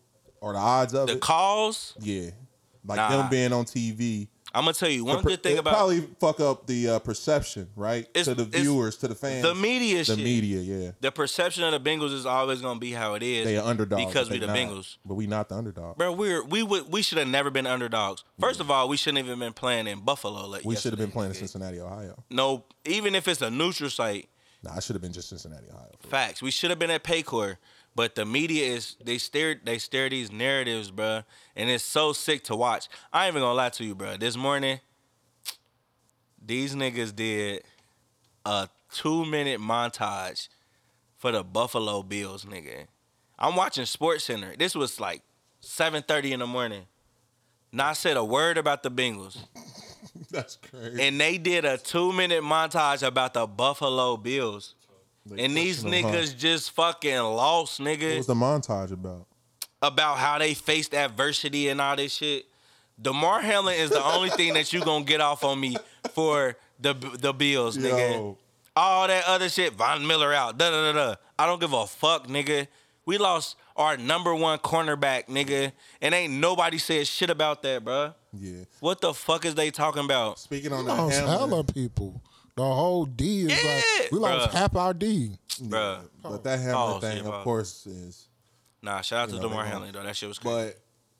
[0.41, 1.11] or the odds of it?
[1.11, 1.21] The it?
[1.21, 2.31] calls, yeah,
[2.85, 3.09] like Nah.
[3.09, 4.27] them being on TV.
[4.51, 7.69] I'm gonna tell you one per- good thing about probably fuck up the uh, perception,
[7.75, 8.11] right?
[8.15, 10.17] To the viewers, to the fans, the media the shit.
[10.17, 10.59] media.
[10.61, 13.45] Yeah, the perception of the Bengals is always gonna be how it is.
[13.45, 14.55] they are underdogs because we the not.
[14.55, 14.97] Bengals.
[15.05, 15.97] but we not the underdog.
[15.97, 18.23] Bro, we're we would we should have never been underdogs.
[18.39, 20.47] First of all, we shouldn't even been playing in Buffalo.
[20.47, 21.35] Like We should have been playing in.
[21.35, 22.23] Cincinnati, Ohio.
[22.31, 24.29] No, even if it's a neutral site,
[24.63, 25.91] Nah, I should have been just Cincinnati, Ohio.
[25.99, 26.41] facts.
[26.41, 27.57] We should have been at Paycor.
[27.95, 31.23] But the media is they stare they stare these narratives, bruh,
[31.55, 32.87] and it's so sick to watch.
[33.11, 34.19] I ain't even gonna lie to you, bruh.
[34.19, 34.79] This morning,
[36.43, 37.63] these niggas did
[38.45, 40.47] a two minute montage
[41.17, 42.85] for the Buffalo Bills, nigga.
[43.37, 44.55] I'm watching Sports Center.
[44.57, 45.21] This was like
[45.61, 46.85] 7:30 in the morning.
[47.71, 49.37] Not said a word about the Bengals.
[50.31, 51.01] That's crazy.
[51.01, 54.75] And they did a two minute montage about the Buffalo Bills.
[55.25, 58.17] They And these pushing them, niggas just fucking lost, What nigga.
[58.17, 59.25] was the montage about?
[59.81, 62.45] about how they faced adversity and all this shit.
[63.01, 65.77] Damar Hamlin is the only thing that you gonna get off on me
[66.13, 68.11] for the the Bills, nigga.
[68.13, 68.37] Yo.
[68.75, 71.15] All that other shit, Von Miller out, da da da da.
[71.37, 72.67] I don't give a fuck, nigga.
[73.05, 75.71] We lost our number one cornerback, nigga,
[76.01, 78.13] and ain't nobody said shit about that, bruh.
[78.37, 78.63] Yeah.
[78.81, 80.39] What the fuck is they talking about?
[80.39, 82.21] Speaking on We that lost Hamlin, hella people.
[82.59, 84.51] The whole D is Yeah, like we lost bruh.
[84.53, 85.31] half our D.
[85.61, 86.01] Bruh.
[86.21, 87.43] but that Hamlin Oh, thing, shit, of bro.
[87.43, 88.27] course, is.
[88.81, 90.03] Nah, shout out to You know, Damar they Hamlin though.
[90.03, 90.73] That shit was crazy.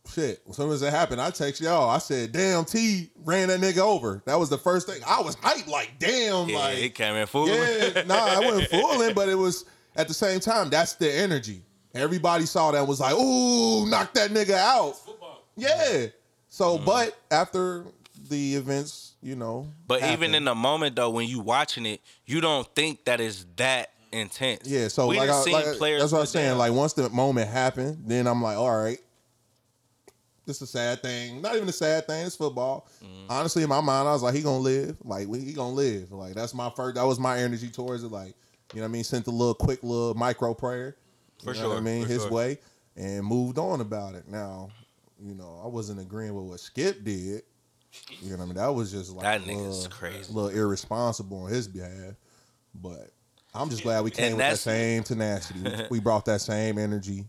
[0.04, 1.90] But shit, as soon as it happened, I text y'all.
[1.90, 5.02] I said, "Damn, T ran that nigga over." That was the first thing.
[5.08, 7.54] I was hyped, like, "Damn!" yeah, like, he came in fooling.
[7.54, 9.64] Yeah, nah, I wasn't fooling, but it was
[9.96, 10.70] at the same time.
[10.70, 11.62] That's the energy.
[11.94, 14.96] Everybody saw that and was like, "Ooh, knock that nigga out."
[15.56, 16.08] Yeah.
[16.50, 16.86] So, Mm.
[16.86, 17.86] but after
[18.30, 19.68] the events, you know.
[19.88, 23.46] But even in the moment though, when you watching it, you don't think that it's
[23.58, 24.68] that intense.
[24.68, 24.88] yeah.
[24.88, 26.02] So we like, I, seen like players.
[26.02, 26.50] that's what I put was saying.
[26.50, 26.58] down.
[26.58, 29.00] Like once the moment happened, then I'm like, all right.
[30.46, 31.44] This is a sad thing.
[31.44, 32.26] Not even a sad thing.
[32.26, 32.88] It's football.
[33.04, 33.28] Mm-hmm.
[33.32, 34.98] Honestly, in my mind, I was like, he gonna live.
[35.04, 36.12] Like he gonna live.
[36.12, 36.96] Like that's my first.
[36.96, 38.12] That was my energy towards it.
[38.12, 38.34] Like
[38.74, 40.96] you know, what I mean, sent a little quick little micro prayer.
[41.44, 42.32] For you know What I mean, his sure.
[42.32, 42.58] way,
[42.96, 44.28] and moved on about it.
[44.28, 44.70] Now,
[45.22, 47.44] you know, I wasn't agreeing with what Skip did.
[48.22, 48.56] You know what I mean?
[48.56, 50.32] That was just like That nigga's little- crazy.
[50.32, 52.14] a little irresponsible on his behalf.
[52.76, 53.12] But
[53.54, 55.62] I'm just glad we came And with that same tenacity.
[55.62, 57.26] We- we brought that same energy.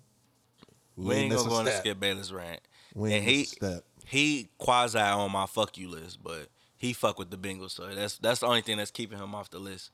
[0.97, 1.81] we ain't gonna go on step.
[1.81, 2.61] Skip Bayless rant.
[2.95, 3.85] We and ain't he step.
[4.07, 8.19] he quasi on my fuck you list, but he fuck with the Bengals, so that's
[8.19, 9.91] that's the only thing that's keeping him off the list.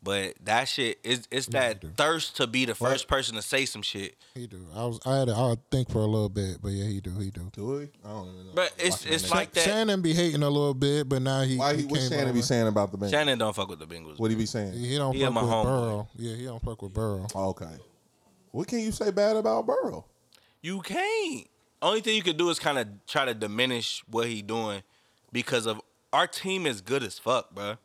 [0.00, 3.82] But that shit is it's that thirst to be the first person to say some
[3.82, 4.16] shit.
[4.34, 4.64] He do.
[4.74, 5.00] I was.
[5.04, 5.28] I had.
[5.28, 7.10] To, I think for a little bit, but yeah, he do.
[7.18, 7.50] He do.
[7.52, 7.88] Do we?
[8.04, 8.52] I don't even know.
[8.54, 9.64] But it's Watching it's like that.
[9.64, 11.56] Shannon be hating a little bit, but now he.
[11.56, 13.10] Why he he, what came Shannon be saying about the Bengals?
[13.10, 14.20] Shannon don't fuck with the Bengals.
[14.20, 14.72] What he be saying?
[14.74, 15.64] He don't He a fuck with my homeboy.
[15.64, 16.08] Burrow.
[16.16, 17.26] Yeah, he don't fuck with Burrow.
[17.34, 17.76] Okay.
[18.52, 20.04] What can you say bad about Burrow?
[20.62, 21.46] You can't.
[21.82, 24.82] Only thing you could do is kind of try to diminish what he doing
[25.32, 25.80] because of
[26.12, 27.76] our team is good as fuck, bro.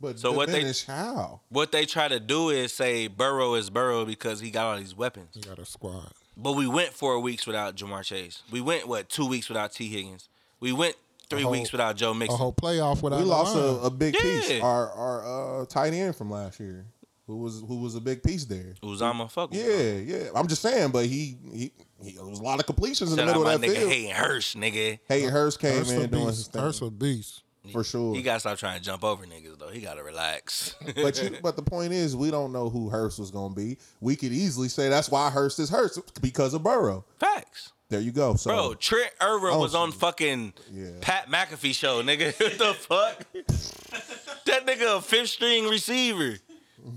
[0.00, 1.40] But So what they- how?
[1.50, 4.94] What they try to do is say Burrow is Burrow because he got all these
[4.96, 5.28] weapons.
[5.34, 6.12] He got a squad.
[6.36, 8.42] But we went four weeks without Ja'Marr Chase.
[8.50, 10.28] We went what two weeks without Tee Higgins.
[10.58, 10.96] We went
[11.28, 12.34] three whole- weeks without Joe Mixon.
[12.34, 14.50] A whole playoff without We lost a, a big piece.
[14.62, 16.86] Our our uh, tight end from last year,
[17.26, 18.74] who was who was a big piece there.
[18.82, 19.50] Uzomah, fuck.
[19.50, 20.28] with Yeah, yeah.
[20.34, 21.72] I'm just saying, but he he,
[22.02, 23.66] he there was a lot of completions in Shout the out middle my of that
[23.68, 23.92] nigga field.
[23.92, 24.98] Hayden Hurst, nigga.
[25.08, 26.52] Hayden Hurst came Hurst a in doing his beast.
[26.52, 27.42] thing Hurst a beast.
[27.72, 28.14] For sure.
[28.14, 29.68] He gotta stop trying to jump over niggas though.
[29.68, 30.74] He gotta relax.
[30.96, 33.76] but you, but the point is, we don't know who Hurst was going to be.
[34.00, 37.04] We could easily say that's why Hurst is Hurst because of Burrow.
[37.18, 37.72] Facts.
[37.90, 38.34] There you go.
[38.34, 40.90] So Bro, Trent Irwin Oh, was on fucking Yeah.
[41.00, 42.32] Pat McAfee show, nigga.
[42.40, 43.26] what the fuck?
[44.46, 46.36] that nigga a fifth string receiver.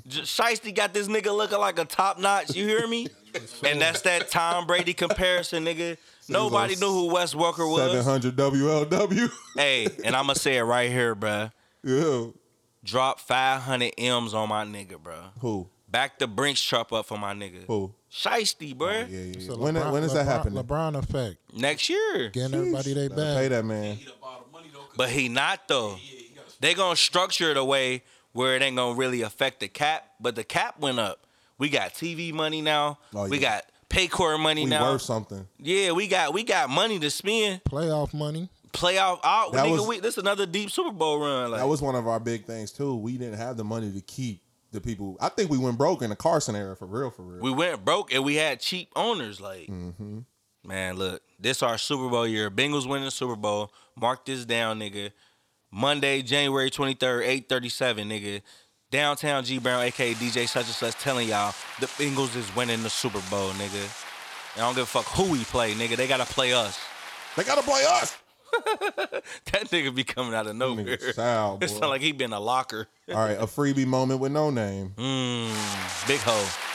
[0.07, 2.55] J- Shiesty got this nigga looking like a top notch.
[2.55, 3.07] You hear me?
[3.65, 5.97] and that's that Tom Brady comparison, nigga.
[6.29, 7.91] Nobody knew who Wes Welker was.
[7.91, 9.29] 700 WLW.
[9.55, 11.51] Hey, and I'ma say it right here, bruh.
[11.83, 12.27] yeah.
[12.83, 15.29] Drop 500 M's on my nigga, bruh.
[15.39, 15.67] Who?
[15.89, 17.65] Back the Brinks truck up for my nigga.
[17.67, 17.93] Who?
[18.11, 19.05] Shiesty, bruh.
[19.05, 19.35] Oh, yeah, yeah.
[19.37, 19.51] Yeah.
[19.53, 20.63] a When, LeBron- when is that LeBron- happening?
[20.63, 21.35] LeBron effect.
[21.55, 22.29] Next year.
[22.29, 23.97] Getting everybody they Gotta Pay that man.
[24.97, 25.97] But he not though.
[26.59, 30.05] They gonna structure it a way where it ain't gonna really affect the cap.
[30.19, 31.25] But the cap went up.
[31.57, 32.99] We got TV money now.
[33.15, 33.29] Oh, yeah.
[33.29, 33.63] We got
[33.93, 34.91] Paycor money We now.
[34.91, 35.47] worth something.
[35.59, 37.63] Yeah, we got we got money to spend.
[37.65, 38.49] Playoff money.
[38.71, 39.71] Playoff out, That nigga.
[39.71, 41.51] was- we, this another deep Super Bowl run.
[41.51, 42.95] Like That was one of our big things too.
[42.95, 44.41] We didn't have the money to keep
[44.71, 45.15] the people.
[45.21, 47.39] I think we went broke in the Carson era for real, for real.
[47.41, 49.39] we went broke and we had cheap owners.
[49.39, 50.19] Like, Mm-hmm.
[50.65, 52.49] man, look, this our Super Bowl year.
[52.49, 53.71] Bengals winning the Super Bowl.
[53.95, 55.11] Mark this down, nigga.
[55.71, 58.41] Monday, January twenty third, eight thirty seven, nigga.
[58.93, 62.91] Downtown G Brown, aka DJ such and such, telling y'all the Bengals is winning the
[62.91, 64.05] Super Bowl, nigga.
[64.55, 65.95] I don't give a fuck who we play, nigga.
[65.95, 66.79] They gotta play us.
[67.35, 68.15] they gotta play us.
[69.51, 70.85] That nigga be coming out of nowhere.
[70.85, 71.87] Nigga Sal, It boy.
[71.87, 72.87] like he been a locker.
[73.09, 74.93] All right, a freebie moment with no name.
[74.95, 76.72] Mmm, big hoe.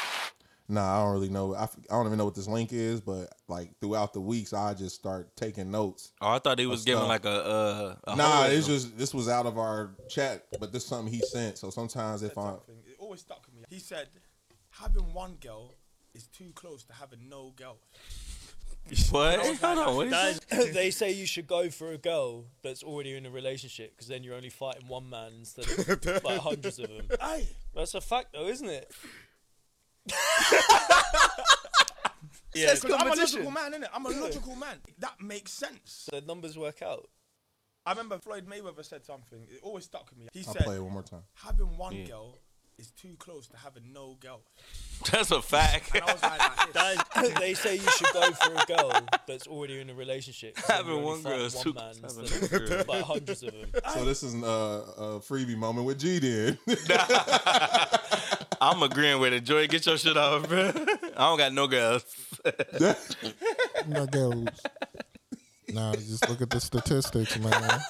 [0.70, 1.54] Nah, I don't really know.
[1.54, 4.74] I, I don't even know what this link is, but like throughout the weeks, I
[4.74, 6.12] just start taking notes.
[6.20, 7.08] Oh, I thought he was giving up?
[7.08, 7.96] like a uh.
[8.04, 11.20] A Nah, it's just this was out of our chat, but this is something he
[11.20, 11.56] sent.
[11.56, 12.76] So sometimes if I Something.
[12.86, 13.64] It always stuck with me.
[13.70, 14.08] He said,
[14.70, 15.74] having one girl
[16.14, 17.78] is too close to having no girl.
[19.10, 19.40] what?
[19.40, 20.72] Hold on, what is that?
[20.74, 24.22] They say you should go for a girl that's already in a relationship because then
[24.22, 27.06] you're only fighting one man instead of like hundreds of them.
[27.20, 27.46] Aye.
[27.74, 28.90] That's a fact, though, isn't it?
[32.54, 33.88] Yeah, it's because I'm a logical man, innit?
[33.94, 34.78] I'm a logical man.
[34.98, 36.08] That makes sense.
[36.10, 37.08] The numbers work out.
[37.86, 39.46] I remember Floyd Mayweather said something.
[39.48, 40.28] It always stuck with me.
[40.32, 41.22] He I'll said, play it one more time.
[41.34, 42.38] having one girl
[42.78, 44.42] is too close to having no girl.
[45.12, 45.94] That's a fact.
[45.94, 48.92] And I was like, like they say you should go for a girl
[49.26, 50.56] that's already in a relationship.
[50.66, 52.84] Having one girl is one too- man having instead one of girl.
[52.96, 53.70] like hundreds of them.
[53.94, 54.46] So this is uh,
[54.96, 56.58] a freebie moment with G then.
[58.60, 59.44] I'm agreeing with it.
[59.44, 60.68] Joy, get your shit off, bro.
[61.16, 62.04] I don't got no girls.
[63.86, 64.48] No girls.
[65.68, 67.80] Nah, just look at the statistics, man.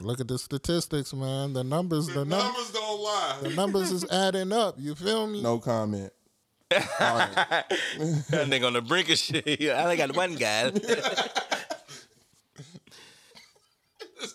[0.00, 1.52] Look at the statistics, man.
[1.54, 3.38] The numbers, the, num- Numbers don't lie.
[3.42, 4.74] the numbers is adding up.
[4.78, 5.40] You feel me?
[5.42, 6.12] No comment.
[6.72, 7.30] All right.
[7.38, 7.66] that
[8.48, 9.46] nigga on the brink of shit.
[9.70, 10.70] I only got one guy.
[10.70, 11.14] this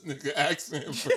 [0.05, 0.85] nigga accent.
[0.85, 1.15] Bro.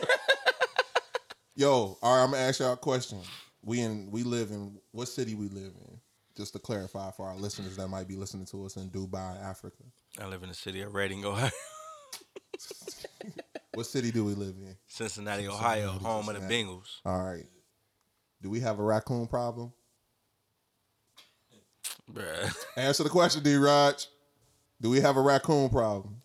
[1.55, 3.19] Yo, all right, I'm gonna ask y'all a question.
[3.62, 6.01] We in we live in what city we live in?
[6.37, 9.83] Just to clarify for our listeners that might be listening to us in Dubai, Africa.
[10.19, 11.51] I live in the city of Reading, Ohio.
[13.74, 14.77] What city do we live in?
[14.87, 17.01] Cincinnati, Ohio, Cincinnati, home of the Bengals.
[17.07, 17.47] All right.
[18.43, 19.73] Do we have a raccoon problem?
[22.12, 22.55] Bruh.
[22.77, 23.57] Answer the question, D.
[23.57, 24.09] Raj.
[24.81, 26.20] Do we have a raccoon problem?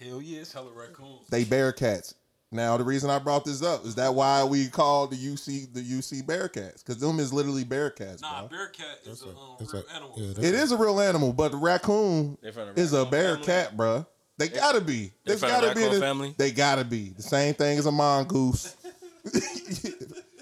[0.00, 1.28] Hell yeah, it's hella raccoons.
[1.28, 2.14] They Bearcats.
[2.52, 5.80] Now the reason I brought this up is that why we call the UC the
[5.80, 8.58] UC Bearcats because them is literally Bearcats, Nah, bro.
[8.58, 10.14] Bearcat is a um, It's real a- animal.
[10.16, 13.10] yeah, It is a real animal, but the raccoon They from the is a Bearcat,
[13.10, 13.46] bear family?
[13.46, 14.06] cat, bruh.
[14.38, 15.04] They gotta be.
[15.06, 15.84] they There's from the gotta be.
[15.94, 16.34] the- family?
[16.38, 18.74] They gotta be the same thing as a mongoose.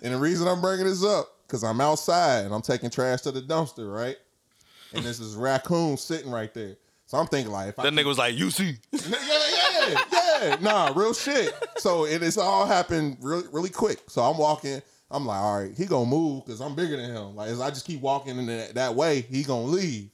[0.03, 3.33] and the reason I'm bringing this up because I'm outside and I'm taking trash to
[3.33, 4.17] the dumpster, right?
[4.95, 6.77] And there's this is raccoon sitting right there.
[7.09, 8.79] So I'm thinking like, if I That nigga was like, UC.
[8.93, 10.57] yeah, yeah, yeah.
[10.61, 11.55] Nah, real shit.
[11.79, 13.99] So it it's all happened really, really quick.
[14.09, 14.83] So I'm walking.
[15.11, 17.35] I'm like, all right, he gonna move because I'm bigger than him.
[17.35, 20.11] Like, as I just keep walking in that, that way, he gonna leave.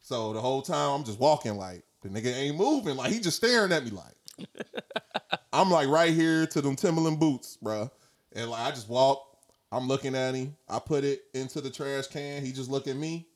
[0.00, 2.96] So the whole time I'm just walking like the nigga ain't moving.
[2.96, 4.48] Like he just staring at me like.
[5.52, 7.88] I'm like right here to them Timberland boots, bruh.
[8.32, 9.28] And like I just walk.
[9.70, 10.56] I'm looking at him.
[10.68, 12.44] I put it into the trash can.
[12.44, 13.28] He just look at me.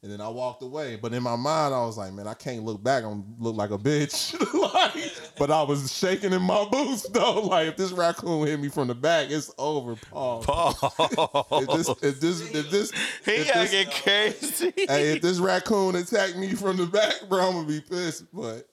[0.00, 0.94] And then I walked away.
[0.94, 3.02] But in my mind, I was like, man, I can't look back.
[3.02, 4.32] I'm look like a bitch.
[4.94, 7.40] like, but I was shaking in my boots though.
[7.40, 10.44] Like if this raccoon hit me from the back, it's over, Paul.
[11.50, 12.92] If this, if this, if this,
[13.24, 14.72] He if this- acting crazy.
[14.86, 18.24] hey, if this raccoon attacked me from the back, bro, I'm gonna be pissed.
[18.32, 18.68] But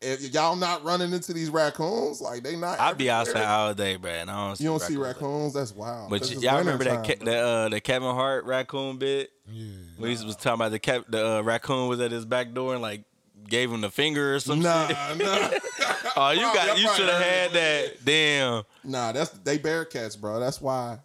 [0.00, 2.80] if y'all not running into these raccoons, like they not.
[2.80, 5.22] I'd be outside all day, bro, and I don't see You don't see raccoons.
[5.22, 5.54] raccoons?
[5.54, 6.10] That's wild.
[6.10, 8.98] But That's y- y'all winter remember that time, Ke- the uh, the Kevin Hart raccoon
[8.98, 9.30] bit?
[9.48, 9.72] Yeah.
[9.98, 12.82] We was talking about the cap- the uh, raccoon was at his back door and
[12.82, 13.04] like
[13.48, 14.96] gave him the finger or some Nah, shit.
[15.18, 15.50] nah.
[16.16, 18.04] oh, you got you should have had that.
[18.04, 18.62] Damn.
[18.84, 20.38] Nah, that's they bear cats, bro.
[20.40, 20.98] That's why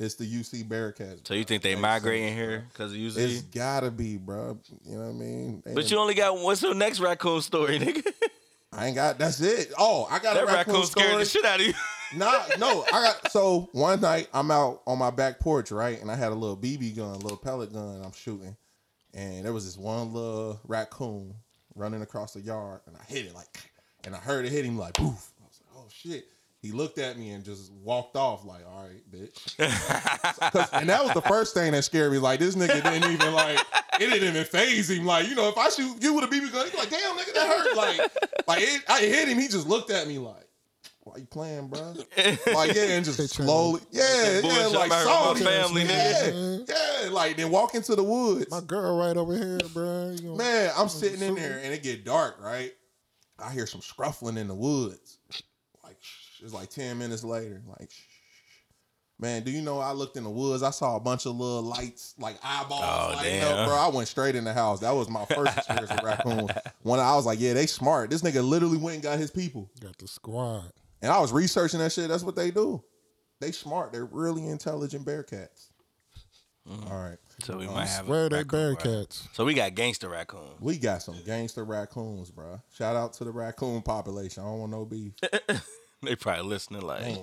[0.00, 1.28] it's the UC Bearcats.
[1.28, 3.54] So you think they migrating here because of It's UC?
[3.54, 4.58] gotta be, bro.
[4.84, 5.62] You know what I mean?
[5.64, 8.04] They But you only got what's your next raccoon story, nigga?
[8.72, 9.18] I ain't got.
[9.18, 9.72] That's it.
[9.78, 11.24] Oh, I got that a raccoon, raccoon scared story.
[11.24, 11.74] the shit out of you.
[12.16, 13.30] Nah, no, I got.
[13.30, 16.56] So one night I'm out on my back porch, right, and I had a little
[16.56, 18.00] BB gun, a little pellet gun.
[18.04, 18.56] I'm shooting,
[19.12, 21.34] and there was this one little raccoon
[21.74, 23.46] running across the yard, and I hit it like,
[24.04, 25.32] and I heard it hit him like, poof.
[25.40, 26.26] I was like, oh shit.
[26.62, 29.54] He looked at me and just walked off like, all right, bitch.
[30.74, 32.18] and that was the first thing that scared me.
[32.18, 33.58] Like this nigga didn't even like
[33.94, 35.06] it didn't even phase him.
[35.06, 37.16] Like you know, if I shoot you with a BB gun, he'd be like, damn
[37.16, 37.76] nigga, that hurt.
[37.76, 37.98] Like,
[38.46, 39.38] like it, I hit him.
[39.38, 40.44] He just looked at me like,
[41.04, 41.94] why you playing, bro?
[42.54, 44.02] Like yeah, and just slowly, yeah,
[44.34, 45.46] yeah, bullshit like about saw my me.
[45.46, 46.68] family, yeah, nigga.
[47.04, 48.50] yeah, like then walk into the woods.
[48.50, 50.10] My girl right over here, bro.
[50.10, 52.72] You gonna- Man, I'm sitting in there and it get dark, right?
[53.38, 55.16] I hear some scruffling in the woods.
[56.40, 57.62] Like shh, it's like 10 minutes later.
[57.66, 58.00] Like shh.
[59.18, 60.62] Man, do you know I looked in the woods?
[60.62, 63.58] I saw a bunch of little lights, like eyeballs Oh, damn.
[63.58, 63.76] up, bro.
[63.76, 64.80] I went straight in the house.
[64.80, 66.48] That was my first experience with raccoon.
[66.82, 68.08] When I was like, yeah, they smart.
[68.08, 69.70] This nigga literally went and got his people.
[69.78, 70.72] Got the squad.
[71.02, 72.08] And I was researching that shit.
[72.08, 72.82] That's what they do.
[73.40, 73.92] They smart.
[73.92, 75.66] They're really intelligent bearcats.
[76.90, 77.18] All right.
[77.42, 78.78] So we Um, might have a Where they raccoon, right?
[78.84, 79.28] Bearcats?
[79.34, 80.56] So we got gangster raccoon.
[80.60, 82.60] We got some gangster raccoons, bro.
[82.72, 84.42] Shout out to the raccoon population.
[84.42, 85.12] I don't want no beef.
[86.06, 87.18] They probably listening like, Man.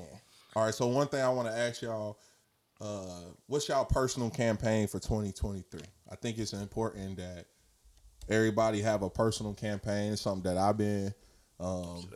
[0.56, 2.20] All right, so one thing I want to ask y'all,
[2.80, 5.82] uh, what's y'all personal campaign for 2023?
[6.12, 7.46] I think it's important that
[8.30, 10.14] everybody have a personal campaign.
[10.14, 11.14] It's something that I've been,
[11.60, 12.08] um,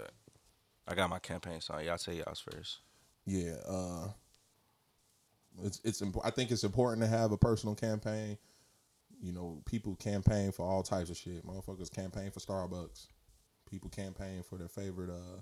[0.88, 1.84] I got my campaign song.
[1.84, 2.80] Y'all say y'all's first.
[3.26, 4.08] yeah, uh,
[5.64, 8.38] it's it's imp- I think it's important to have a personal campaign.
[9.22, 11.46] You know, people campaign for all types of shit.
[11.46, 13.08] Motherfuckers campaign for Starbucks.
[13.70, 15.42] People campaign for their favorite uh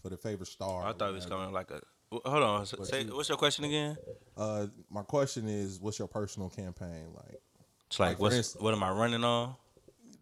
[0.00, 0.86] for the favorite star.
[0.86, 1.80] I thought it was coming like a.
[2.10, 2.66] Hold on.
[2.66, 3.96] Say, what's your question again?
[4.36, 7.40] Uh, my question is, what's your personal campaign like?
[7.86, 9.54] It's like, Like, what's instance- what am I running on?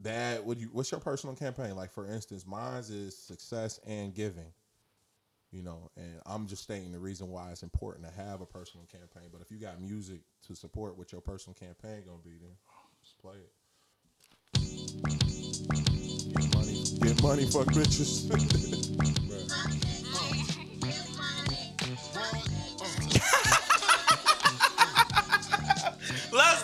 [0.03, 0.69] That would you?
[0.73, 1.93] What's your personal campaign like?
[1.93, 4.53] For instance, mine's is success and giving.
[5.53, 8.87] You know, and I'm just stating the reason why it's important to have a personal
[8.87, 9.31] campaign.
[9.33, 12.57] But if you got music to support what your personal campaign gonna be, then
[13.03, 13.53] just play it.
[16.35, 18.31] Get money, get money, fuck bitches.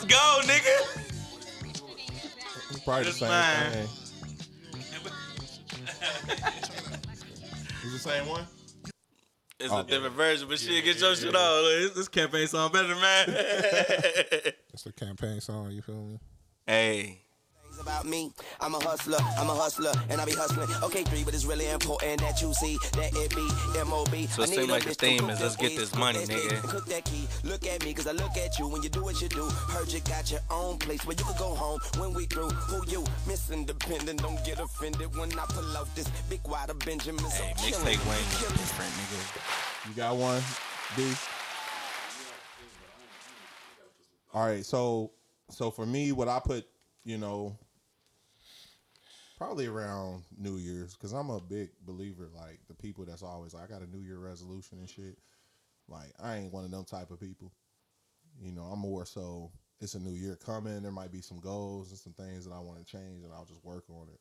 [0.09, 1.03] go, nigga.
[2.85, 3.71] Probably the It's same mine.
[3.73, 3.89] thing.
[7.85, 8.47] Is the same one?
[9.59, 11.65] It's Oh, a different version, but shit, get your shit on.
[11.65, 13.25] This, this campaign song better, man.
[14.73, 15.71] It's the campaign song.
[15.71, 16.19] You feel me?
[16.67, 17.23] hey.
[17.77, 18.33] Things about me.
[18.61, 20.69] I'm a hustler, I'm a hustler, and I be hustling.
[20.83, 23.49] Okay, three, but it's really important that you see that it be
[23.79, 24.27] M.O.B.
[24.29, 26.21] So it I need seem a like the theme is that let's get this money,
[26.21, 26.55] nigga.
[26.55, 27.27] and Cook that key.
[27.45, 29.45] Look at me, cause I look at you when you do what you do.
[29.45, 32.49] Heard you got your own place where you could go home when we through.
[32.49, 33.05] Who you?
[33.27, 37.25] Miss Independent, don't get offended when I pull out this big wide of Benjamin.
[37.27, 39.89] Hey, mixtape Wayne is different, nigga.
[39.89, 40.43] You got one,
[40.97, 41.13] D.
[44.33, 45.11] All right, so
[45.51, 46.67] so for me, what I put,
[47.05, 47.57] you know,
[49.37, 52.29] probably around New Year's, because I'm a big believer.
[52.35, 55.19] Like the people that's always like, I got a New Year resolution and shit.
[55.89, 57.53] Like I ain't one of them type of people.
[58.43, 59.51] You know, I'm more so.
[59.81, 60.83] It's a new year coming.
[60.83, 63.45] There might be some goals and some things that I want to change, and I'll
[63.45, 64.21] just work on it.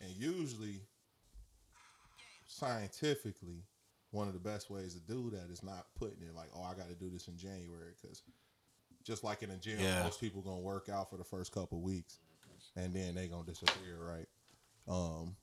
[0.00, 0.80] And usually,
[2.46, 3.62] scientifically,
[4.10, 6.74] one of the best ways to do that is not putting it like, oh, I
[6.74, 8.22] got to do this in January because
[9.04, 10.02] just like in a gym, Yeah.
[10.02, 12.18] most people gonna work out for the first couple weeks,
[12.76, 14.27] and then they gonna disappear, right?
[14.88, 15.36] Um,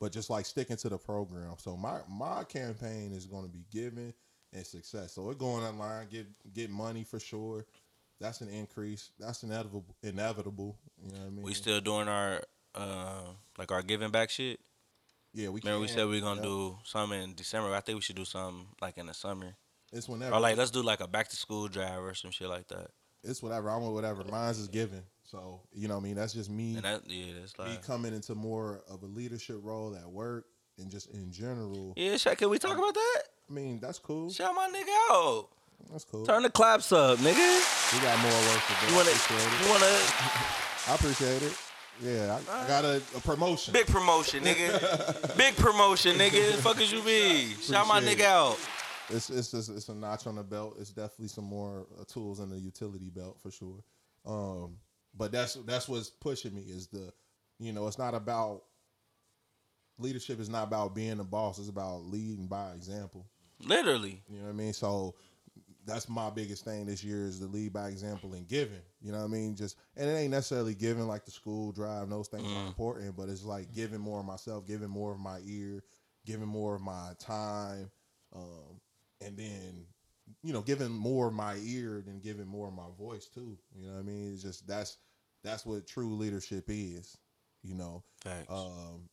[0.00, 1.54] but just like sticking to the program.
[1.58, 4.12] So my my campaign is gonna be giving
[4.52, 5.12] and success.
[5.14, 7.64] So we're going online, get get money for sure.
[8.20, 9.10] That's an increase.
[9.18, 9.96] That's inevitable.
[10.02, 10.76] Inevitable.
[11.02, 11.42] You know what I mean?
[11.42, 12.42] We still doing our
[12.74, 13.24] uh
[13.58, 14.60] like our giving back shit.
[15.32, 15.60] Yeah, we.
[15.62, 16.44] Remember we said we are gonna Yep.
[16.44, 17.74] do something in December.
[17.74, 19.56] I think we should do something like in the summer.
[19.92, 20.34] It's whenever.
[20.36, 22.90] Or like let's do like a back to school drive or some shit like that.
[23.22, 23.70] it's whatever.
[23.70, 24.22] I'm with whatever.
[24.24, 25.02] Mine's is given.
[25.34, 26.14] So you know what I mean.
[26.14, 26.76] That's just me.
[26.76, 30.46] And that yeah, that's me coming into more of a leadership role at work
[30.78, 31.92] and just in general.
[31.96, 33.22] Yeah, Shaq, can we talk about that?
[33.50, 34.30] I mean, that's cool.
[34.30, 35.48] Shout my nigga out.
[35.90, 36.24] That's cool.
[36.24, 37.92] Turn the claps up, nigga.
[37.92, 38.90] We got more work to do.
[38.90, 39.64] You wanna- appreciate it.
[39.64, 39.86] you wanna-
[40.88, 41.56] I appreciate it.
[42.00, 43.72] Yeah, I, I got a, a promotion.
[43.72, 45.36] Big promotion, nigga.
[45.36, 46.52] Big promotion, nigga.
[46.56, 47.54] Fuck as you be.
[47.60, 48.20] Shout my nigga it.
[48.22, 48.58] out.
[49.10, 50.76] It's it's just, it's a notch on the belt.
[50.78, 53.82] It's definitely some more uh, tools in the utility belt for sure.
[54.26, 54.76] Um,
[55.16, 57.12] but that's that's what's pushing me is the,
[57.58, 58.62] you know, it's not about
[59.98, 60.40] leadership.
[60.40, 61.58] is not about being a boss.
[61.58, 63.26] It's about leading by example.
[63.60, 64.22] Literally.
[64.28, 64.72] You know what I mean?
[64.72, 65.14] So
[65.86, 68.80] that's my biggest thing this year is to lead by example and giving.
[69.00, 69.54] You know what I mean?
[69.54, 72.08] Just and it ain't necessarily giving like the school drive.
[72.08, 75.38] Those things are important, but it's like giving more of myself, giving more of my
[75.44, 75.82] ear,
[76.24, 77.90] giving more of my time,
[78.34, 78.80] um,
[79.20, 79.86] and then
[80.44, 83.56] you know giving more of my ear than giving more of my voice too.
[83.74, 84.32] You know what I mean?
[84.32, 84.98] It's just that's
[85.42, 87.16] that's what true leadership is.
[87.62, 88.52] You know, Thanks.
[88.52, 89.08] um,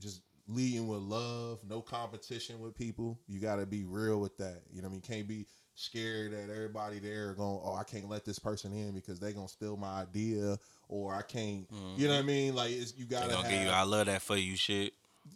[0.00, 3.18] just leading with love, no competition with people.
[3.26, 4.62] You got to be real with that.
[4.72, 5.00] You know what I mean?
[5.02, 8.92] Can't be scared that everybody there are going, oh, I can't let this person in
[8.92, 10.56] because they gonna steal my idea,
[10.88, 11.66] or I can't.
[11.96, 12.54] You know what I mean?
[12.54, 14.94] Like it's, you gotta have give you I love that for you shit.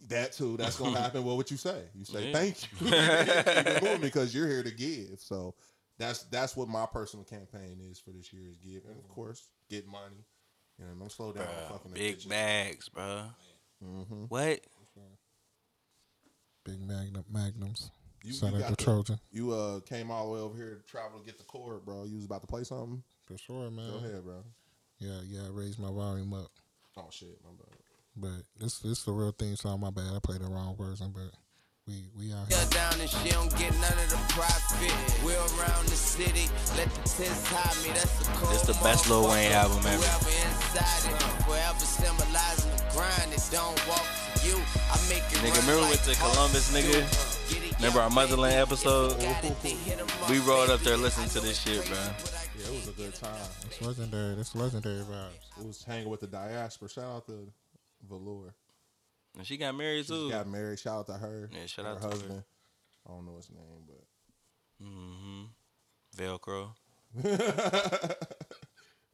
[0.08, 0.56] That too.
[0.56, 1.24] That's gonna happen.
[1.24, 1.82] Well, what you say?
[1.94, 2.32] You say Yeah.
[2.38, 2.78] thank you.
[2.78, 5.18] Keep it moving because you're here to give.
[5.20, 5.54] So
[5.98, 9.48] that's that's what my personal campaign is for this year is give, and of course
[9.70, 10.24] get money.
[10.78, 11.44] You know, I'm slow down.
[11.46, 12.28] on Bruh, fucking big bitches.
[12.28, 13.22] bags, bro.
[13.84, 14.28] Mhm.
[14.28, 14.60] What?
[16.64, 17.90] Big magnum magnums.
[18.24, 19.20] You, Shout you out got to the- Trojan.
[19.30, 22.04] You uh came all the way over here to travel to get the cord, bro.
[22.04, 23.02] You was about to play something.
[23.26, 23.90] For sure, man.
[23.90, 24.42] Go ahead, bro.
[24.98, 25.42] Yeah, yeah.
[25.46, 26.50] I raised my volume up,
[26.96, 27.76] Oh shit, my bad.
[28.16, 29.80] But this this the real thing song.
[29.80, 30.12] My bad.
[30.14, 31.30] I played the wrong version, but
[31.86, 32.58] we we out here.
[32.58, 34.94] Her down and she don't get none of the profit.
[35.24, 37.92] We're around the city, let the tents hide me.
[37.92, 38.52] That's the cold.
[38.52, 40.00] This the best Lil Wayne album ever.
[40.00, 43.32] Whoever inside it, forever symbolizing the grind.
[43.36, 44.56] It don't walk to you.
[44.88, 47.04] I make it Nigga, run remember like with the Columbus nigga?
[47.76, 49.20] Remember our Motherland episode?
[50.30, 51.98] We rolled up there listening to this shit, bro.
[52.56, 53.36] Yeah, it was a good time.
[53.66, 54.40] It's legendary.
[54.40, 55.60] It's legendary vibes.
[55.60, 56.88] It was hanging with the diaspora.
[56.88, 57.52] Shout out to
[58.08, 58.54] Velour.
[59.36, 60.30] And she got married She too.
[60.30, 60.78] got married.
[60.78, 61.50] Shout out to her.
[61.52, 62.10] Yeah, shout her out to her.
[62.10, 62.44] husband.
[63.06, 64.04] I don't know his name, but
[64.84, 65.44] Mm-hmm.
[66.16, 66.74] Velcro.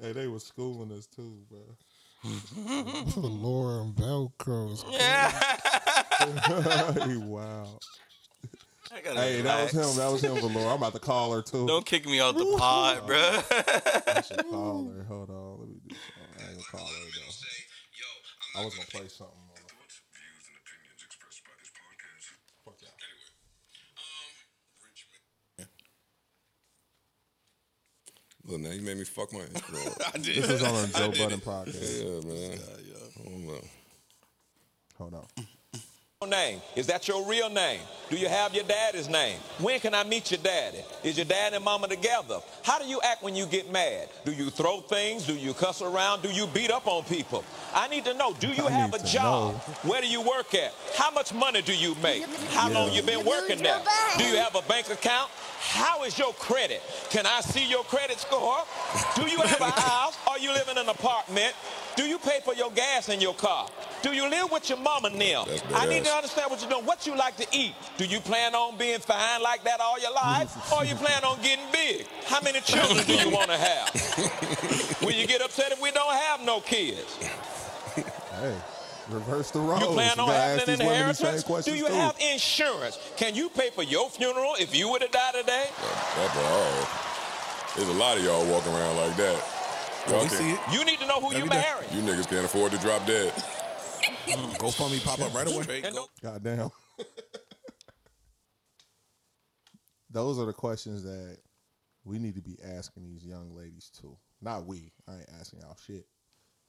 [0.01, 1.77] hey, they was schooling us too, bro.
[2.25, 4.85] the lore and Velcros.
[7.09, 7.79] he wow.
[8.93, 9.97] I gotta Hey, that was him.
[9.97, 10.69] That was him, Velour.
[10.71, 11.65] I'm about to call her too.
[11.67, 13.17] Don't kick me out the pod, bro.
[13.19, 15.05] I should call her.
[15.05, 15.61] Hold on.
[15.61, 16.39] Let me do something.
[16.39, 17.30] I ain't gonna call her though.
[18.57, 19.37] I was gonna play something.
[19.37, 19.63] On the
[20.13, 22.27] views, and opinions expressed by this podcast.
[22.65, 22.89] Fuck yeah.
[23.99, 25.67] Um,
[28.47, 29.79] Look, now you made me fuck my intro.
[30.15, 30.43] I did.
[30.43, 32.03] This was on a Joe Budden podcast.
[32.03, 32.51] Yeah, man.
[32.51, 33.07] Yeah, yeah.
[33.23, 33.69] Hold on.
[34.99, 35.47] Hold on
[36.29, 36.61] name?
[36.77, 37.81] Is that your real name?
[38.11, 39.39] Do you have your daddy's name?
[39.59, 40.83] When can I meet your daddy?
[41.03, 42.41] Is your dad and mama together?
[42.63, 44.11] How do you act when you get mad?
[44.27, 45.27] Do you throw things?
[45.27, 46.21] Do you cuss around?
[46.21, 47.43] Do you beat up on people?
[47.73, 48.35] I need to know.
[48.39, 49.55] Do you I have a job?
[49.55, 49.59] know.
[49.89, 50.75] Where do you work at?
[50.95, 52.23] How much money do you make?
[52.51, 52.79] How Yeah.
[52.81, 53.81] long you been working there?
[54.19, 55.31] Do you have a bank account?
[55.61, 56.83] How is your credit?
[57.09, 58.59] Can I see your credit score?
[59.15, 60.19] Do you have a house?
[60.27, 61.55] Are you living in an apartment?
[61.97, 63.69] Do you pay for your gas in your car?
[64.03, 65.47] Do you live with your mama now?
[65.75, 66.87] I need to understand what you're doing.
[66.87, 67.75] What you like to eat?
[67.99, 70.73] Do you plan on being fine like that all your life?
[70.73, 72.07] or you plan on getting big?
[72.27, 75.01] How many children do you want to have?
[75.03, 77.17] Will you get upset if we don't have no kids?
[77.95, 78.57] Hey,
[79.11, 79.83] reverse the roles.
[79.83, 81.65] You plan on having an these women these same inheritance?
[81.65, 81.93] Do you too.
[81.93, 82.99] have insurance?
[83.17, 85.67] Can you pay for your funeral if you were to die today?
[86.17, 86.89] That's all.
[87.77, 89.60] There's a lot of y'all walking around like that.
[90.09, 90.61] Y'all we see it.
[90.73, 91.87] You need to know who you marry.
[91.93, 93.33] You niggas can't afford to drop dead.
[94.27, 95.83] Mm, GoFundMe pop up right away.
[96.23, 96.71] God damn.
[100.11, 101.39] Those are the questions that
[102.05, 104.17] we need to be asking these young ladies too.
[104.41, 104.93] Not we.
[105.07, 106.07] I ain't asking y'all shit.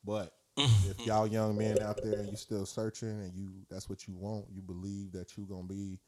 [0.03, 4.07] But if y'all young men out there and you still searching and you that's what
[4.07, 5.99] you want, you believe that you gonna be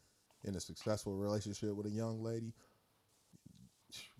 [0.44, 2.52] in a successful relationship with a young lady,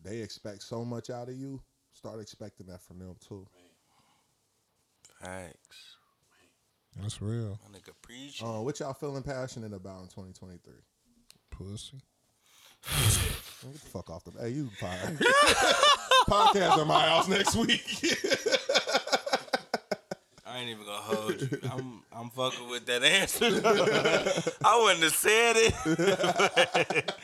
[0.03, 1.61] they expect so much out of you.
[2.05, 3.47] Start expecting that from them too.
[5.23, 5.97] Facts.
[7.01, 7.59] That's real.
[7.65, 8.43] My nigga preach.
[8.43, 10.75] Uh, what y'all feeling passionate about in 2023?
[11.51, 12.03] Pussy.
[12.83, 14.33] Get the fuck off the.
[14.39, 15.19] Hey, you fired.
[16.29, 17.81] Podcast at my house next week.
[20.47, 21.59] I ain't even gonna hold you.
[21.73, 23.47] I'm I'm fucking with that answer.
[24.63, 27.15] I wouldn't have said it.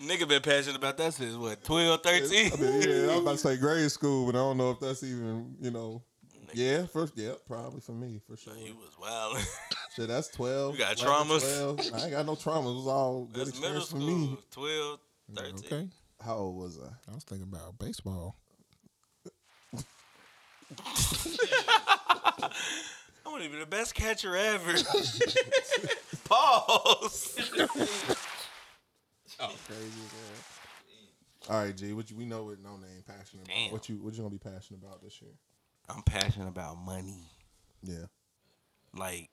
[0.00, 2.52] Nigga been passionate about that since what, 12, 13?
[2.52, 4.80] I mean, yeah, I was about to say grade school, but I don't know if
[4.80, 6.02] that's even, you know.
[6.54, 8.54] Yeah, first, yeah, probably for me, for sure.
[8.56, 9.36] You was wild.
[9.96, 10.74] Shit, that's 12.
[10.74, 11.40] You got 11, traumas?
[11.40, 11.80] 12.
[11.94, 12.72] I ain't got no traumas.
[12.72, 14.36] It was all good That's middle experience for me.
[14.54, 14.98] school,
[15.34, 15.54] 12, 13.
[15.66, 15.88] Okay.
[16.24, 17.10] How old was I?
[17.10, 18.36] I was thinking about baseball.
[23.26, 24.74] I'm gonna be the best catcher ever.
[26.24, 27.38] Pause.
[29.40, 31.48] Oh, crazy, man.
[31.48, 31.92] All right, G.
[31.92, 33.56] What you, we know what no name passionate about.
[33.56, 33.72] Damn.
[33.72, 35.30] What you what you gonna be passionate about this year?
[35.88, 37.30] I'm passionate about money.
[37.82, 38.06] Yeah.
[38.94, 39.30] Like,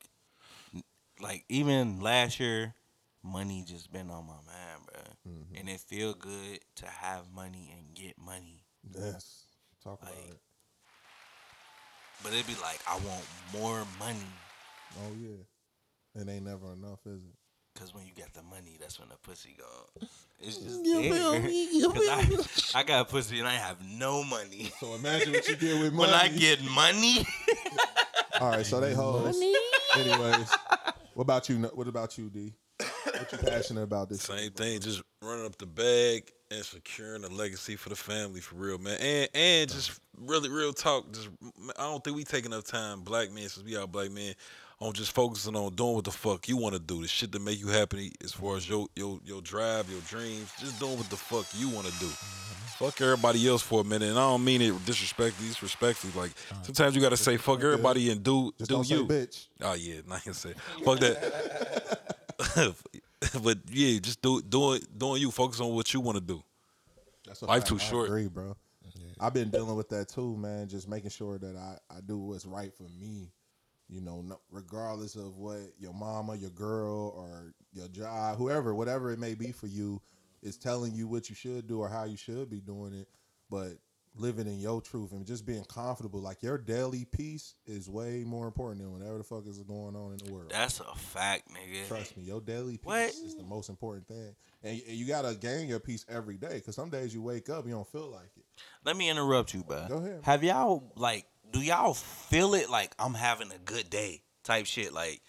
[1.20, 2.74] like even last year,
[3.22, 5.32] money just been on my mind, bro.
[5.32, 5.56] Mm-hmm.
[5.56, 8.64] And it feel good to have money and get money.
[8.94, 9.42] Yes.
[9.82, 10.38] Talk about it.
[12.22, 14.32] But it'd be like, I want more money.
[14.98, 16.22] Oh yeah.
[16.22, 17.34] It ain't never enough, is it?
[17.78, 20.06] Cause when you get the money, that's when the pussy go.
[20.40, 21.40] It's just You there.
[21.40, 21.68] me?
[21.78, 22.36] You 'Cause I, me?
[22.74, 24.72] I got pussy and I have no money.
[24.80, 26.10] So imagine what you get with money.
[26.10, 27.26] when I get money.
[28.40, 29.34] All right, so they hoes.
[29.36, 29.54] Money.
[29.96, 30.50] Anyways,
[31.14, 31.56] what about you?
[31.74, 32.52] What about you, D?
[33.04, 34.22] What you passionate about this?
[34.22, 38.56] Same thing, just running up the bag and securing a legacy for the family for
[38.56, 38.98] real, man.
[39.00, 41.12] And and just really real talk.
[41.12, 41.28] Just
[41.78, 44.34] I don't think we take enough time, black men, since we are black men,
[44.78, 47.40] on just focusing on doing what the fuck you want to do, the shit that
[47.40, 50.50] make you happy as far as your your your drive, your dreams.
[50.58, 52.06] Just doing what the fuck you want to do.
[52.06, 52.84] Mm-hmm.
[52.84, 56.12] Fuck everybody else for a minute, and I don't mean it disrespectfully, disrespectfully.
[56.14, 59.06] Like uh, sometimes you gotta say fuck everybody and do Just do don't say you.
[59.06, 59.46] bitch.
[59.62, 60.52] Oh yeah, not gonna say
[60.84, 62.16] fuck that.
[63.42, 65.30] but yeah, just do doing doing you.
[65.30, 66.42] Focus on what you want to do.
[67.26, 67.68] That's a Life fact.
[67.68, 68.06] too I short.
[68.08, 68.56] agree, bro.
[69.18, 70.68] I've been dealing with that too, man.
[70.68, 73.30] Just making sure that I, I do what's right for me.
[73.88, 79.12] You know, no, regardless of what your mama, your girl, or your job, whoever, whatever
[79.12, 80.00] it may be for you,
[80.42, 83.08] is telling you what you should do or how you should be doing it.
[83.48, 83.78] But
[84.18, 88.46] living in your truth and just being comfortable, like your daily peace is way more
[88.46, 90.50] important than whatever the fuck is going on in the world.
[90.50, 91.86] That's a fact, nigga.
[91.86, 93.08] Trust me, your daily peace What?
[93.10, 96.54] is the most important thing, and, you gotta gain your peace every day.
[96.54, 98.44] Because some days you wake up, you don't feel like it.
[98.84, 99.86] Let me interrupt you, bro.
[99.88, 100.20] Go ahead.
[100.22, 101.26] Have y'all like?
[101.52, 104.92] Do y'all feel it like I'm having a good day type shit?
[104.92, 105.20] Like,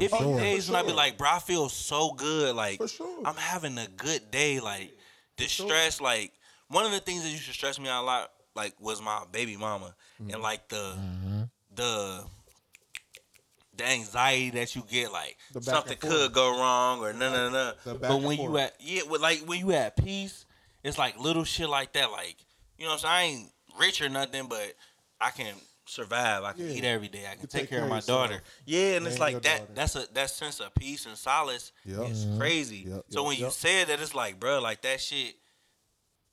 [0.00, 0.38] it be sure.
[0.38, 2.54] days For when I be like, bro, I feel so good.
[2.54, 3.22] Like, For sure.
[3.24, 4.60] I'm having a good day.
[4.60, 4.92] Like,
[5.36, 5.66] the sure.
[5.66, 6.00] stress.
[6.00, 6.32] Like,
[6.68, 9.22] one of the things that used to stress me out a lot, like, was my
[9.32, 10.34] baby mama Mm-hmm.
[10.34, 10.94] and like the
[11.74, 12.24] the
[13.76, 17.72] the anxiety that you get, like something could go wrong or no, no, no.
[17.84, 20.44] The But when you at yeah, with like when you at peace,
[20.84, 22.10] it's like little shit like that.
[22.12, 22.36] Like
[22.78, 24.74] you know, what I'm saying I ain't rich or nothing, but
[25.22, 25.54] I can
[25.86, 26.42] survive.
[26.44, 26.72] I can Yeah.
[26.74, 27.26] eat every day.
[27.30, 28.30] I can take, take care of my yourself.
[28.30, 28.42] daughter.
[28.64, 29.60] Yeah, and it's like that.
[29.60, 29.72] daughter.
[29.74, 32.10] That's a that sense of peace and solace Yep.
[32.10, 32.38] is Mhm.
[32.38, 32.78] crazy.
[32.88, 35.36] Yep, So yep, when you said that, it's like, bro, like that shit.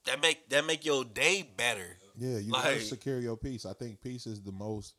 [0.05, 1.97] that make that make your day better.
[2.17, 3.65] Yeah, you Like- gotta secure your peace.
[3.65, 4.95] I think peace is the most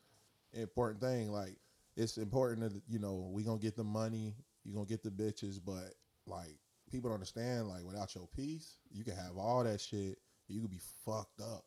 [0.53, 1.33] important thing.
[1.33, 1.59] Like
[1.97, 5.59] it's important that you know we gonna get the money, you gonna get the bitches,
[5.65, 5.95] but
[6.27, 6.59] like
[6.91, 7.69] people don't understand.
[7.69, 10.19] Like without your peace, you can have all that shit,
[10.49, 11.65] you could be fucked up.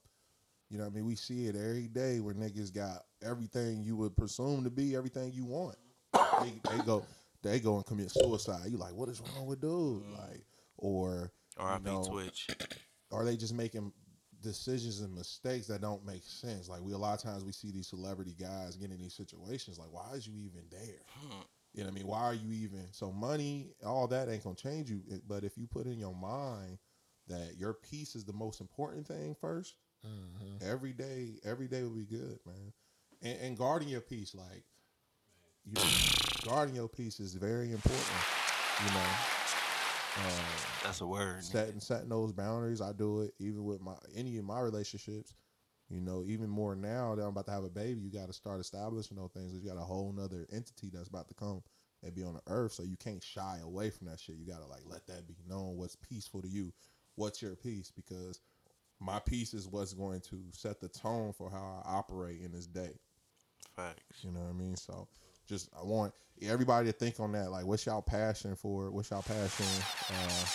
[0.74, 1.06] You know what I mean?
[1.06, 5.32] We see it every day where niggas got everything you would presume to be everything
[5.32, 5.76] you want.
[6.42, 7.06] they, they go,
[7.44, 8.72] they go and commit suicide.
[8.72, 9.70] You like, what is wrong with dude?
[10.02, 10.18] Mm.
[10.18, 10.44] Like,
[10.78, 11.84] or you R.I.P.
[11.84, 12.48] know, Twitch.
[13.12, 13.94] are they just making
[14.42, 16.68] decisions and mistakes that don't make sense?
[16.68, 19.78] Like we a lot of times we see these celebrity guys get in these situations.
[19.78, 21.04] Like, why is you even there?
[21.20, 21.42] Hmm.
[21.76, 22.08] You know what I mean?
[22.08, 23.76] Why are you even so money?
[23.86, 25.04] All that ain't gonna change you.
[25.28, 26.80] But if you put in your mind
[27.28, 29.36] that your peace is the most important thing
[30.06, 32.74] 1st every day, every day will be good, man.
[33.22, 34.64] And, and guarding your peace, like
[35.66, 35.90] you know,
[36.46, 38.06] guarding your peace is very important.
[38.86, 39.06] You know,
[40.18, 40.46] um,
[40.84, 41.44] That's a word.
[41.44, 42.82] setting setting those boundaries.
[42.82, 45.34] I do it even with my any of my relationships.
[45.90, 48.34] You know, even more now that I'm about to have a baby, you got to
[48.34, 49.54] start establishing those things.
[49.54, 51.62] You got a whole nother entity that's about to come
[52.02, 54.36] and be on the earth, so you can't shy away from that shit.
[54.36, 55.78] You got to like let that be known.
[55.78, 56.74] What's peaceful to you?
[57.16, 57.92] What's your peace?
[57.96, 58.40] Because
[59.04, 62.66] my piece is what's going to set the tone for how I operate in this
[62.66, 62.92] day.
[63.76, 64.24] Facts.
[64.24, 64.76] You know what I mean?
[64.76, 65.08] So
[65.48, 67.52] just I want everybody to think on that.
[67.52, 68.92] Like, what's y'all passion for?
[68.92, 69.66] What's y'all passion
[70.10, 70.46] uh,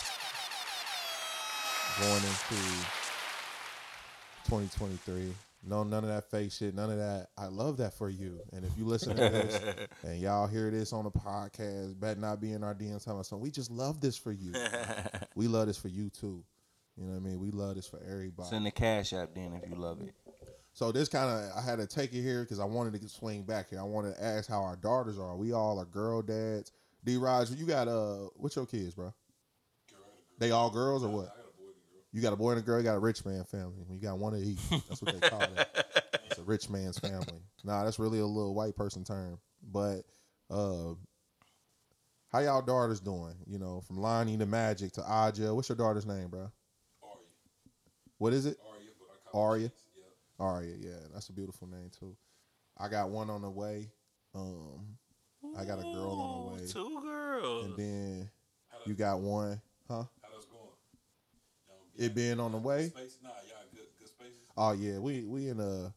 [2.00, 2.56] going into
[4.46, 5.34] 2023?
[5.66, 6.74] No, none of that fake shit.
[6.74, 7.28] None of that.
[7.36, 8.40] I love that for you.
[8.52, 9.60] And if you listen to this
[10.04, 13.32] and y'all hear this on the podcast, better not be in our DMs telling us,
[13.32, 14.52] we just love this for you.
[15.34, 16.44] we love this for you too.
[16.98, 17.40] You know what I mean?
[17.40, 18.48] We love this for everybody.
[18.48, 20.14] Send the cash app then if you love it.
[20.72, 23.42] So this kind of I had to take it here because I wanted to swing
[23.42, 23.80] back here.
[23.80, 25.36] I wanted to ask how our daughters are.
[25.36, 26.72] We all are girl dads.
[27.04, 27.16] D.
[27.16, 29.14] Raj, you got uh, what's your kids, bro?
[30.38, 31.34] They all girls or what?
[32.12, 32.78] You got a boy and a girl.
[32.78, 33.84] You got a rich man family.
[33.90, 34.58] You got one of each.
[34.88, 35.68] That's what they call it.
[36.30, 37.40] It's a rich man's family.
[37.64, 39.38] Nah, that's really a little white person term.
[39.62, 40.02] But
[40.50, 40.92] uh,
[42.30, 43.34] how y'all daughters doing?
[43.46, 45.54] You know, from Lonnie to Magic to Aja.
[45.54, 46.50] What's your daughter's name, bro?
[48.18, 48.58] What is it?
[49.32, 49.70] Arya.
[50.40, 52.16] Arya, yeah, that's a beautiful name too.
[52.76, 53.90] I got one on the way.
[54.34, 54.96] Um,
[55.56, 56.68] I got a girl on the way.
[56.68, 57.66] Two girls.
[57.66, 58.30] And then
[58.86, 60.04] you got one, huh?
[60.22, 60.68] How that's going?
[61.96, 62.92] It being on the way.
[64.56, 65.92] Oh yeah, we we in a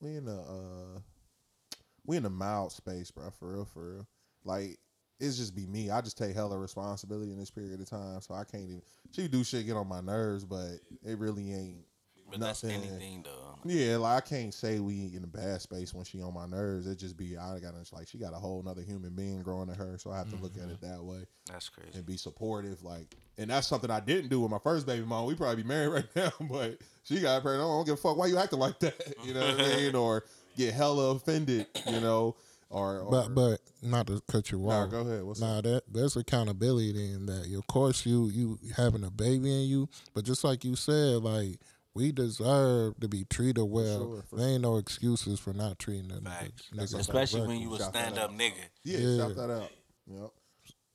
[0.00, 1.00] we in a uh
[2.06, 3.30] we in a mild space, bro.
[3.30, 4.06] For real, for real.
[4.44, 4.78] Like
[5.20, 5.90] it's just be me.
[5.90, 8.82] I just take hella responsibility in this period of time, so I can't even.
[9.12, 11.84] She do shit get on my nerves, but it really ain't
[12.30, 12.82] But that's nothing.
[12.82, 13.58] anything though.
[13.64, 16.86] Yeah, like I can't say we in a bad space when she on my nerves.
[16.86, 19.74] It just be I got like she got a whole nother human being growing to
[19.74, 20.70] her, so I have to look at mm-hmm.
[20.72, 21.26] it that way.
[21.46, 21.90] That's crazy.
[21.94, 25.26] And be supportive, like, and that's something I didn't do with my first baby mom.
[25.26, 27.68] We probably be married right now, but she got pregnant.
[27.68, 28.16] I don't give a fuck.
[28.16, 28.94] Why you acting like that?
[29.24, 29.94] You know what I mean?
[29.94, 30.24] Or
[30.56, 32.36] get hella offended, you know?
[32.70, 34.90] Or, or But but not to cut you Nah, off.
[34.90, 35.24] go ahead.
[35.24, 37.52] What's nah, that there's accountability in that.
[37.52, 41.58] Of course, you you having a baby in you, but just like you said, like
[41.94, 43.98] we deserve to be treated well.
[43.98, 46.24] sure, for there ain't no excuses for not treating them.
[46.72, 47.64] niggas Especially when correctly.
[47.64, 48.52] you a stand up nigga.
[48.84, 49.16] Yeah, Yeah.
[49.26, 49.70] shout that out.
[50.06, 50.30] Yep.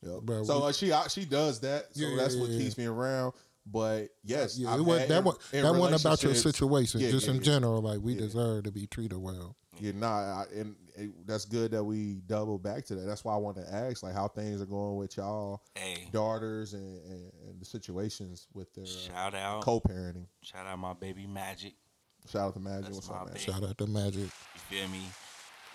[0.04, 0.20] Yep.
[0.24, 1.88] But so we- uh, she uh, she does that.
[1.94, 2.60] So Yeah, that's what yeah.
[2.60, 3.34] keeps me around.
[3.68, 7.02] But yes, Yeah, it was, that in- was that wasn't about your situation.
[7.02, 7.44] Yeah, just yeah, in yeah.
[7.44, 9.56] general, like we deserve to be treated well.
[9.80, 13.06] Yeah, nah, I, and it, that's good that we double back to that.
[13.06, 16.08] That's why I want to ask, like, how things are going with y'all Hey.
[16.12, 19.62] daughters and, and, and the situations with their uh, Shout out.
[19.62, 20.26] co-parenting.
[20.42, 21.74] Shout out my baby Magic.
[22.32, 22.84] Shout out to Magic.
[22.86, 23.34] That's What's up, man?
[23.34, 23.40] baby.
[23.40, 24.22] Shout out to Magic.
[24.22, 24.30] You
[24.70, 25.02] feel me?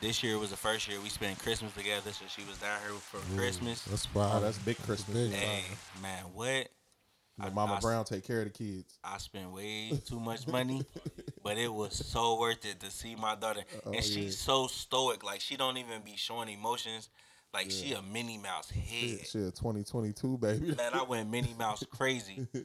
[0.01, 2.93] This year was the first year we spent Christmas together, so she was down here
[2.99, 3.83] for Christmas.
[3.85, 4.31] That's fire.
[4.37, 5.15] Oh, that's big Christmas.
[5.29, 5.33] big.
[5.33, 5.63] Hey,
[6.01, 6.69] man, what?
[7.49, 8.99] Know, Mama I- Brown take care of the kids.
[9.03, 13.15] I spent way too much money, oh, but it was so worth it to see
[13.15, 13.63] my daughter.
[13.75, 14.31] Uh, oh, and she's yeah.
[14.31, 17.09] so stoic, like she don't even be showing emotions.
[17.53, 19.27] Like she a Minnie Mouse head.
[19.27, 20.67] She a 2022, baby.
[20.77, 22.47] Man, I went Minnie Mouse crazy.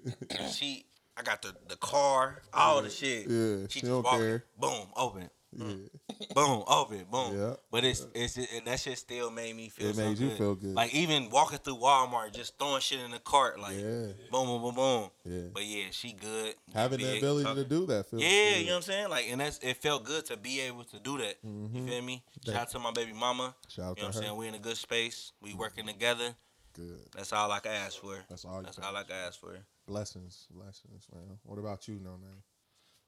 [0.52, 0.86] She,
[1.18, 3.28] I got the the car, all the shit.
[3.28, 4.44] Yeah, she she just care.
[4.60, 6.26] boom, open, Yeah.
[6.34, 7.38] boom, open, boom.
[7.40, 7.54] Yeah.
[7.72, 9.88] But it's it's and that shit still made me feel.
[9.90, 10.38] It made you good.
[10.38, 10.74] feel good.
[10.74, 14.08] Like even walking through Walmart, just throwing shit in the cart, like Yeah.
[14.32, 15.10] boom, boom, boom, boom.
[15.26, 15.42] Yeah.
[15.54, 16.56] But yeah, she good.
[16.74, 18.60] Having the ability talk- to do that feels Yeah, good.
[18.60, 19.10] you know what I'm saying?
[19.10, 21.38] Like, and that's it felt good to be able to do that.
[21.44, 22.24] You feel me?
[22.46, 23.44] Shout out to my baby mama.
[23.44, 23.70] Mm-hmm.
[23.70, 24.38] Shout out you know to what I'm saying?
[24.38, 25.32] We in a good space.
[25.42, 26.36] We working together.
[26.74, 27.00] Good.
[27.16, 28.18] That's all I can ask for.
[28.30, 28.62] That's all.
[28.62, 29.56] That's all I can ask for.
[29.88, 31.38] Blessings, blessings, man.
[31.44, 32.42] What about you, no name?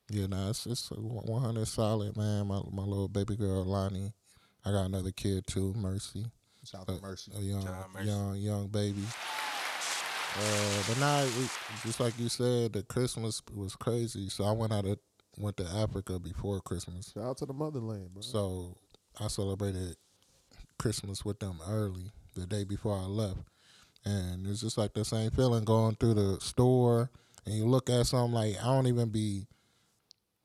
[0.10, 2.48] Yeah, nah, it's it's one hundred solid, man.
[2.48, 4.14] My my little baby girl Lonnie.
[4.66, 6.26] I got another kid too, Mercy.
[6.66, 7.32] Shout out to Mercy.
[7.38, 8.08] A young Mercy.
[8.08, 9.04] young young baby.
[10.40, 11.48] Uh, the night, we,
[11.84, 14.30] just like you said, the Christmas was crazy.
[14.30, 15.00] So I went out of,
[15.38, 17.12] went to Africa before Christmas.
[17.12, 18.22] Shout out to the motherland, bro.
[18.22, 18.76] So
[19.20, 19.96] I celebrated
[20.78, 23.40] Christmas with them early, the day before I left.
[24.06, 27.10] And it's just like the same feeling going through the store
[27.46, 29.48] and you look at something like I don't even be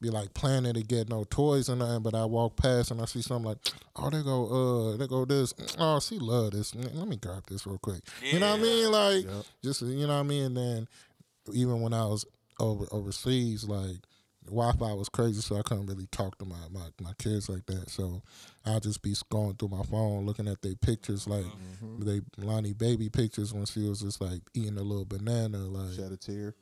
[0.03, 3.07] be like planning to get no toys or nothing, but I walk past and I
[3.07, 3.59] see something like,
[3.97, 5.55] oh, they go, uh, they go this.
[5.79, 6.75] Oh, she love this.
[6.75, 8.03] Let me grab this real quick.
[8.23, 8.91] You know what I mean?
[8.91, 9.27] Like,
[9.63, 10.45] just you know what I mean.
[10.45, 10.89] And then
[11.55, 12.27] even when I was
[12.61, 13.97] over overseas, like
[14.47, 17.89] Wi-Fi was crazy, so I couldn't really talk to my, my, my kids like that.
[17.89, 18.23] So
[18.67, 21.45] I'll just be going through my phone, looking at their pictures, like
[22.01, 26.11] they Lonnie baby pictures when she was just like eating a little banana, like shed
[26.13, 26.55] a tear.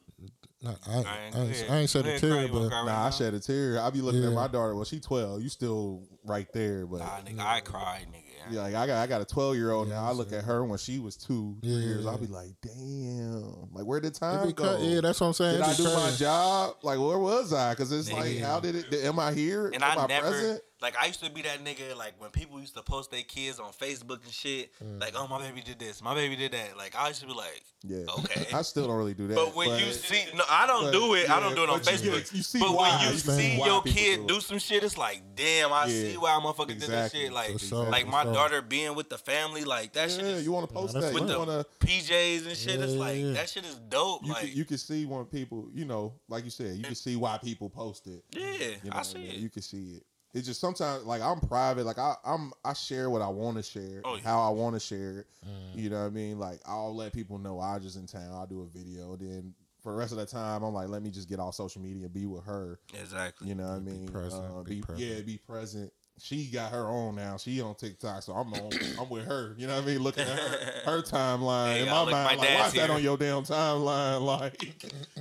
[0.63, 3.81] Not, I, I, ain't, I ain't shed a tear, but nah, I shed a tear.
[3.81, 4.75] I be looking at my daughter.
[4.75, 5.43] Well, she twelve.
[5.43, 8.53] You still right there, but Nah, nigga, I cried, nigga.
[8.53, 10.05] Yeah, like I got I got a twelve year old now.
[10.05, 12.05] I look at her when she was two, three Yeah, years.
[12.05, 14.77] yeah, I'll be like, damn, like where did time be go?
[14.77, 15.53] cra- yeah, that's what I'm saying.
[15.53, 16.75] Did It I be do my job?
[16.83, 17.73] Like where was I?
[17.73, 18.93] Because it's like, how did it?
[19.05, 19.67] Am I here?
[19.67, 20.63] And Am I I never present?
[20.83, 23.59] Like I used to be that nigga like when people used to post their kids
[23.61, 24.71] on Facebook and shit.
[24.83, 25.01] Mm.
[25.01, 26.77] Like, oh my baby did this, my baby did that.
[26.77, 28.05] Like I used to be like, Yeah.
[28.19, 28.47] Okay.
[28.55, 29.35] I still don't really do that.
[29.35, 31.31] but when you see, no, I don't but, do it.
[31.31, 32.25] I don't do it on but you Facebook.
[32.25, 32.91] get- you see but why.
[32.97, 36.13] when you You see your kid do do some shit, it's like, damn, I Yeah,
[36.13, 37.33] see why motherfucker did that shit.
[37.33, 38.33] Like, sure, like my sure.
[38.33, 40.21] daughter being with the family, like that shit.
[40.25, 41.13] Yeah, is, you want to post that?
[41.13, 42.81] with You the want to PJs and shit.
[42.81, 43.33] it's Yeah, like yeah.
[43.33, 44.23] that shit is dope.
[44.25, 46.95] you like, can, you can see when people, you know, like you said, you can
[46.95, 48.23] see why people post it.
[48.31, 49.37] Yeah, I see it.
[49.37, 50.03] You can see it.
[50.33, 51.85] It's just sometimes like I'm private.
[51.87, 54.23] Like I, I'm I share what I want to share, Oh, yeah.
[54.23, 55.27] how I want to share it.
[55.75, 56.39] You know what I mean?
[56.39, 58.31] Like I'll let people know I just in town.
[58.33, 59.17] I'll do a video.
[59.17, 61.81] Then for the rest of the time, I'm like, let me just get off social
[61.83, 62.79] media and be with her.
[63.01, 63.49] Exactly.
[63.49, 64.09] You know what I mean?
[64.09, 65.09] present, Uh, be be, present.
[65.09, 65.93] yeah, be present.
[66.23, 67.39] She got her own now.
[67.39, 68.71] She on TikTok, so I'm on.
[69.01, 69.55] I'm with her.
[69.57, 70.01] You know what I mean?
[70.01, 71.73] Looking at her, her timeline.
[71.73, 74.21] Hey, In my look- mind, my like, dad's watch that on your damn timeline.
[74.41, 74.63] Like,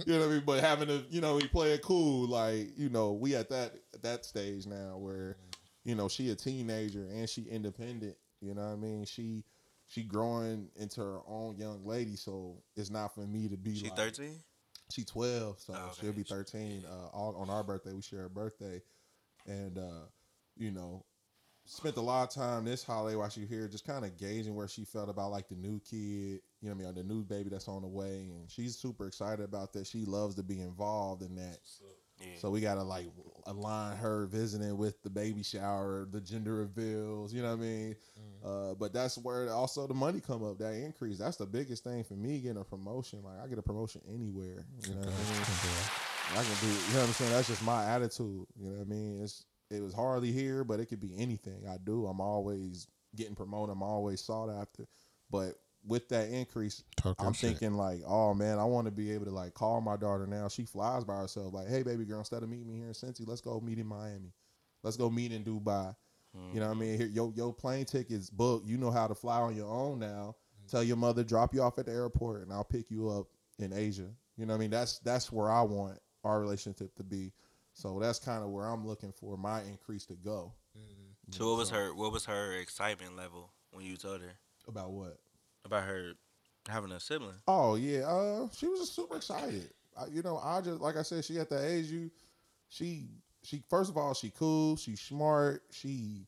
[0.06, 0.44] you know what I mean?
[0.46, 2.28] But having to, you know, we play it cool.
[2.28, 5.38] Like, you know, we at that at that stage now where,
[5.84, 8.16] you know, she a teenager and she independent.
[8.42, 9.06] You know what I mean?
[9.06, 9.44] She
[9.88, 12.16] she growing into her own young lady.
[12.16, 13.76] So it's not for me to be.
[13.76, 14.36] She like, 13?
[14.92, 15.96] She twelve, so Oh, okay.
[16.02, 16.84] she'll be thirteen.
[16.90, 18.82] Uh, all, on our birthday, we share a birthday,
[19.46, 20.06] and uh,
[20.58, 21.06] you know,
[21.66, 24.68] spent a lot of time this holiday while she here, just kind of gauging where
[24.68, 27.24] she felt about like the new kid, you know, what I mean, or the new
[27.24, 29.86] baby that's on the way, and she's super excited about that.
[29.86, 31.60] She loves to be involved in that.
[32.40, 33.06] So we gotta like
[33.50, 37.96] align her visiting with the baby shower, the gender reveals, you know what I mean?
[38.46, 41.18] Uh, but that's where also the money come up, that increase.
[41.18, 43.22] That's the biggest thing for me getting a promotion.
[43.24, 44.66] Like I get a promotion anywhere.
[44.88, 45.44] You know what I mean?
[46.32, 47.32] I can do you know what I'm saying?
[47.32, 48.46] That's just my attitude.
[48.56, 49.22] You know what I mean?
[49.24, 52.06] It's it was hardly here, but it could be anything I do.
[52.06, 54.88] I'm always getting promoted, I'm always sought after.
[55.32, 57.52] But with that increase, Talking I'm shit.
[57.52, 60.48] thinking like, oh man, I want to be able to like call my daughter now.
[60.48, 63.28] She flies by herself, like, hey baby girl, instead of meeting me here in Cincy,
[63.28, 64.34] let's go meet in Miami.
[64.84, 65.96] Let's go meet in Dubai.
[66.54, 66.80] You know what I mm-hmm.
[66.80, 66.98] mean?
[66.98, 68.68] Here, your your plane ticket's booked.
[68.68, 70.36] You know how to fly on your own now.
[70.70, 73.28] Tell your mother drop you off at the airport, and I'll pick you up
[73.58, 74.10] in Asia.
[74.38, 74.70] You know what I mean?
[74.70, 77.34] That's that's where I want our relationship to be.
[77.74, 80.54] So that's kind of where I'm looking for my increase to go.
[80.78, 81.32] Mm-hmm.
[81.32, 84.34] So what was her what was her excitement level when you told her
[84.68, 85.18] About what?
[85.66, 86.14] About her
[86.68, 87.36] having a sibling?
[87.48, 89.70] Oh yeah, uh, she was just super excited.
[90.00, 92.10] I, you know, I just like I said, she at the age you,
[92.70, 93.10] she
[93.44, 96.28] she first of all she cool, she smart, she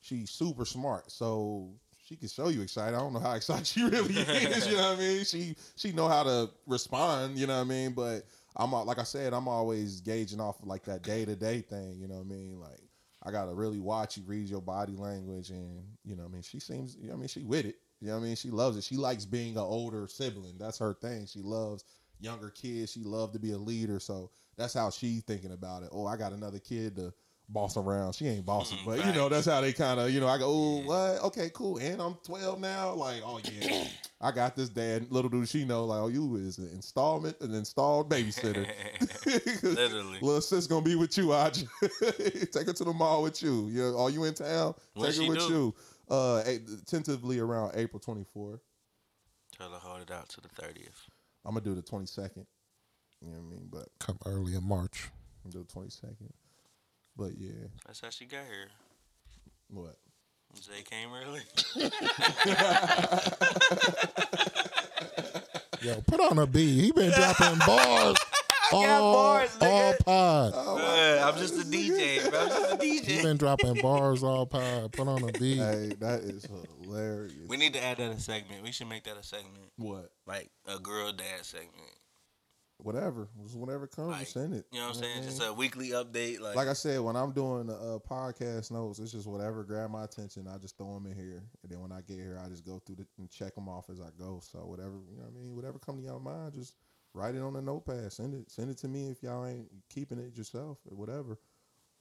[0.00, 1.70] she's super smart, so
[2.04, 2.96] she can show you excited.
[2.96, 4.66] I don't know how excited she really is.
[4.66, 5.24] you know what I mean?
[5.24, 7.38] She she know how to respond.
[7.38, 7.92] You know what I mean?
[7.92, 8.22] But
[8.56, 11.96] I'm like I said, I'm always gauging off of like that day to day thing.
[12.00, 12.60] You know what I mean?
[12.60, 12.80] Like
[13.22, 16.42] I gotta really watch you, read your body language, and you know what I mean.
[16.42, 17.76] She seems, you know I mean, she with it.
[18.00, 18.36] You know what I mean?
[18.36, 18.84] She loves it.
[18.84, 20.56] She likes being an older sibling.
[20.58, 21.26] That's her thing.
[21.26, 21.84] She loves
[22.20, 22.92] younger kids.
[22.92, 24.00] She loved to be a leader.
[24.00, 25.90] So that's how she thinking about it.
[25.92, 27.12] Oh, I got another kid to
[27.52, 28.14] boss around.
[28.14, 30.38] She ain't bossing, mm, but you know that's how they kind of, you know, I
[30.38, 31.24] go, oh, what?
[31.24, 31.78] Okay, cool.
[31.78, 32.94] And I'm 12 now.
[32.94, 33.84] Like, oh yeah,
[34.20, 34.68] I got this.
[34.68, 38.66] Dad, little do she know, like, oh, you is an installment, an installed babysitter.
[39.62, 40.18] Literally.
[40.22, 41.66] Little sis gonna be with you, Aj.
[42.52, 43.68] Take her to the mall with you.
[43.68, 44.74] You know, are you in town?
[44.94, 45.48] What Take her with do?
[45.48, 45.74] you.
[46.10, 46.42] Uh,
[46.86, 48.60] tentatively around April 24th.
[49.56, 51.06] Tell her hold it out to the thirtieth.
[51.44, 52.46] I'm gonna do the 22nd.
[53.22, 53.68] You know what I mean?
[53.70, 55.08] But Come early in March.
[55.44, 56.30] I'm do the 22nd.
[57.16, 57.50] But yeah,
[57.86, 58.68] That's how she got here.
[59.68, 59.96] what?
[60.56, 61.42] Zay came early.
[65.82, 66.80] Yo, put on a beat.
[66.82, 68.16] He been dropping bars.
[68.70, 70.04] got all, bars, all nigga.
[70.04, 70.52] pod.
[70.54, 72.40] Uh, I'm just a DJ, bro.
[72.40, 73.22] I'm just a You DJ.
[73.22, 74.92] been dropping bars all pod.
[74.92, 75.58] Put on a beat.
[75.58, 76.46] Hey, that is
[76.82, 77.32] hilarious.
[77.48, 78.62] We need to add that a segment.
[78.62, 79.70] We should make that a segment.
[79.76, 80.10] What?
[80.26, 81.74] Like a girl dad segment.
[82.82, 83.28] Whatever.
[83.42, 84.64] Just whatever comes, just send it.
[84.72, 85.18] You know what I'm saying?
[85.18, 86.40] I Just a weekly update.
[86.40, 89.90] Like, like I said, when I'm doing the uh, podcast notes, it's just whatever grab
[89.90, 90.48] my attention.
[90.48, 92.80] I just throw them in here, and then when I get here, I just go
[92.86, 94.40] through the, and check them off as I go.
[94.42, 96.72] So whatever you know, what I mean, whatever come to your mind, just
[97.14, 98.12] write it on a notepad.
[98.12, 101.38] Send it, send it to me if y'all ain't keeping it yourself or whatever.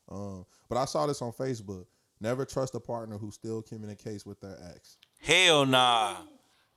[0.09, 1.85] Um, but I saw this on Facebook.
[2.21, 4.97] Never trust a partner who still communicates with their ex.
[5.21, 6.17] hell nah.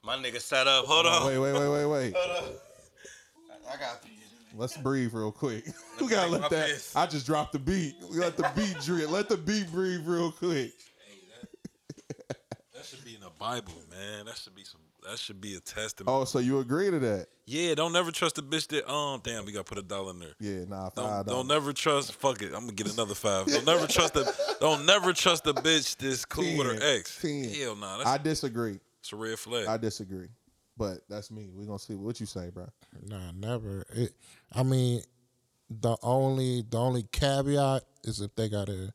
[0.05, 0.85] My nigga set up.
[0.85, 1.27] Hold on.
[1.27, 2.15] Wait, wait, wait, wait, wait.
[2.17, 2.55] Hold on.
[3.73, 4.03] I got
[4.55, 5.65] Let's breathe real quick.
[6.01, 6.67] we gotta let that.
[6.69, 6.95] piss.
[6.95, 7.95] I just dropped the beat.
[8.11, 9.11] We let the beat drip.
[9.11, 10.73] Let the beat breathe real quick.
[12.75, 14.27] That should be in the Bible, man.
[14.27, 14.81] That should be some.
[15.09, 16.09] That should be a testament.
[16.09, 17.27] Oh, so you agree to that?
[17.47, 18.89] Yeah, don't never trust a bitch that.
[18.91, 20.35] Um, damn, we gotta put a dollar in there.
[20.39, 22.12] Yeah, nah, Don't, five don't never trust.
[22.15, 23.47] Fuck it, I'm gonna get another five.
[23.47, 24.33] Don't never trust a.
[24.61, 27.20] Don't never trust a bitch that's cool with her Ten, ex.
[27.20, 27.45] ten.
[27.53, 28.79] Hell nah, I disagree.
[29.01, 29.66] it's a red flag.
[29.66, 30.29] I disagree.
[30.77, 31.49] But that's me.
[31.53, 32.69] We're gonna see what you say, bro.
[33.07, 33.85] Nah, never.
[33.93, 34.12] It,
[34.53, 35.03] I mean,
[35.69, 38.93] the only the only caveat is if they got a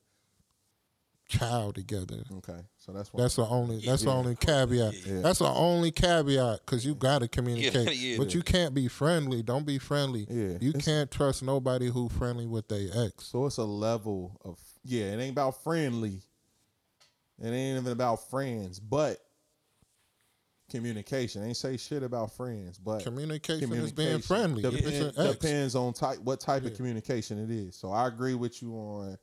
[1.28, 2.24] child together.
[2.38, 3.22] Okay, so that's why.
[3.22, 3.80] That's the only.
[3.86, 4.94] That's the only caveat.
[5.06, 5.22] Yeah.
[5.22, 7.96] That's the only caveat because you got to communicate.
[7.98, 8.18] yeah.
[8.18, 9.44] But you can't be friendly.
[9.44, 10.26] Don't be friendly.
[10.30, 13.26] Yeah, You it's- can't trust nobody who friendly with their ex.
[13.28, 15.14] So it's a level of yeah.
[15.14, 16.22] It ain't about friendly.
[17.40, 19.20] It ain't even about friends, but
[20.70, 21.44] communication.
[21.44, 24.64] Ain't say shit about friends, but Communication, is being friendly.
[24.64, 25.36] Depend- If it's an ex.
[25.38, 27.76] depends on type what type of communication it is.
[27.76, 29.18] So I agree with you on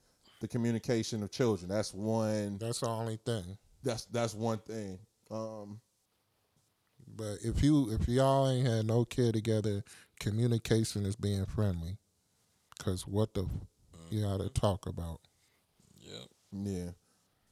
[0.44, 1.70] the communication of children.
[1.70, 2.58] That's one.
[2.58, 3.56] That's the only thing.
[3.82, 4.98] That's that's one thing.
[5.30, 5.80] Um,
[7.16, 9.82] But if you if y'all ain't had no kid together,
[10.20, 11.96] communication is being friendly.
[12.78, 13.50] Cause what the f-
[14.10, 15.20] you gotta talk about.
[15.98, 16.90] Yeah, yeah,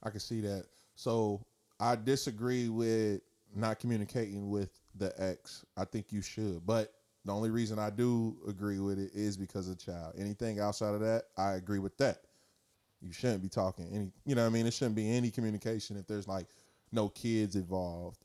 [0.03, 0.65] I can see that.
[0.95, 1.43] So
[1.79, 3.21] I disagree with
[3.55, 5.65] not communicating with the ex.
[5.75, 6.93] I think you should, but
[7.25, 10.13] the only reason I do agree with it is because of child.
[10.15, 12.21] Anything outside of that, I agree with that.
[13.05, 14.11] You shouldn't be talking any.
[14.25, 14.65] You know what I mean?
[14.65, 16.47] It shouldn't be any communication if there's like
[16.91, 18.17] no kids involved.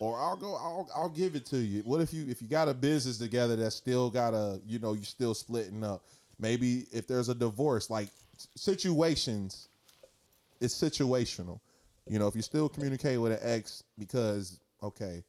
[0.00, 0.54] Or I'll go.
[0.56, 1.82] I'll I'll give it to you.
[1.82, 4.94] What if you if you got a business together that's still got a you know
[4.94, 6.04] you're still splitting up.
[6.40, 8.08] Maybe if there's a divorce, like
[8.56, 9.68] situations
[10.62, 11.60] it's situational.
[12.08, 15.22] You know, if you still communicate with an ex because okay,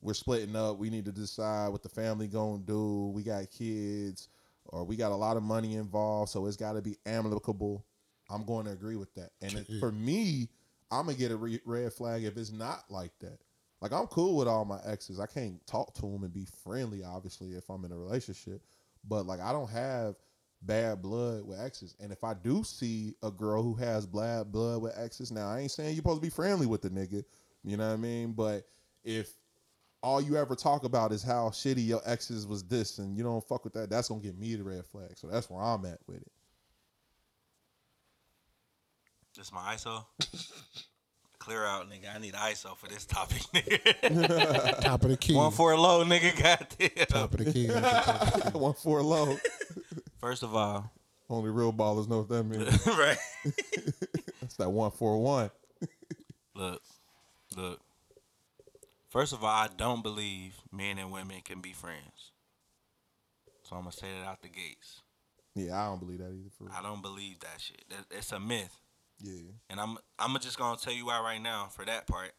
[0.00, 3.12] we're splitting up, we need to decide what the family gonna do.
[3.14, 4.28] We got kids,
[4.66, 7.84] or we got a lot of money involved, so it's got to be amicable.
[8.30, 9.30] I'm going to agree with that.
[9.42, 10.48] And it- for me,
[10.90, 13.38] I'm gonna get a re- red flag if it's not like that.
[13.80, 15.18] Like I'm cool with all my exes.
[15.18, 18.62] I can't talk to them and be friendly, obviously, if I'm in a relationship.
[19.08, 20.14] But like I don't have
[20.62, 21.96] bad blood with exes.
[22.00, 25.60] And if I do see a girl who has bad blood with exes, now I
[25.60, 27.24] ain't saying you're supposed to be friendly with the nigga.
[27.64, 28.32] You know what I mean?
[28.32, 28.66] But
[29.02, 29.32] if
[30.02, 33.46] all you ever talk about is how shitty your exes was this and you don't
[33.46, 35.16] fuck with that, that's gonna get me the red flag.
[35.16, 36.32] So that's where I'm at with it.
[39.36, 40.04] This my ISO.
[41.38, 42.14] Clear out, nigga.
[42.14, 44.80] I need ISO for this topic, nigga.
[44.80, 45.34] Top of the key.
[45.34, 46.34] One for a low, nigga.
[46.42, 47.06] Goddamn.
[47.06, 47.68] Top of the key.
[48.58, 49.36] One for low.
[50.20, 50.90] First of all,
[51.28, 52.86] Only real ballers know what that means.
[52.86, 53.18] right.
[54.40, 55.50] That's that one for one.
[56.54, 56.80] Look,
[57.56, 57.80] look.
[59.10, 62.30] First of all, I don't believe men and women can be friends.
[63.64, 65.00] So I'm gonna say that out the gates.
[65.54, 66.50] Yeah, I don't believe that either.
[66.56, 66.72] For real.
[66.76, 67.84] I don't believe that shit.
[67.90, 68.80] That, it's a myth.
[69.20, 69.52] Yeah.
[69.70, 72.32] And I'm I'm just gonna tell you why right now for that part.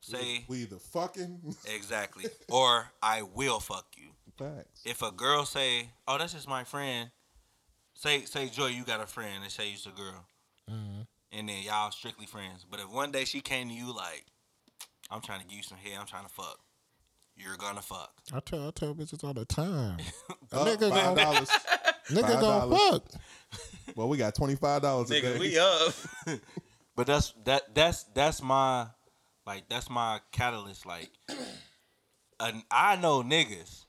[0.00, 4.10] Say we either fucking exactly, or I will fuck you.
[4.36, 4.82] facts.
[4.84, 7.10] If a girl say, "Oh, that's just my friend,"
[7.94, 10.26] say say Joy, you got a friend, and say you's a girl,
[10.70, 11.02] mm-hmm.
[11.32, 12.66] and then y'all strictly friends.
[12.70, 14.26] But if one day she came to you like,
[15.10, 16.58] "I'm trying to give you some head, I'm trying to fuck,"
[17.36, 18.12] you're gonna fuck.
[18.32, 19.98] I tell I tell bitches all the time.
[20.52, 21.50] Up, nigga five gonna dollars.
[22.10, 23.04] nigga Five gonna fuck.
[23.96, 25.08] Well, we got twenty five dollars.
[25.10, 26.40] Nigga, we up.
[26.96, 28.86] but that's that that's that's my
[29.46, 30.84] like that's my catalyst.
[30.86, 31.10] Like,
[32.40, 33.84] and I know niggas.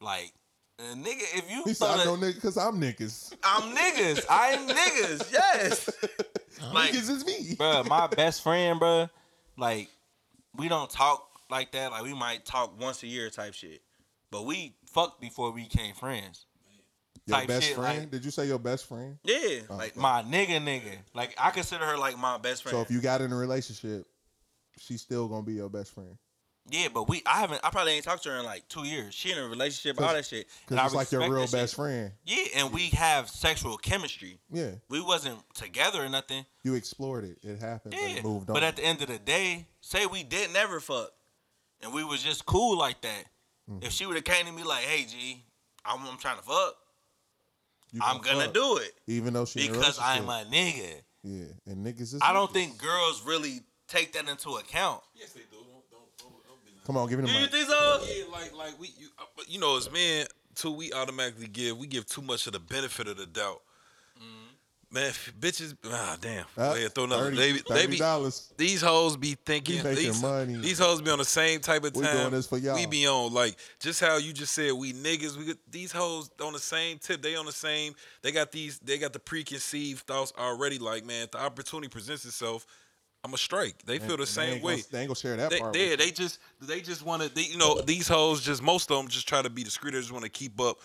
[0.00, 0.32] Like,
[0.78, 3.34] a nigga, if you He said, thought I that- know nigga because I'm niggas.
[3.44, 4.24] I'm niggas.
[4.30, 5.30] I'm niggas.
[5.32, 5.90] Yes.
[6.72, 7.54] like, niggas is me.
[7.56, 9.08] Bro, my best friend, bro.
[9.56, 9.88] Like,
[10.56, 11.90] we don't talk like that.
[11.92, 13.82] Like, we might talk once a year type shit.
[14.30, 16.46] But we fucked before we became friends.
[17.28, 17.98] Your Type best shit, friend?
[18.00, 19.18] like- Did you say your best friend?
[19.22, 20.00] Yeah, Oh, like okay.
[20.00, 20.96] my nigga, nigga.
[21.14, 22.74] Like I consider her like my best friend.
[22.76, 24.06] So if you got in a relationship,
[24.78, 26.16] she's still gonna be your best friend.
[26.70, 29.14] Yeah, but we I haven't I probably ain't talked to her in like two years.
[29.14, 30.48] She in a relationship, all that shit.
[30.66, 31.52] Because it's like your real shit.
[31.52, 32.12] best friend.
[32.26, 34.38] Yeah, and we have sexual chemistry.
[34.50, 34.72] Yeah.
[34.90, 36.44] We wasn't together or nothing.
[36.64, 37.38] You explored it.
[37.42, 37.94] It happened.
[37.98, 38.22] But Yeah.
[38.22, 38.54] moved on.
[38.54, 41.10] But at the end of the day, say we didn't ever fuck,
[41.82, 43.24] and we was just cool like that.
[43.70, 43.84] Mm-hmm.
[43.86, 45.42] If she would have came to me like, "Hey, G,
[45.86, 46.74] I'm, I'm trying to fuck,"
[48.00, 48.54] I'm gonna fuck.
[48.54, 50.52] do it Even though she because I'm relationship.
[50.52, 51.02] a nigga.
[51.24, 51.72] Yeah.
[51.72, 55.02] And niggas is I don't think girls really take that into account.
[55.14, 55.56] Yes, they do.
[56.86, 57.50] Come on, give me the Do you mic.
[57.50, 58.00] think so?
[58.06, 61.86] Yeah, like like we, you, uh, you know, as men, too, we automatically give we
[61.86, 63.60] give too much of the benefit of the doubt.
[64.90, 66.46] Man, bitches, ah, damn.
[66.56, 67.24] Uh, ahead, throw another.
[67.24, 68.56] 30 they, they be $30.
[68.56, 70.56] these hoes be thinking these, money.
[70.56, 72.16] these hoes be on the same type of We time.
[72.16, 72.74] doing this for y'all.
[72.74, 75.36] We be on like just how you just said we niggas.
[75.36, 77.20] We these hoes on the same tip.
[77.20, 77.94] They on the same.
[78.22, 78.78] They got these.
[78.78, 80.78] They got the preconceived thoughts already.
[80.78, 82.66] Like man, if the opportunity presents itself.
[83.24, 83.74] I'm a strike.
[83.84, 84.84] They feel And- the and they same gonna- way.
[84.92, 87.42] they ain't gonna share that they, part They, with they just they just want to.
[87.42, 89.90] You know, these hoes just most of them just try to be discreet.
[89.94, 90.78] They just want to keep up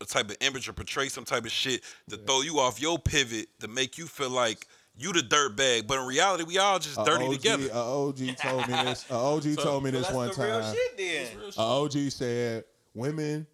[0.00, 2.98] a type of image or portray some type of shit to throw you off your
[2.98, 4.66] pivot to make you feel like
[4.96, 5.86] you the dirt bag.
[5.86, 7.68] But in reality, we all just A dirty OG, together.
[7.72, 9.06] A OG told me this.
[9.10, 10.74] A OG So- told me so this that's one the real time.
[10.74, 11.26] shit then.
[11.56, 12.64] A OG said
[12.94, 13.46] women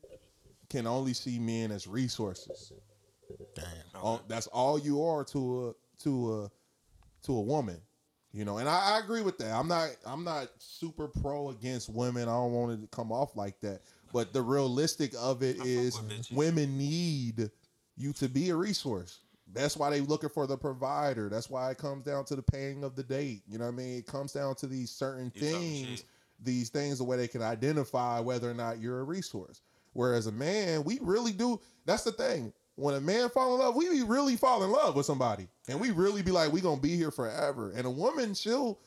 [0.69, 2.73] can only see men as resources.
[3.55, 4.19] Damn.
[4.29, 6.51] that's all you are to a to a
[7.27, 7.81] to a woman.
[8.33, 9.53] You know, and I, I agree with that.
[9.53, 12.23] I'm not I'm not super pro against women.
[12.29, 13.81] I don't want it to come off like that.
[14.13, 17.51] But the realistic of it is women need
[17.97, 19.21] you to be a resource.
[19.53, 21.29] That's why they looking for the provider.
[21.29, 23.43] That's why it comes down to the paying of the date.
[23.49, 23.99] You know what I mean?
[23.99, 26.05] It comes down to these certain things,
[26.39, 29.63] these things the way they can identify whether or not you're a resource.
[29.95, 31.61] Whereas a man, we really do.
[31.87, 32.53] That's the thing.
[32.77, 35.91] When a man fall in love, we really fall in love with somebody, and we
[35.91, 37.73] really be like, we gonna be here forever.
[37.75, 38.79] And a woman, she'll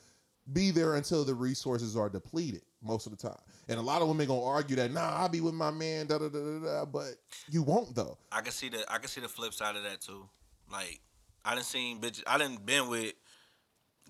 [0.54, 3.38] be there until the resources are depleted most of the time.
[3.68, 6.18] And a lot of women gonna argue that, nah, I'll be with my man, da
[6.18, 6.86] da da da da.
[6.86, 7.16] But
[7.50, 8.18] you won't though.
[8.32, 10.28] I can see the I can see the flip side of that too.
[10.72, 11.00] Like
[11.46, 12.24] I didn't seen bitches.
[12.28, 13.14] I didn't been with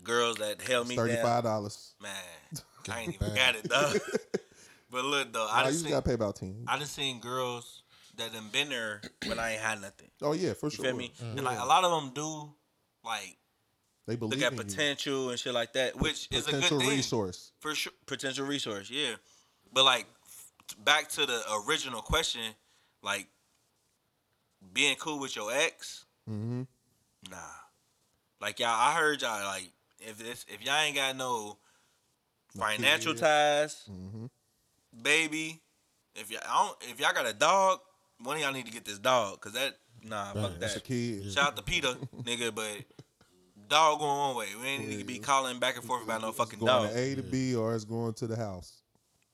[0.04, 1.94] girls that held me thirty five dollars.
[2.02, 2.12] Man,
[2.90, 3.92] I ain't even got it though.
[4.92, 6.64] but look though, I Nah, you just gotta pay about ten.
[6.68, 7.84] I done seen girls
[8.18, 10.10] that done been there when I ain't had nothing.
[10.22, 10.86] Oh yeah, for You sure.
[10.86, 11.14] feel me?
[11.22, 11.38] Mhm.
[11.38, 12.54] And like a lot of them do,
[13.04, 13.38] like
[14.08, 14.64] They believe look at in you.
[14.66, 16.98] potential and shit like that, which is a Potential good thing.
[16.98, 17.52] resource.
[17.60, 17.94] for sure.
[18.06, 19.14] Potential resource, yeah.
[19.72, 20.06] But like
[20.84, 22.42] back to the original question,
[23.04, 23.28] like
[24.74, 26.64] being cool with your ex, Mm-hmm.
[27.30, 27.38] nah.
[28.40, 31.58] Like y'all, I heard y'all like if this if y'all ain't got no
[32.58, 34.26] financial ties, Mm-hmm.
[35.04, 35.62] baby.
[36.16, 37.80] If y'all I don't, if y'all got a dog,
[38.22, 40.84] one of y'all need to get this dog, cause that nah fuck That's a that.
[40.84, 41.32] kid.
[41.32, 42.78] Shout out to Peter, nigga, but
[43.72, 44.48] dog going one way.
[44.62, 46.92] We ain't need to be calling back and forth about no fucking Going dog.
[46.92, 48.78] to A to B or it's going to the house.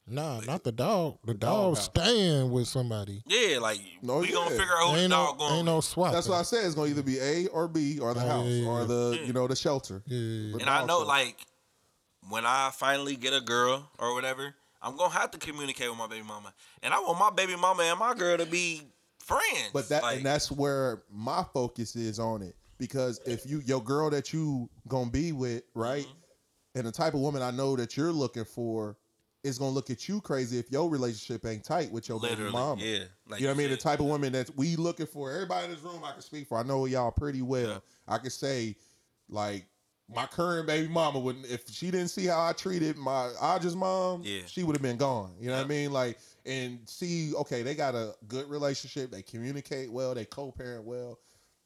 [0.10, 1.18] Nah, not the dog.
[1.26, 3.22] The dog dog staying with somebody.
[3.28, 5.56] Yeah, like No, we gonna figure out who the Ain't dog no, going.
[5.58, 6.14] ain't no swap.
[6.14, 6.64] That's what I said.
[6.66, 8.86] It's going to either be A or B or the Oh, house yeah, yeah, or
[8.86, 9.28] the Yeah.
[9.28, 10.02] you know the shelter.
[10.06, 11.06] Yeah, yeah, and I know shelter.
[11.08, 11.46] like
[12.30, 16.08] when I finally get a girl or whatever, I'm gonna have to communicate with my
[16.08, 16.54] baby mama,
[16.84, 18.84] and I want my baby mama and my girl to be
[19.20, 19.72] friends.
[19.74, 23.84] But that like, and that's where my focus is on it because if you your
[23.84, 26.80] girl that you gonna be with, right, Mm-hmm.
[26.80, 28.98] and the type of woman I know that you're looking for
[29.44, 32.54] is gonna look at you crazy if your relationship ain't tight with your literally, baby
[32.54, 32.82] mama.
[32.82, 33.00] yeah,
[33.30, 33.70] like you know what I mean?
[33.70, 35.32] The type of woman that we looking for.
[35.32, 36.58] Everybody in this room I can speak for.
[36.58, 37.84] I know y'all pretty well.
[38.08, 38.76] I can say,
[39.30, 39.66] like,
[40.10, 44.22] my current baby mama wouldn't if she didn't see how I treated my Aja's mom,
[44.24, 44.42] Yeah.
[44.48, 45.34] she would have been gone.
[45.40, 45.92] You know what I mean?
[45.92, 51.20] Like, and see, okay, they got a good relationship, they communicate well, they co-parent well.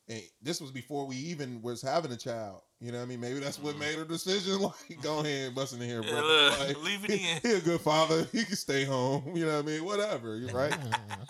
[0.10, 2.61] And this was before we even was having a child.
[2.80, 3.19] You know what I mean?
[3.19, 3.80] Maybe that's what mm-hmm.
[3.80, 4.60] made her decision.
[4.61, 6.28] Like, go ahead and bust in here, Yeah, brother.
[6.28, 7.40] look, Like, leave it he, in.
[7.44, 8.28] he a good father.
[8.32, 9.36] He can stay home.
[9.36, 9.86] You know what I mean?
[9.86, 10.76] Whatever, you- right?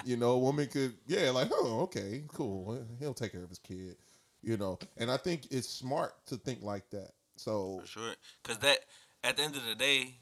[0.06, 2.80] you know, a woman could, yeah, like, oh, okay, cool.
[3.00, 3.98] He'll take care of his kid.
[4.44, 7.12] You know, and I think it's smart to think like that.
[7.36, 8.80] So for sure, cause that
[9.24, 10.16] at the end of the day,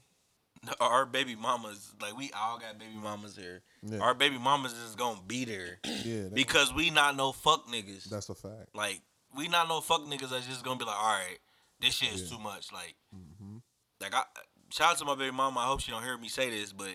[0.78, 3.62] our baby mamas, like we all got baby mamas here.
[3.82, 3.98] Yeah.
[4.00, 8.04] Our baby mamas is gonna be there yeah, because we not no fuck niggas.
[8.04, 8.74] that's a fact.
[8.74, 9.00] Like
[9.36, 11.38] we not no fuck niggas that's just gonna be like, all right,
[11.80, 12.36] this shit is Yeah.
[12.36, 12.72] too much.
[12.72, 13.56] Like, Mm-hmm.
[14.00, 14.22] like I
[14.70, 15.60] shout out to my baby mama.
[15.60, 16.90] I hope she don't hear me say this, but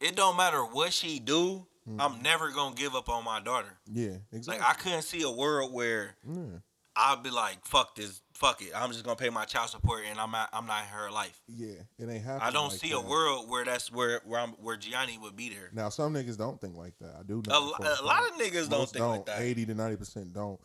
[0.00, 1.66] it don't matter what she do.
[1.98, 3.76] I'm never gonna give up on my daughter.
[3.92, 4.36] Yeah, Mm-hmm.
[4.36, 4.60] exactly.
[4.60, 6.58] Like I couldn't see a world where yeah.
[6.96, 8.70] I'd be like, fuck this, fuck it.
[8.74, 11.40] I'm just gonna pay my child support and I'm not, I'm not in her life.
[11.48, 12.48] yeah, it ain't happening.
[12.48, 12.98] I don't like see that.
[12.98, 15.70] a world where that's where where I'm where Gianni would be there.
[15.72, 17.14] Now some niggas don't think like that.
[17.18, 17.74] I do A, know.
[17.80, 19.40] a lot of niggas don't think like that.
[19.40, 20.60] Eighty to ninety percent don't.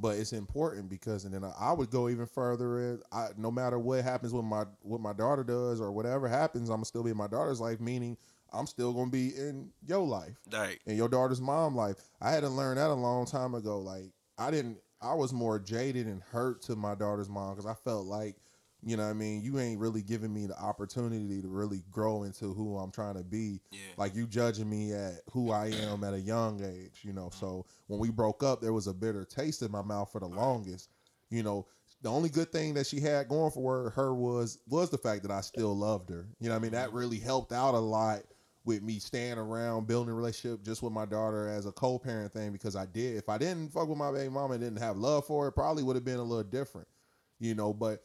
[0.00, 2.98] but it's important because, and then I, I would go even further.
[3.12, 6.76] I, no matter what happens with my what my daughter does or whatever happens, I'm
[6.76, 7.78] gonna still be in my daughter's life.
[7.80, 8.16] Meaning,
[8.52, 10.78] I'm still gonna be in your life, Right.
[10.86, 11.96] in your daughter's mom life.
[12.20, 13.78] I had to learn that a long time ago.
[13.80, 14.78] Like I didn't.
[15.02, 18.36] I was more jaded and hurt to my daughter's mom because I felt like,
[18.84, 22.24] you know, what I mean, you ain't really giving me the opportunity to really grow
[22.24, 23.60] into who I'm trying to be.
[23.70, 23.78] Yeah.
[23.96, 27.30] Like you judging me at who I am at a young age, you know.
[27.32, 30.28] So when we broke up, there was a bitter taste in my mouth for the
[30.28, 30.90] longest.
[31.30, 31.66] You know,
[32.02, 35.22] the only good thing that she had going for her, her was was the fact
[35.22, 36.26] that I still loved her.
[36.40, 36.98] You know, what I mean, that mm-hmm.
[36.98, 38.22] really helped out a lot
[38.64, 42.52] with me staying around, building a relationship just with my daughter as a co-parent thing
[42.52, 43.16] because I did.
[43.16, 45.82] If I didn't fuck with my baby mama and didn't have love for it probably
[45.82, 46.88] would have been a little different.
[47.40, 48.04] You know, but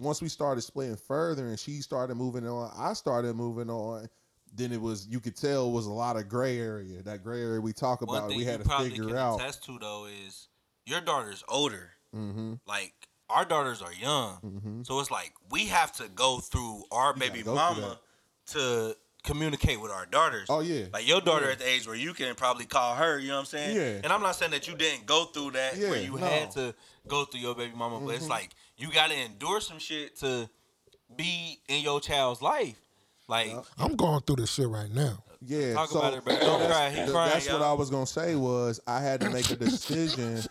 [0.00, 4.08] once we started splitting further and she started moving on, I started moving on.
[4.54, 7.02] Then it was you could tell was a lot of gray area.
[7.02, 9.42] That gray area we talk One about, we had to figure out.
[9.42, 10.48] attest to though is
[10.86, 11.90] your daughter's older.
[12.16, 12.54] Mm-hmm.
[12.66, 12.94] Like
[13.28, 17.54] our daughters are young, so it's like we have to go through our baby go
[17.54, 18.00] mama
[18.52, 20.46] to communicate with our daughters.
[20.48, 21.52] Oh yeah, Like your daughter Yeah.
[21.52, 23.76] at the age where you can probably call her, you know what I'm saying?
[23.76, 24.00] Yeah.
[24.04, 26.26] And I'm not saying that you didn't go through that where you no.
[26.26, 26.74] had to
[27.06, 28.30] go through your baby mama, but it's Mhm.
[28.30, 30.48] like you gotta endure some shit to
[31.16, 32.76] be in your child's life.
[33.28, 35.22] Like I'm going through this shit right now.
[35.40, 36.34] Yeah, Talk so about it, bro.
[36.38, 36.90] Don't that's- cry.
[36.90, 37.70] He th- crying, That's what y'all.
[37.70, 40.42] I was gonna say was I had to make a decision.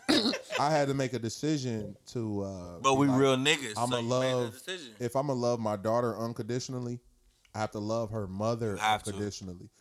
[0.60, 2.44] I had to make a decision to.
[2.44, 4.53] Uh, But be we real niggas, I'm so to you made a love.
[4.53, 4.94] decision.
[4.99, 6.99] If I'm gonna love my daughter unconditionally,
[7.57, 9.11] I have to love her mother have to.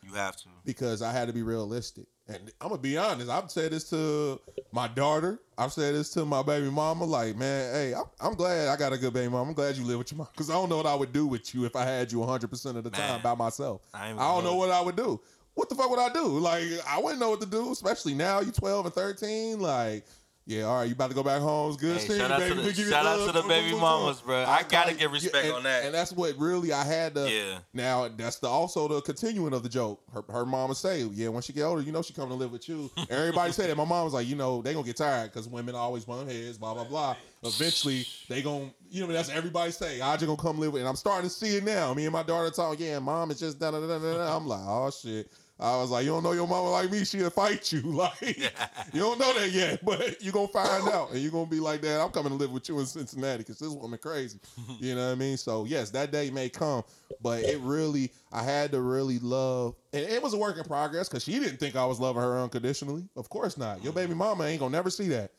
[0.02, 0.48] you have to.
[0.64, 3.28] Because I had to be realistic, and I'm gonna be honest.
[3.28, 4.40] I've said this to
[4.72, 5.40] my daughter.
[5.58, 7.04] I've said this to my baby mama.
[7.04, 9.50] Like, man, hey, I'm, I'm glad I got a good baby mama.
[9.50, 10.28] I'm glad you live with your mom.
[10.32, 12.48] Because I don't know what I would do with you if I had you 100
[12.48, 13.82] percent of the time by myself.
[13.92, 15.20] I I, don't know what I would do.
[15.52, 16.24] What the fuck would I do?
[16.24, 18.40] Like, I wouldn't know what to do, especially now.
[18.40, 19.60] You 12 and 13.
[19.60, 20.06] Like,
[20.46, 21.72] yeah, all right, you about to go back home.
[21.72, 22.62] It's good Hey, seeing shout you, out to baby.
[22.62, 24.44] the- give you shout out to the baby mamas, bro.
[24.44, 25.84] I gotta kinda- give respect and, on that.
[25.84, 27.28] And that's what really I had to.
[27.28, 27.58] Yeah.
[27.74, 30.00] Now that's the also the continuing of the joke.
[30.12, 32.52] Her, her mama say, yeah, when she get older, you know she coming to live
[32.52, 32.90] with you.
[33.10, 33.76] Everybody say that.
[33.76, 36.58] My mom was like, you know, they gonna get tired because women always bump heads,
[36.58, 37.16] blah blah blah.
[37.42, 40.00] Eventually, they gonna, you know, that's everybody say.
[40.00, 40.82] I just gonna come live with.
[40.82, 41.92] And I'm starting to see it now.
[41.94, 42.78] Me and my daughter talk.
[42.80, 44.36] Yeah, mom is just da da da da da.
[44.36, 45.28] I'm like, oh shit.
[45.58, 47.04] I was like, you don't know your mama like me.
[47.04, 47.82] She'll fight you.
[47.96, 48.20] Like,
[48.92, 51.80] you don't know that yet, but you're gonna find out, and you're gonna be like,
[51.80, 54.38] Dad, I'm coming to live with you in Cincinnati because this woman crazy.
[54.80, 55.36] You know what I mean?
[55.38, 56.82] So yes, that day may come,
[57.22, 61.08] but it really, I had to really love, and it was a work in progress
[61.08, 63.08] because she didn't think I was loving her unconditionally.
[63.16, 63.82] Of course not.
[63.82, 65.32] Your baby mama ain't gonna never see that.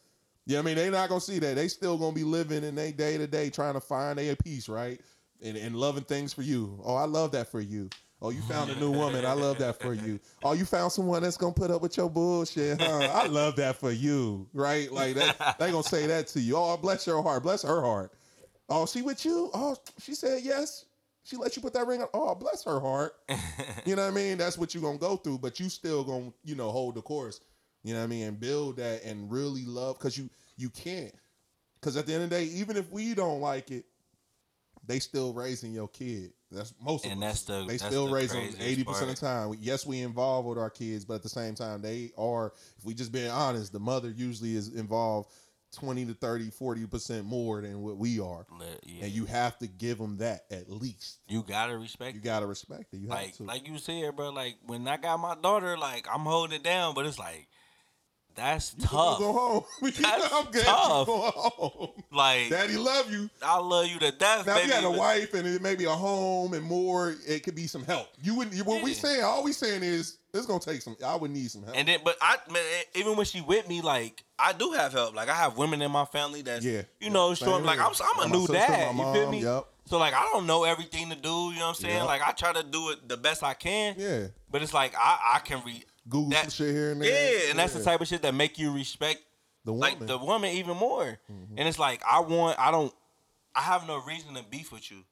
[0.48, 0.76] You know what I mean?
[0.77, 1.56] They not gonna see that.
[1.56, 4.68] They still gonna be living in their day to day trying to find their peace,
[4.68, 4.99] right?
[5.44, 6.81] And, and loving things for you.
[6.84, 7.89] Oh, I love that for you.
[8.19, 9.26] Oh, you found a new woman.
[9.26, 10.19] I love that for you.
[10.44, 12.81] Oh, you found someone that's gonna put up with your bullshit.
[12.81, 13.10] Huh?
[13.14, 14.91] I love that for you, right?
[14.91, 15.60] Like that.
[15.60, 16.57] They gonna say that to you.
[16.57, 17.44] Oh, bless your heart.
[17.44, 18.11] Bless her heart.
[18.69, 19.52] Oh, she with you?
[19.53, 20.85] Oh, she said yes.
[21.23, 22.07] She let you put that ring on.
[22.14, 23.14] Oh, bless her heart.
[23.85, 24.38] you know what I mean?
[24.38, 27.39] That's what you're gonna go through, but you still gonna, you know, hold the course.
[27.84, 28.27] You know what I mean?
[28.27, 31.14] And build that and really love because you you can't.
[31.80, 33.85] Because at the end of the day, even if we don't like it,
[34.85, 36.34] they still raising your kid.
[36.52, 39.19] That's most of And that's the- they that's still the raise them eighty percent of
[39.19, 39.56] the time.
[39.60, 42.53] Yes, we involve with our kids, but at the same time, they are.
[42.78, 45.30] If we just being honest, the mother usually is involved
[45.74, 48.45] twenty to 30, 40 percent more than what we are,
[48.84, 49.03] yeah.
[49.03, 51.19] and you have to give them that at least.
[51.28, 52.15] You gotta respect.
[52.15, 52.98] You gotta respect it.
[52.98, 53.44] You have like to.
[53.44, 54.30] like you said, bro.
[54.30, 57.49] Like when I got my daughter, like I'm holding it down, but it's like
[58.38, 59.19] that's tough.
[59.19, 59.64] Go home.
[59.81, 59.99] That's
[60.34, 61.07] I'm glad tough.
[61.07, 61.89] you going home.
[62.11, 63.30] Like Daddy love you.
[63.43, 64.68] I love you to death, Now, if baby.
[64.69, 68.07] you had a wife and maybe a home and more, it could be some help.
[68.23, 68.65] You wouldn't.
[68.65, 69.23] What we saying?
[69.23, 70.95] All we saying is it's gonna take some.
[71.05, 71.76] I would need some help.
[71.76, 72.64] And then, but I, man,
[72.95, 75.15] even when she with me, like I do have help.
[75.15, 76.84] Like I have women in my family that's, Yeah.
[77.01, 77.91] you know, showing like I'm.
[78.01, 78.95] I'm a new dad.
[78.95, 79.41] my you feel me?
[79.41, 79.65] yep.
[79.85, 81.30] So like I don't know everything to do.
[81.30, 81.95] You know what I'm saying?
[81.97, 82.05] Yep.
[82.05, 83.95] Like I try to do it the best I can.
[83.97, 84.27] Yeah.
[84.51, 85.84] But it's like I, I can read.
[86.09, 87.09] Google that, some shit here and there.
[87.09, 89.21] Yeah, and that's the type of shit that make you respect
[89.65, 90.07] the like woman.
[90.07, 91.17] the woman even more.
[91.29, 92.59] And it's like I want.
[92.59, 92.93] I don't.
[93.55, 95.03] I have no reason to beef with you.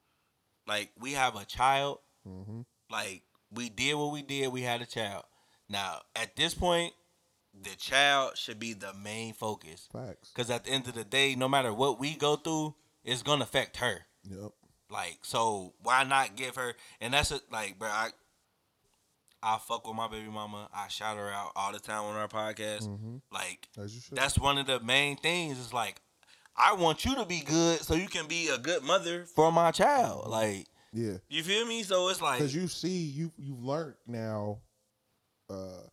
[0.67, 1.99] Like we have a child.
[2.27, 2.61] Mm-hmm.
[2.89, 4.51] Like we did what we did.
[4.51, 5.23] We had a child.
[5.69, 6.93] Now at this point,
[7.59, 9.89] the child should be the main focus.
[9.91, 10.31] Facts.
[10.33, 13.43] Because at the end of the day, no matter what we go through, it's gonna
[13.43, 14.05] affect her.
[14.29, 14.51] Yep.
[14.89, 16.75] Like so, why not give her?
[17.01, 17.41] And that's it.
[17.51, 18.09] Like, bro, I
[19.45, 20.67] I fuck with my baby mama.
[20.73, 22.87] I shout her out all the time on our podcast.
[22.87, 23.17] Mm-hmm.
[23.31, 24.17] Like As you should.
[24.17, 25.59] that's one of the main things.
[25.59, 26.01] Is like
[26.57, 29.71] I want you to be good so you can be a good mother for my
[29.71, 30.23] child.
[30.23, 30.31] Mm-hmm.
[30.31, 31.17] Like Yeah.
[31.29, 31.83] you feel me?
[31.83, 34.59] So it's like Because you see, you you've learned now.
[35.49, 35.83] Uh,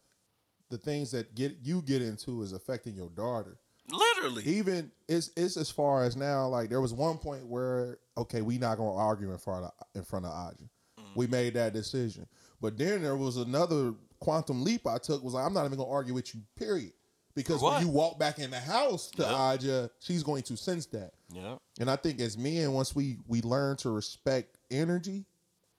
[0.70, 3.58] the things that get you get into is affecting your daughter.
[3.90, 4.44] literally.
[4.44, 6.46] Even it's it's as far as now.
[6.48, 10.04] Like there was one point where okay, we not gonna argue in front of in
[10.04, 10.64] front of Aja.
[10.98, 11.04] Mm.
[11.16, 12.26] We made that decision.
[12.62, 15.22] But then there was another quantum leap I took.
[15.22, 16.40] Was like I'm not even gonna argue with you.
[16.56, 16.92] Period.
[17.34, 17.74] Because what?
[17.74, 19.30] when you walk back in the house to Yep.
[19.32, 21.12] Aja, she's going to sense that.
[21.32, 21.56] Yeah.
[21.80, 25.24] And I think as men, once we we learn to respect energy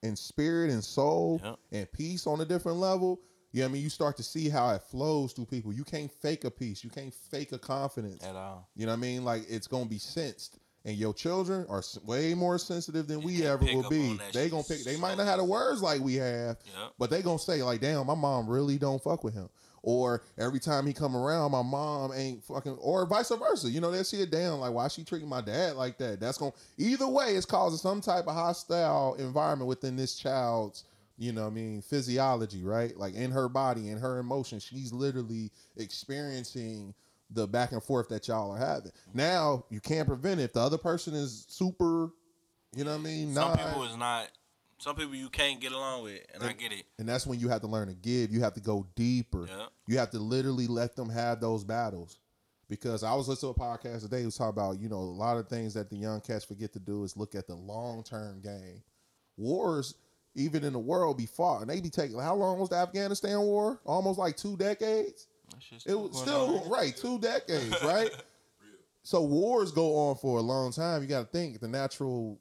[0.02, 1.58] and spirit and soul Yep.
[1.72, 3.20] and peace on a different level,
[3.52, 3.82] you know I mean?
[3.82, 5.72] You start to see how it flows through people.
[5.72, 6.82] You can't fake a peace.
[6.84, 8.24] You can't fake a confidence.
[8.24, 8.68] At all.
[8.74, 9.24] You know what I mean?
[9.24, 10.58] Like it's gonna be sensed.
[10.86, 14.18] And your children are way more sensitive than we ever will be.
[14.34, 14.84] They gonna pick.
[14.84, 16.92] They might not have the words like we have, Yep.
[16.98, 19.48] but they gonna say like, "Damn, my mom really don't fuck with him."
[19.82, 22.76] Or every time he come around, my mom ain't fucking.
[22.80, 23.70] Or vice versa.
[23.70, 26.36] You know, they see it down like, "Why she treating my dad like that?" That's
[26.38, 26.52] gonna.
[26.76, 30.84] Either way, it's causing some type of hostile environment within this child's.
[31.16, 32.94] You know, what I mean, physiology, right?
[32.96, 36.94] Like in her body, in her emotions, she's literally experiencing
[37.34, 38.92] the back and forth that y'all are having.
[39.12, 40.44] Now you can't prevent it.
[40.44, 42.10] If the other person is super,
[42.74, 43.34] you know what I mean?
[43.34, 44.28] Some people is not.
[44.78, 46.84] Some people you can't get along with, and I get it.
[46.98, 48.30] and that's when you have to learn to give.
[48.32, 49.46] You have to go deeper.
[49.48, 49.66] Yeah.
[49.86, 52.18] You have to literally let them have those battles.
[52.68, 54.98] Because I was listening to a podcast today who was talking about, you know, a
[54.98, 58.02] lot of things that the young cats forget to do is look at the long
[58.02, 58.82] term game.
[59.36, 59.94] Wars,
[60.34, 61.60] even in the world, be fought.
[61.60, 63.80] And they be taking how long was the Afghanistan war?
[63.84, 65.26] Almost like two decades.
[65.86, 68.10] It was still right, two decades, right?
[69.02, 71.02] so wars go on for a long time.
[71.02, 72.38] You got to think the natural,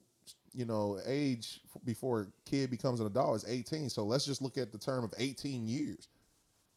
[0.53, 3.89] you know, age before a kid becomes an adult is 18.
[3.89, 6.07] So let's just look at the term of 18 years.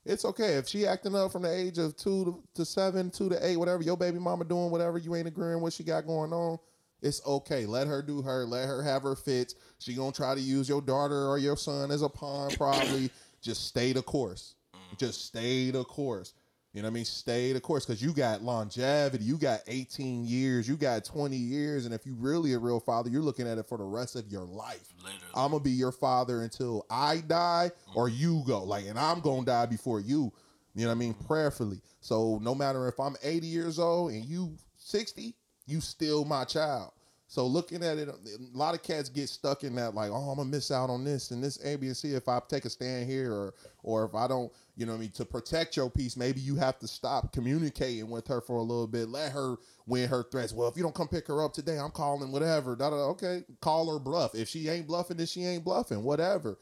[0.04, 3.28] It's okay if she acting up from the age of two to, to seven, two
[3.28, 3.82] to eight, whatever.
[3.82, 6.58] Your baby mama doing whatever you ain't agreeing what she got going on.
[7.02, 7.66] It's okay.
[7.66, 8.44] Let her do her.
[8.44, 9.54] Let her have her fits.
[9.78, 12.50] She gonna try to use your daughter or your son as a pawn.
[12.56, 13.10] Probably
[13.42, 14.55] just stay the course.
[14.98, 16.34] Just stay the course.
[16.76, 17.04] You know what I mean?
[17.06, 19.24] Stay the course because you got longevity.
[19.24, 20.68] You got 18 years.
[20.68, 21.86] You got 20 years.
[21.86, 24.28] And if you really a real father, you're looking at it for the rest of
[24.28, 24.92] your life.
[25.34, 28.20] I'm gonna be your father until I die or mm-hmm.
[28.20, 28.62] you go.
[28.62, 30.30] Like, and I'm gonna die before you.
[30.74, 31.14] You know what I mean?
[31.14, 31.26] Mm-hmm.
[31.26, 31.80] Prayerfully.
[32.00, 35.34] So no matter if I'm 80 years old and you 60,
[35.66, 36.92] you still my child.
[37.36, 40.38] So looking at it, a lot of cats get stuck in that like, oh, I'm
[40.38, 42.70] gonna miss out on this and this A, B, and C if I take a
[42.70, 45.90] stand here, or or if I don't, you know, what I mean, to protect your
[45.90, 49.10] peace, maybe you have to stop communicating with her for a little bit.
[49.10, 50.54] Let her win her threats.
[50.54, 52.74] Well, if you don't come pick her up today, I'm calling whatever.
[52.74, 52.96] Da, da.
[53.10, 54.34] Okay, call her bluff.
[54.34, 56.02] If she ain't bluffing, then she ain't bluffing.
[56.04, 56.56] Whatever.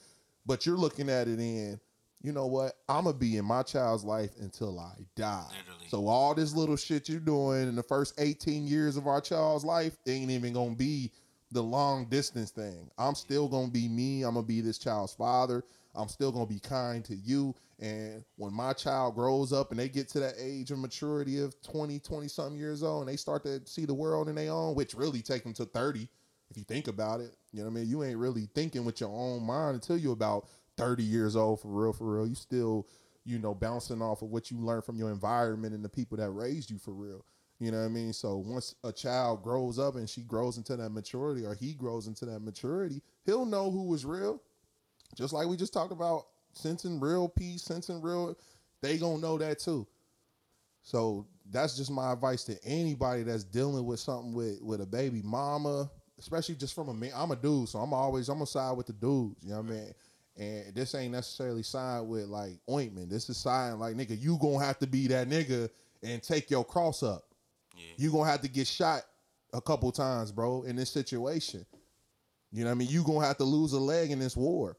[0.45, 1.79] But you're looking at it in,
[2.25, 2.73] you know what?
[2.89, 5.45] I'm gonna be in my child's life until I die.
[5.89, 9.63] So all this little shit you're doing in the first 18 years of our child's
[9.63, 11.13] life ain't even gonna be
[11.53, 12.91] the long distance thing.
[12.97, 14.23] I'm still gonna be me.
[14.23, 15.65] I'm gonna be this child's father.
[15.95, 17.55] I'm still gonna be kind to you.
[17.79, 21.61] And when my child grows up and they get to that age of maturity of
[21.61, 24.75] 20, 20 something years old, and they start to see the world in their own,
[24.75, 26.09] which really take them to 30,
[26.51, 27.37] if you think about it.
[27.53, 27.91] You know what I mean?
[27.91, 31.69] You ain't really thinking with your own mind until you're about 30 years old for
[31.69, 32.27] real, for real.
[32.27, 32.87] You still,
[33.25, 36.31] you know, bouncing off of what you learned from your environment and the people that
[36.31, 37.25] raised you for real.
[37.61, 38.13] You know what I mean?
[38.13, 42.07] So once a child grows up and she grows into that maturity or he grows
[42.07, 44.43] into that maturity, he'll know who was real.
[45.15, 48.37] Just like we just talked about sensing real peace, sensing real,
[48.83, 49.87] they gonna know that too.
[50.83, 55.23] So that's just my advice to anybody that's dealing with something with with a baby
[55.23, 57.13] mama, especially just from a man.
[57.15, 59.43] I'm a dude, so I'm always I'm gonna side with the dudes.
[59.43, 59.95] You know what I mean?
[60.37, 63.11] And this ain't necessarily signed with like ointment.
[63.11, 65.71] This is signed like nigga, you gonna have to be that nigga
[66.03, 67.25] and take your cross up.
[67.97, 69.03] You gonna have to get shot
[69.53, 71.65] a couple times, bro, in this situation.
[72.53, 72.89] You know what I mean?
[72.89, 74.77] You gonna have to lose a leg in this war,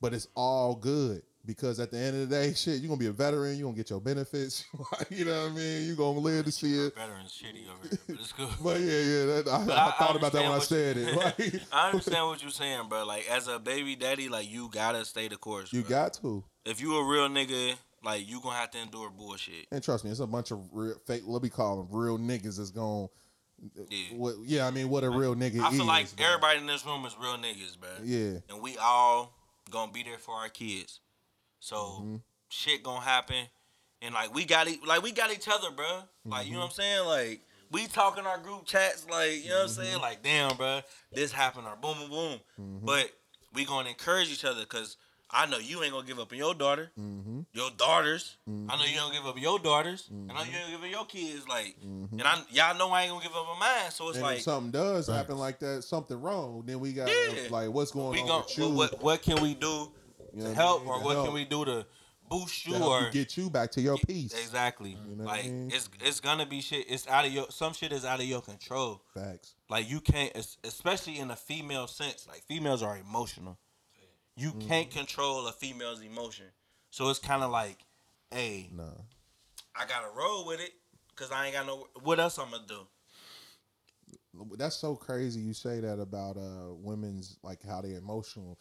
[0.00, 3.06] but it's all good because at the end of the day, shit, you gonna be
[3.06, 3.56] a veteran.
[3.56, 4.64] You're gonna get your benefits.
[5.10, 5.86] you know what I mean?
[5.86, 6.94] You're gonna live to see it.
[6.94, 8.48] Veterans shitty over here, but it's good.
[8.62, 11.16] But yeah, yeah, that, I, But I, thought about that when I said you- it.
[11.16, 13.04] Like, I understand what you're saying, bro.
[13.04, 15.72] Like as a baby daddy, like you gotta stay the course.
[15.72, 15.90] you bro.
[15.90, 16.44] got to.
[16.64, 17.74] If you a real nigga,
[18.04, 19.66] like you gonna have to endure bullshit.
[19.70, 21.22] And trust me, it's a bunch of real, fake.
[21.26, 22.58] Let me call them real niggas.
[22.58, 23.08] That's gonna.
[23.90, 24.16] Yeah.
[24.16, 25.76] What, yeah, I mean, what a real nigga I is.
[25.76, 27.90] feel like everybody in this room is real niggas, bro.
[28.02, 28.38] Yeah.
[28.50, 29.36] And we all
[29.70, 30.98] gonna be there for our kids.
[31.62, 32.16] So Mm-hmm.
[32.48, 33.46] shit gonna happen,
[34.02, 36.02] and like we got e- like we got each other, bro.
[36.26, 37.06] Like you know what I'm saying?
[37.06, 37.40] Like
[37.70, 40.00] we talk in our group chats, like you know what I'm saying?
[40.00, 40.80] Like damn, bro,
[41.12, 42.40] this happened or boom, boom, boom.
[42.60, 42.86] Mm-hmm.
[42.86, 43.10] But
[43.54, 44.96] we gonna encourage each other because
[45.30, 47.40] I know you ain't gonna give up on your daughter, Mm-hmm.
[47.52, 48.36] your daughters.
[48.48, 50.08] I know you don't give up on your daughters.
[50.10, 51.46] And I know you don't give up on your kids.
[51.48, 53.90] Like, and I y'all know I ain't gonna give up on mine.
[53.90, 57.08] So it's and like if something does happen like that, something wrong, then we got
[57.08, 57.46] Yeah.
[57.50, 58.68] like what's going we on gon' with you?
[58.68, 59.90] what, what what can we do
[60.34, 60.88] You know to what I help, mean?
[60.88, 61.26] or To what help.
[61.26, 61.86] can we do to
[62.28, 64.32] boost you to help or you get you back to your peace.
[64.32, 64.90] Exactly.
[64.94, 65.70] know what I like mean?
[65.72, 66.86] it's it's gonna be shit.
[66.88, 69.02] It's out of your some shit is out of your control.
[69.14, 69.54] Facts.
[69.68, 70.32] Like you can't,
[70.64, 72.26] especially in a female sense.
[72.28, 73.58] Like females are emotional.
[74.36, 74.68] You Mm-hmm.
[74.68, 76.46] can't control a female's emotion.
[76.90, 77.76] So it's kind of like,
[78.30, 78.84] hey, Nah.
[79.76, 80.72] I gotta roll with it
[81.14, 81.86] because I ain't got no.
[82.02, 82.86] What else I'm gonna do?
[84.56, 88.58] That's so crazy you say that about uh women's like how they emotional.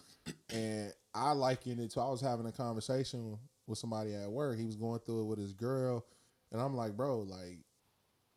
[0.54, 3.38] And I liken it to I was having a conversation
[3.68, 4.58] with somebody at work.
[4.58, 6.06] He was going through it with his girl.
[6.52, 7.60] And I'm like, bro, like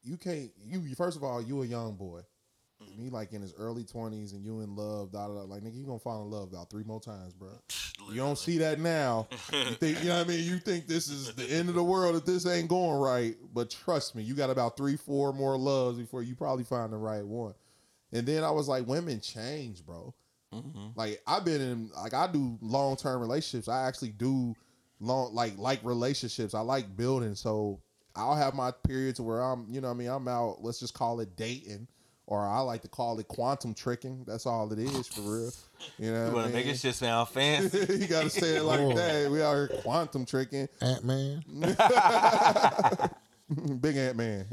[0.03, 2.21] you can't you first of all, you a young boy.
[2.83, 3.05] Mm-hmm.
[3.05, 5.41] Me like in his early twenties and you in love, da, da, da.
[5.43, 7.51] like nigga, you gonna fall in love about three more times, bro.
[8.11, 9.29] You don't see that now.
[9.53, 10.45] You think you know what I mean?
[10.45, 13.37] You think this is the end of the world if this ain't going right.
[13.53, 16.97] But trust me, you got about three, four more loves before you probably find the
[16.97, 17.55] right one.
[18.13, 20.15] And then I was like, women change, bro.
[20.55, 20.87] Mm-hmm.
[20.95, 23.69] Like I've been in like I do long term relationships.
[23.69, 24.55] I actually do
[25.01, 26.55] long like like relationships.
[26.55, 27.35] I like building.
[27.35, 27.81] So
[28.17, 30.95] I'll have my periods where I'm, you know what I mean, I'm out, let's just
[30.95, 31.89] call it dating.
[32.27, 34.25] Or I like to call it quantum tricking.
[34.27, 35.51] That's all it is for real.
[35.99, 36.75] You know, You wanna I make mean?
[36.75, 37.79] it shit sound fancy.
[37.99, 38.97] you gotta say it like Lord.
[38.97, 39.31] that.
[39.31, 40.69] We out here quantum tricking.
[40.81, 41.45] Ant Man.
[43.81, 44.47] Big Ant Man.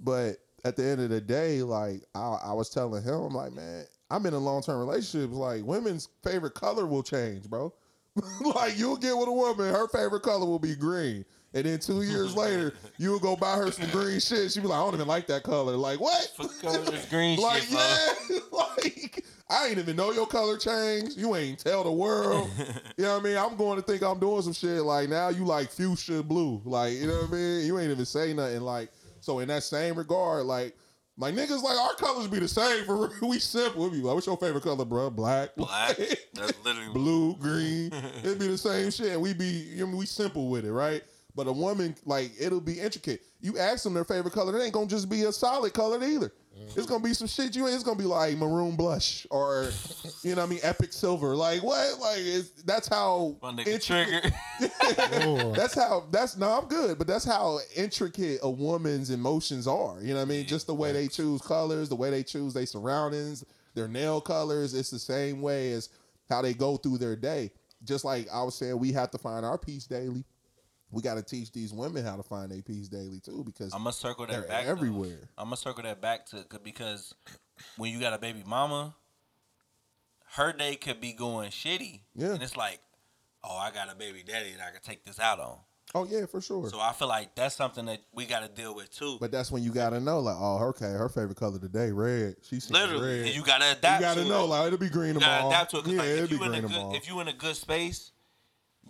[0.00, 3.52] but at the end of the day, like I, I was telling him, I'm like,
[3.52, 5.32] man, I'm in a long term relationship.
[5.32, 7.72] Like women's favorite color will change, bro.
[8.54, 11.24] like you'll get with a woman, her favorite color will be green.
[11.54, 14.52] And then two years later, you'll go buy her some green shit.
[14.52, 15.76] She'll be like, I don't even like that color.
[15.76, 16.30] Like, what?
[16.38, 17.96] This green like, shit, bro.
[18.30, 18.38] yeah.
[18.52, 21.16] like, I ain't even know your color changed.
[21.16, 22.50] You ain't tell the world.
[22.98, 23.36] you know what I mean?
[23.38, 24.82] I'm going to think I'm doing some shit.
[24.82, 26.60] Like, now you like fuchsia blue.
[26.64, 27.66] Like, you know what I mean?
[27.66, 28.60] You ain't even say nothing.
[28.60, 30.76] Like, so in that same regard, like,
[31.18, 33.28] like niggas, like our colors be the same for real.
[33.30, 33.84] we simple.
[33.88, 35.10] We be like, what's your favorite color, bro?
[35.10, 35.96] Black, Black.
[36.34, 37.92] That's literally blue, green.
[38.22, 39.20] It'd be the same shit.
[39.20, 41.02] We be, you know, we simple with it, right?
[41.34, 43.22] But a woman, like, it'll be intricate.
[43.40, 46.32] You ask them their favorite color, it ain't gonna just be a solid color either.
[46.76, 47.66] It's gonna be some shit you.
[47.66, 49.70] It's gonna be like maroon blush or,
[50.22, 51.34] you know, what I mean, epic silver.
[51.34, 51.98] Like what?
[52.00, 53.36] Like it's, that's how.
[53.42, 54.32] My nigga intricate-
[55.56, 56.04] that's how.
[56.10, 60.00] That's no, I'm good, but that's how intricate a woman's emotions are.
[60.00, 60.46] You know what I mean?
[60.46, 64.74] Just the way they choose colors, the way they choose their surroundings, their nail colors.
[64.74, 65.88] It's the same way as
[66.28, 67.50] how they go through their day.
[67.84, 70.24] Just like I was saying, we have to find our peace daily.
[70.90, 73.80] We got to teach these women how to find their peace daily too, because I'm
[73.80, 75.28] gonna circle that they're back everywhere.
[75.36, 77.14] I'm gonna circle that back to because
[77.76, 78.94] when you got a baby mama,
[80.36, 82.00] her day could be going shitty.
[82.14, 82.34] Yeah.
[82.34, 82.80] And it's like,
[83.42, 85.58] oh, I got a baby daddy that I can take this out on.
[85.94, 86.68] Oh yeah, for sure.
[86.68, 89.16] So I feel like that's something that we got to deal with too.
[89.20, 92.36] But that's when you gotta know, like, oh, okay, her favorite color today, red.
[92.42, 93.26] She's Literally, red.
[93.26, 94.00] and you gotta adapt.
[94.00, 94.48] You gotta know, it.
[94.48, 95.48] like, it'll be green You tomorrow.
[95.48, 95.86] adapt to it.
[95.86, 96.94] Yeah, like, it'll be you in a green good, tomorrow.
[96.94, 98.10] if you in a good space,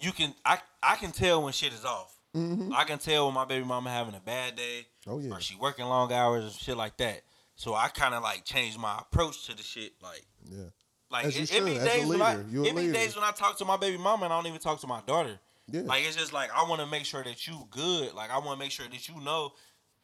[0.00, 0.34] you can.
[0.44, 2.12] I I can tell when shit is off.
[2.34, 2.72] Mhm.
[2.74, 4.86] I can tell when my baby mama having a bad day.
[5.06, 5.30] Oh yeah.
[5.32, 7.22] Or she working long hours and shit like that.
[7.54, 9.94] So I kind of like changed my approach to the shit.
[10.02, 10.64] Like, Yeah.
[11.10, 12.48] like it, it be should, as a days when I, leader.
[12.50, 14.46] You a it be days when I talk to my baby mama and I don't
[14.48, 15.38] even talk to my daughter.
[15.70, 15.80] Yeah.
[15.82, 18.12] Like it's just like I want to make sure that you good.
[18.14, 19.52] Like I want to make sure that you know.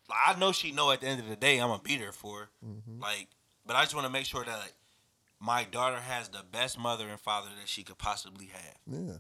[0.09, 2.13] Like I know she know at the end of the day I'm gonna beat her
[2.13, 2.39] for.
[2.41, 2.49] her.
[2.67, 3.01] Mm-hmm.
[3.01, 3.29] Like,
[3.67, 4.75] but I just want to make sure that like,
[5.39, 9.15] my daughter has the best mother and father that she could possibly have, Yeah.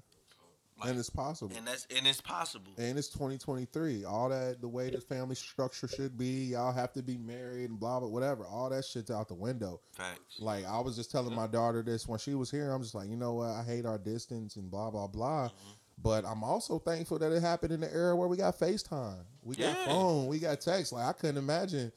[0.88, 1.54] And it's possible.
[1.56, 2.72] and that's and it's possible.
[2.78, 4.04] And it's 2023.
[4.04, 7.78] All that, the way the family structure should be, y'all have to be married and
[7.80, 8.44] blah, blah, whatever.
[8.44, 9.80] All that shit's out the window.
[9.92, 10.38] Facts.
[10.40, 12.70] Like, I was just telling my daughter this when she was here.
[12.72, 13.50] I'm just like, you know what?
[13.50, 15.48] I hate our distance and blah, blah, blah.
[15.48, 15.70] Mm-hmm.
[16.02, 19.24] But I'm also thankful that it happened in the era where we got FaceTime.
[19.42, 19.84] We got Yeah.
[19.86, 20.26] phone.
[20.26, 20.92] We got text.
[20.92, 21.92] Like, I couldn't imagine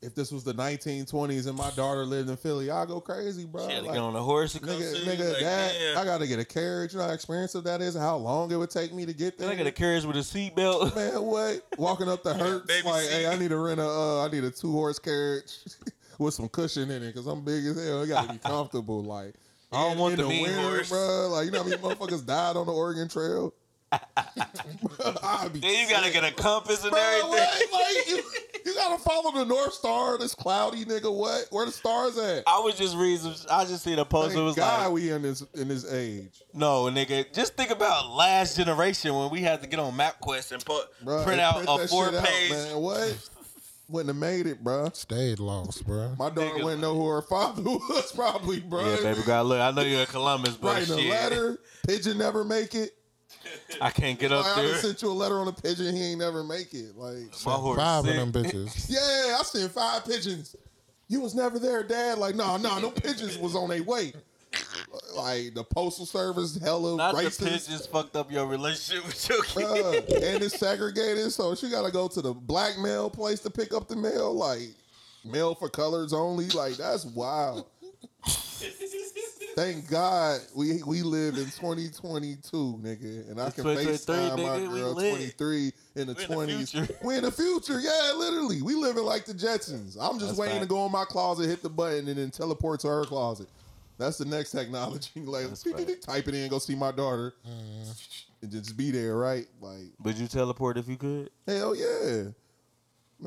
[0.00, 2.70] if this was the 1920s and my daughter lived in Philly.
[2.70, 3.66] I'd go crazy, bro.
[3.66, 5.04] She had to Like, get on a horse to Nigga, see.
[5.04, 5.98] nigga, like, that damn.
[5.98, 6.92] I gotta get a carriage.
[6.92, 9.38] You know how expensive that is, and how long it would take me to get
[9.38, 9.50] there.
[9.50, 10.94] I got a carriage with a seatbelt.
[10.96, 11.62] Man, what?
[11.78, 13.26] Walking up the Hertz, baby like, hey.
[13.26, 15.52] I need to rent a, uh, I need a two horse carriage
[16.18, 18.02] with some cushion in it, cause I'm big as hell.
[18.02, 19.02] I gotta be comfortable.
[19.02, 19.34] Like,
[19.72, 20.88] I don't want the mean winter, horse.
[20.90, 21.28] bro.
[21.32, 23.52] Like, you know how many motherfuckers died on the Oregon Trail?
[23.92, 27.30] I'd be Then you gotta get a compass and Bro, everything.
[27.30, 27.62] what?
[27.72, 28.22] Like, you,
[28.66, 30.18] you gotta follow the North Star.
[30.18, 31.14] This cloudy nigga.
[31.14, 31.46] What?
[31.50, 32.44] Where the stars at?
[32.46, 33.18] I was just reading.
[33.32, 34.28] some- I just seen a post.
[34.28, 36.42] Thank it was God like, we in this in this age.
[36.52, 37.32] no, nigga.
[37.32, 41.24] Just think about last generation when we had to get on MapQuest and put Bruh,
[41.24, 42.50] print and out print a four shit out, page.
[42.50, 42.76] man.
[42.78, 43.28] What?
[43.90, 44.90] Wouldn't have made it, bro.
[44.92, 46.14] Stayed lost, bro.
[46.18, 48.84] My daughter wouldn't know who her father was, probably, bro.
[48.86, 49.44] yeah, baby girl.
[49.44, 52.90] Look, I know you're in Columbus, but Writing a letter, pigeon never make it.
[53.80, 54.72] I can't get up Like, I there.
[54.72, 56.96] done sent you a letter on a pigeon, he ain't never make it.
[56.96, 58.16] Like, My horse Five sick.
[58.16, 58.86] of them bitches.
[58.90, 60.56] yeah, I sent five pigeons.
[61.08, 62.18] You was never there, Dad.
[62.18, 64.12] Like, no, no, no pigeons was on their way.
[65.14, 67.44] like the postal service, hella Not the racist.
[67.44, 70.22] pigeons fucked up your relationship with your Bruh, kid.
[70.22, 73.88] and it's segregated, so she gotta go to the black mail place to pick up
[73.88, 74.32] the mail.
[74.34, 74.70] Like
[75.24, 76.48] mail for colors only.
[76.48, 77.66] Like that's wild.
[79.58, 84.70] Thank God we we live in 2022, nigga, and I can 2023, FaceTime my nigga,
[84.70, 87.02] girl 23 in the We in the 20s.
[87.02, 88.62] we in the future, yeah, literally.
[88.62, 89.96] We living like the Jetsons.
[90.00, 92.78] I'm just That's waiting to go in my closet, hit the button, and then teleport
[92.80, 93.48] to her closet.
[93.98, 95.10] That's the next technology.
[95.24, 95.46] like
[96.02, 97.90] type it in, go see my daughter, mm-hmm.
[98.42, 99.48] and just be there, right?
[99.60, 101.30] Like Would you teleport if you could?
[101.48, 102.26] Hell yeah.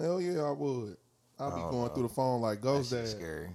[0.02, 0.96] Hell yeah, I would.
[1.38, 3.10] I'd be Oh, going through the phone like Ghost Dad.
[3.10, 3.50] scary.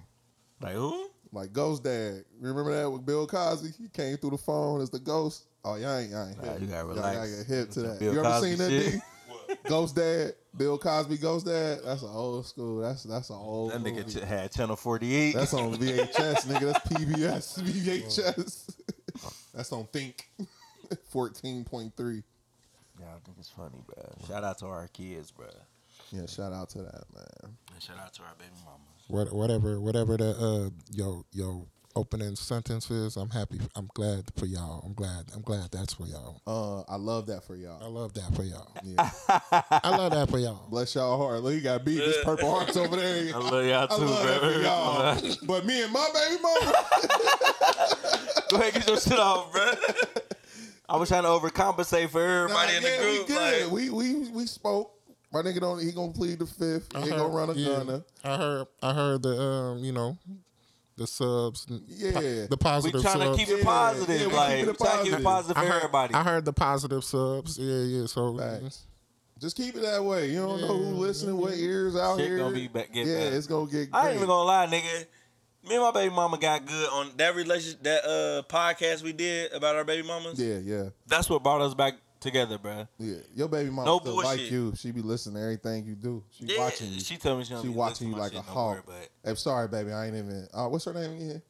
[0.61, 1.09] Like who?
[1.31, 2.23] Like Ghost Dad.
[2.39, 3.69] Remember that with Bill Cosby?
[3.77, 5.45] He came through the phone as the ghost.
[5.65, 6.61] Oh, y'all ain't, y'all ain't Nah, hip.
[6.61, 7.05] you gotta relax.
[7.05, 7.99] Y'all gotta get hip to that.
[7.99, 8.93] Bill you ever Cosby seen that shit?
[8.93, 8.99] D?
[9.69, 11.79] Ghost Dad, Bill Cosby Ghost Dad.
[11.85, 12.79] That's an old school.
[12.81, 13.71] That's that's an old.
[13.71, 14.25] That nigga movie.
[14.25, 15.33] had channel 48.
[15.35, 16.73] That's on VHS, nigga.
[16.73, 18.75] That's PBS, VHS.
[19.53, 20.27] that's on Think.
[21.09, 22.23] Fourteen point three.
[22.99, 24.03] Yeah, I think it's funny, bro.
[24.27, 25.47] Shout out to our kids, bro.
[26.11, 27.55] Yeah, shout out to that man.
[27.73, 28.86] And shout out to our baby mamas.
[29.07, 33.59] What, whatever, whatever the uh, yo yo opening sentence is, I'm happy.
[33.75, 34.83] I'm glad for y'all.
[34.85, 35.25] I'm glad.
[35.33, 36.41] I'm glad that's for y'all.
[36.45, 37.81] Uh, I love that for y'all.
[37.83, 38.71] I love that for y'all.
[38.83, 39.09] Yeah.
[39.71, 40.67] I love that for y'all.
[40.69, 41.41] Bless y'all heart.
[41.41, 41.97] Look, he got beef.
[41.99, 43.31] this purple hearts over there.
[43.35, 44.53] I love y'all I too, love that bro.
[44.53, 45.35] for y'all.
[45.47, 46.73] but me and my baby mama.
[48.49, 49.71] Go ahead, get your shit off, bro.
[50.89, 53.27] I was trying to overcompensate for everybody Nah, in the group.
[53.27, 53.61] We good.
[53.63, 54.93] like, we we we spoke.
[55.43, 55.79] My nigga don't.
[55.79, 56.91] He gonna plead the fifth.
[56.93, 57.67] He I gonna heard- run a yeah.
[57.77, 58.03] gunner.
[58.23, 58.67] I heard.
[58.81, 60.17] I heard the um, you know,
[60.97, 61.65] the subs.
[61.69, 62.11] and Yeah.
[62.11, 63.37] po- the we positive trying to subs.
[63.37, 64.21] keep it Yeah, positive.
[64.21, 65.23] yeah, we like, keeping it trying to keep it positive.
[65.23, 66.13] positive I for heard, everybody.
[66.15, 67.57] I heard the positive subs.
[67.59, 68.05] Yeah, yeah.
[68.07, 68.83] So Facts.
[69.39, 70.31] Just keep it that way.
[70.31, 72.37] You don't know who listening, what ears out Shit here.
[72.39, 73.35] gonna be back- get yeah, better.
[73.35, 73.77] it's gonna get.
[73.77, 74.15] I ain't great.
[74.15, 75.05] even gonna lie, nigga.
[75.69, 79.51] Me and my baby mama got good on that relationship, that uh podcast we did
[79.51, 80.39] about our baby mamas.
[80.39, 82.87] Yeah, yeah, That's what brought us back together, bro.
[82.99, 83.15] yeah.
[83.35, 84.29] Your baby mama No still bullshit.
[84.41, 84.73] like you.
[84.77, 86.23] She be listening to everything you do.
[86.31, 86.99] She Yeah, watching you.
[86.99, 88.83] she tell me she don't She be watching you like a shit no more, hawk.
[88.85, 89.91] but- I'm sorry, baby.
[89.91, 90.47] I ain't even.
[90.53, 91.41] Uh, what's her name again?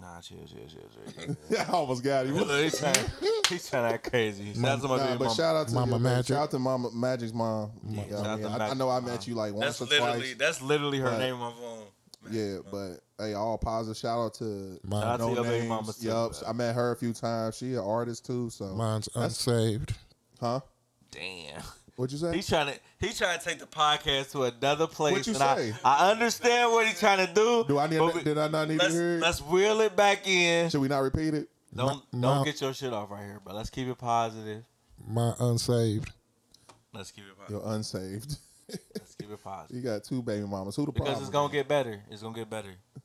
[0.00, 1.36] Nah, chill, chill, chill, chill.
[1.50, 2.34] yeah, I almost got him.
[2.34, 2.94] Look, he's trying,
[3.48, 4.54] he's trying to act crazy.
[4.54, 5.34] Shout out to my Nah, baby but mama.
[5.36, 6.26] shout out to Mama your Magic.
[6.28, 7.72] Shout out to Mama Magic's mom.
[7.86, 9.04] Yeah, shout I, mean, to I, I know I mom.
[9.10, 10.34] met you like That's once or literally twice.
[10.38, 11.84] that's literally her name on my phone.
[12.30, 13.96] Yeah, but hey, all positive.
[13.96, 16.48] Shout out to Mine- Shout out to no your baby mama too, Yup, bro.
[16.48, 17.56] I met her a few times.
[17.56, 18.48] She an artist too.
[18.50, 19.94] So mine's unsaved.
[20.40, 20.60] huh?
[21.10, 21.62] Damn.
[21.96, 22.34] What'd you say?
[22.34, 25.12] He's trying to he's trying to take the podcast to another place.
[25.12, 25.42] What you and
[25.72, 25.74] say?
[25.84, 27.64] I, I understand what he's trying to do.
[27.68, 27.98] Do I need?
[27.98, 29.20] but we- did I not need to let's, hear it?
[29.20, 30.70] let's wheel it back in.
[30.70, 31.48] Should we not repeat it?
[31.74, 34.64] Don't My- don't my- get your shit off right here, but let's keep it positive.
[35.06, 36.10] My unsaved.
[36.94, 37.62] Let's keep it positive.
[37.62, 38.36] You're unsaved.
[39.32, 39.76] Let's keep it positive.
[39.76, 40.76] you got two baby mamas.
[40.76, 41.22] Who the Because problem?
[41.24, 42.02] it's gonna get better.
[42.10, 42.74] It's gonna get better.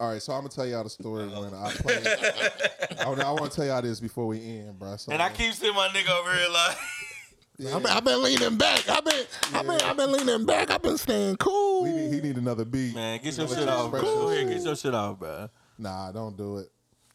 [0.00, 2.06] All right, so I'm gonna tell y'all the story when I played.
[3.00, 4.96] I, I want to tell y'all this before we end, bro.
[4.96, 6.76] So, And I keep seeing my nigga over here like
[7.74, 8.88] I've, been, I've been leaning back.
[8.88, 10.70] I've been, I've been, I've been leaning back.
[10.70, 11.86] I've been staying cool.
[11.86, 12.94] he need, he need another beat.
[12.94, 14.12] Man, get your Let shit off, express bro.
[14.14, 14.56] your Go ahead, shit.
[14.56, 15.50] get your shit off, bro.
[15.76, 16.68] Nah, don't do it.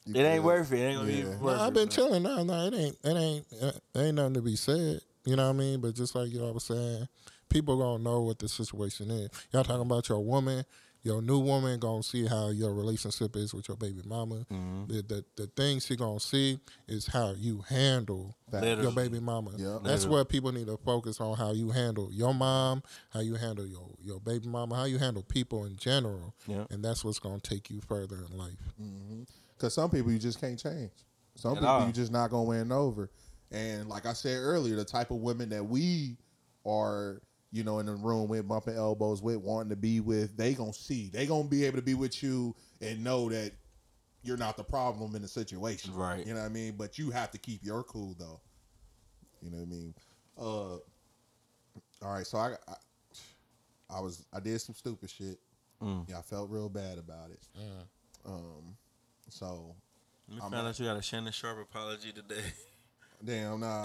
[0.06, 0.80] You It ain't worth it.
[0.80, 1.24] It ain't gonna Yeah.
[1.24, 1.95] be No, worth I've been bro.
[1.95, 2.24] chilling.
[2.24, 5.00] No, no, it ain't, it ain't, it ain't nothing to be said.
[5.26, 5.80] You know what I mean?
[5.82, 7.08] But just like y'all was saying,
[7.50, 9.30] people gonna know what the situation is.
[9.52, 10.66] Y'all talking about your woman,
[11.04, 14.45] your new woman gonna see how your relationship is with your baby mama.
[14.52, 14.88] Mm-hmm.
[14.88, 19.52] The, the the thing she gonna see is how you handle your baby mama.
[19.58, 19.80] Yeah.
[19.84, 23.68] That's what people need to focus on: how you handle your mom, how you handle
[23.68, 26.34] your your baby mama, how you handle people in general.
[26.48, 26.66] Yeah.
[26.70, 28.58] And that's what's gonna take you further in life.
[29.58, 30.91] Because some people you just can't change.
[31.36, 31.88] Some At people all.
[31.88, 33.10] you just not gonna win over.
[33.54, 36.18] And like I said earlier, the type of women that we
[36.66, 37.22] are,
[37.52, 40.74] you know, in the room with, bumping elbows with, wanting to be with, they gonna
[40.74, 41.10] see.
[41.14, 43.52] They gonna be able to be with you and know that
[44.24, 45.94] you're not the problem in the situation.
[45.94, 46.26] Right.
[46.26, 46.74] You know what I mean?
[46.78, 48.42] But you have to keep your cool though.
[49.42, 49.94] You know what I mean?
[50.38, 50.78] Uh
[52.04, 52.76] all right, so I I,
[53.98, 55.40] I was I did some stupid shit.
[55.82, 56.10] Mm.
[56.10, 57.40] Yeah, I felt real bad about it.
[58.26, 58.78] Um
[59.30, 59.76] so
[60.28, 62.42] We I'm found out you got a Shannon Sharpe apology today.
[63.24, 63.84] Damn, nah.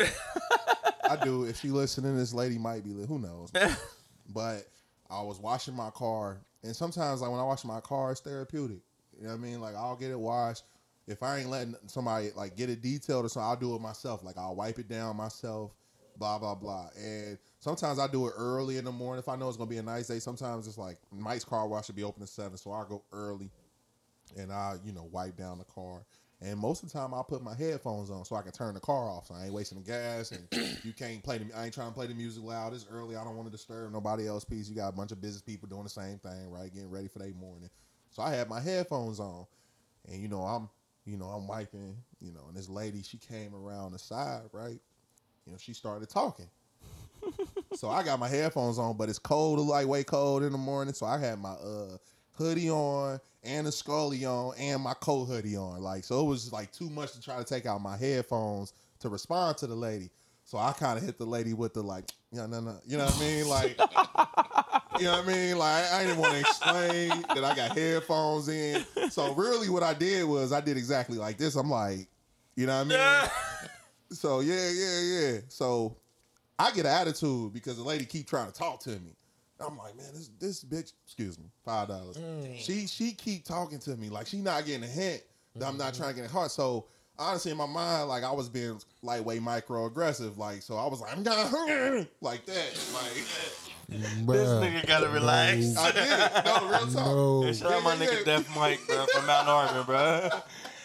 [1.08, 1.44] I do.
[1.44, 2.90] If she listening, this lady might be.
[2.90, 3.50] Who knows?
[4.34, 4.64] but
[5.08, 8.80] I was washing my car, and sometimes, like when I wash my car, it's therapeutic.
[9.16, 9.60] You know what I mean?
[9.60, 10.64] Like I'll get it washed.
[11.06, 14.22] If I ain't letting somebody like get it detailed or something, I'll do it myself.
[14.22, 15.72] Like I'll wipe it down myself.
[16.18, 16.88] Blah blah blah.
[16.96, 19.78] And sometimes I do it early in the morning if I know it's gonna be
[19.78, 20.18] a nice day.
[20.18, 23.50] Sometimes it's like Mike's car wash should be open at seven, so I go early
[24.36, 26.02] and I, you know, wipe down the car.
[26.40, 28.80] And most of the time, I'll put my headphones on so I can turn the
[28.80, 30.30] car off, so I ain't wasting the gas.
[30.30, 30.46] And
[30.84, 31.52] you can't play the.
[31.56, 32.72] I ain't trying to play the music loud.
[32.74, 33.16] It's early.
[33.16, 34.44] I don't want to disturb nobody else.
[34.44, 34.68] Peace.
[34.68, 36.72] You got a bunch of business people doing the same thing, right?
[36.72, 37.70] Getting ready for their morning.
[38.10, 39.46] So I had my headphones on,
[40.08, 40.68] and you know I'm
[41.04, 44.78] you know I'm wiping, you know, and this lady she came around the side, right?
[45.44, 46.48] You know, she started talking.
[47.74, 50.94] so I got my headphones on, but it's cold, like way cold in the morning.
[50.94, 51.96] So I had my uh
[52.32, 55.80] hoodie on and a scully on and my coat hoodie on.
[55.80, 59.08] Like so it was like too much to try to take out my headphones to
[59.08, 60.10] respond to the lady.
[60.44, 63.04] So I kind of hit the lady with the like, yeah, no, no, you know
[63.04, 63.48] what I mean?
[63.48, 63.78] Like,
[64.98, 65.58] you know what I mean?
[65.58, 68.84] Like I didn't want to explain that I got headphones in.
[69.10, 71.54] So really, what I did was I did exactly like this.
[71.54, 72.08] I'm like,
[72.56, 73.30] you know what I mean?
[74.10, 75.38] so yeah, yeah, yeah.
[75.48, 75.96] So
[76.58, 79.17] I get an attitude because the lady keep trying to talk to me.
[79.60, 82.18] I'm like, man, this this bitch, excuse me, five dollars.
[82.58, 85.22] She she keep talking to me like she not getting a hint
[85.56, 86.02] that I'm not mm-hmm.
[86.02, 86.50] trying to get a heart.
[86.50, 86.86] So
[87.18, 91.16] honestly, in my mind, like I was being lightweight microaggressive, like so I was like,
[91.16, 93.24] I'm gonna like that, like.
[93.90, 95.74] This nigga gotta relax.
[95.78, 96.44] I did.
[96.44, 96.94] No, real talk.
[96.94, 97.42] No.
[97.42, 100.28] Hey, shout out my Yeah, yeah, nigga Def Mike, bro, from Mount Arvin, bro.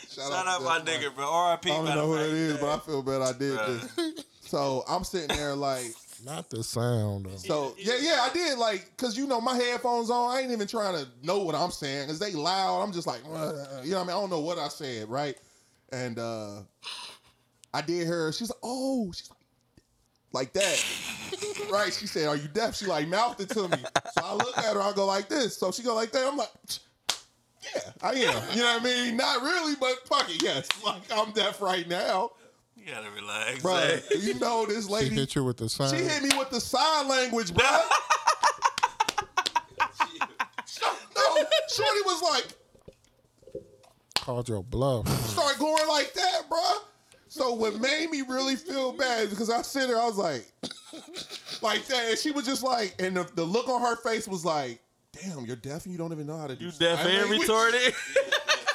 [0.10, 1.26] Shout, Shout out my nigga, bro.
[1.30, 1.70] R.I.P.
[1.70, 3.96] I don't know who of that but I feel bad I did Bruh.
[3.96, 4.26] this.
[4.46, 5.94] So I'm sitting there like,
[6.26, 7.26] Not the sound.
[7.26, 7.36] Though.
[7.38, 10.36] so yeah, yeah, I did like, cause you know my headphones on.
[10.36, 12.82] I ain't even trying to know what I'm saying, cause they loud.
[12.82, 15.10] I'm just like, "Uh," you know, what I mean, I don't know what I said,
[15.10, 15.36] right?
[15.92, 16.62] And uh
[17.74, 18.32] I did her.
[18.32, 19.40] She's like, oh, she's like,
[20.32, 20.86] like that,
[21.72, 21.94] right?
[21.94, 23.78] She said, "Are you deaf?" She like mouthed it to me.
[23.78, 24.82] So I look at her.
[24.82, 25.58] I go like this.
[25.58, 26.26] So she go like that.
[26.28, 26.50] I'm like.
[27.76, 28.44] Yeah, I am.
[28.52, 29.16] You know what I mean?
[29.16, 30.68] Not really, but fuck it, yes.
[30.86, 32.32] Like I'm deaf right now.
[32.84, 33.62] You gotta relax.
[33.62, 34.02] Bro, hey.
[34.12, 34.18] Eh?
[34.20, 35.06] you know this lady.
[35.06, 35.22] She lady.
[35.22, 35.96] hit you with the sound.
[35.96, 37.66] She hit me with the sign language, bro.
[41.16, 42.48] no, Shorty was like,
[44.16, 45.08] Called your bluff.
[45.30, 46.60] start going like that, bro.
[47.30, 50.46] So what made me really feel bad because I sit there, I was like,
[51.62, 54.46] like that, and she was just like, and the, the look on her face was
[54.46, 54.80] like,
[55.14, 57.30] damn, you're deaf and you don't even know how to do You deaf sign and
[57.30, 57.94] retarded?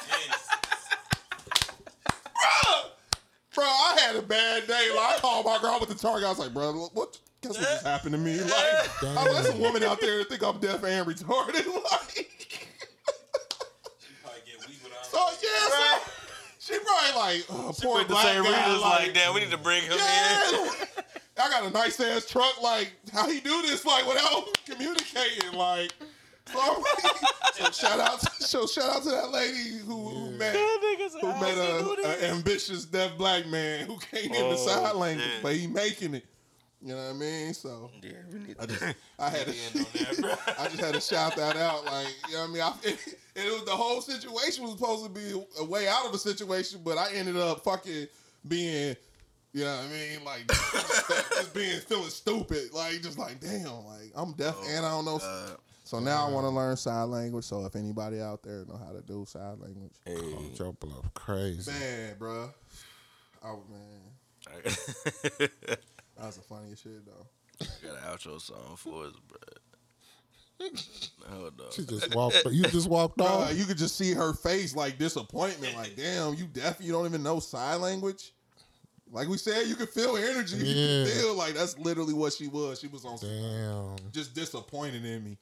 [3.55, 4.89] Bro, I had a bad day.
[4.95, 6.25] Like, I called my girl with the target.
[6.25, 7.17] I was like, bro, what?
[7.41, 8.39] Guess what just happened to me?
[8.39, 11.65] Like, I there's a woman out there that think I'm deaf and retarded.
[11.91, 12.25] Like,
[15.03, 16.11] so yeah, so
[16.59, 18.39] she probably like, oh, poor Went to black guy.
[18.39, 19.99] Rita's like, damn, we need to bring him in.
[21.41, 22.61] I got a nice ass truck.
[22.61, 23.85] Like, how he do this?
[23.85, 25.53] Like, without communicating?
[25.53, 25.93] Like,
[26.45, 26.83] so,
[27.53, 30.55] so shout out, to, so shout out to that lady who, who met
[31.21, 35.25] who met a, a ambitious deaf black man who can't in the Oh, sign language,
[35.27, 35.43] shit.
[35.43, 36.25] but he making it.
[36.81, 37.53] You know what I mean?
[37.53, 38.81] So Yeah, we need I just,
[39.19, 40.55] I had to, that.
[40.59, 41.83] I just had to shout that out.
[41.85, 42.61] Like, you know what I mean?
[42.61, 42.99] I, it,
[43.35, 46.79] it was the whole situation was supposed to be a way out of the situation,
[46.83, 48.07] but I ended up fucking
[48.47, 48.95] being,
[49.51, 50.23] you know what I mean?
[50.23, 52.73] Like, just being feeling stupid.
[52.73, 55.19] Like, just like, damn, like I'm deaf oh, and I don't know.
[55.89, 57.45] So now I want to learn sign language.
[57.45, 61.11] So if anybody out there know how to do sign language, Called your bluff.
[61.15, 61.71] Crazy.
[61.71, 62.51] man, bro,
[63.43, 64.61] oh man,
[65.47, 65.49] that
[66.19, 67.25] was the funniest shit though.
[67.59, 70.67] I Got an outro song for us, bro.
[71.35, 71.71] Hold on.
[71.71, 72.37] She just walked.
[72.51, 73.57] You just walked Bro, off.
[73.57, 75.73] you could just see her face like disappointment.
[75.75, 76.77] Like, damn, you deaf?
[76.79, 78.31] You don't even know sign language?
[79.11, 80.57] Like we said, you could feel energy.
[80.57, 81.03] You Yeah.
[81.05, 82.79] could feel like that's literally what she was.
[82.79, 84.11] She was on Damn.
[84.11, 85.37] just disappointed in me.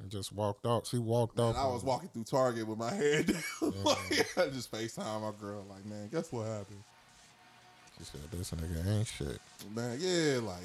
[0.00, 0.88] And just walked off.
[0.88, 1.56] She walked And off.
[1.56, 3.26] I was walking through Target with my head
[3.60, 3.74] down.
[3.84, 5.64] like, I just FaceTime my girl.
[5.68, 6.82] Like, man, guess what happened?
[7.98, 9.38] She said, "This nigga ain't shit."
[9.74, 10.56] Man, yeah, like.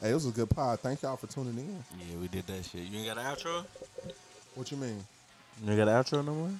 [0.00, 0.80] Hey, it was a good pod.
[0.80, 1.84] Thank y'all for tuning in.
[1.98, 2.82] Yeah, we did that shit.
[2.82, 3.64] You ain't got an outro?
[4.54, 5.04] What you mean?
[5.62, 6.50] You ain't got an outro no more?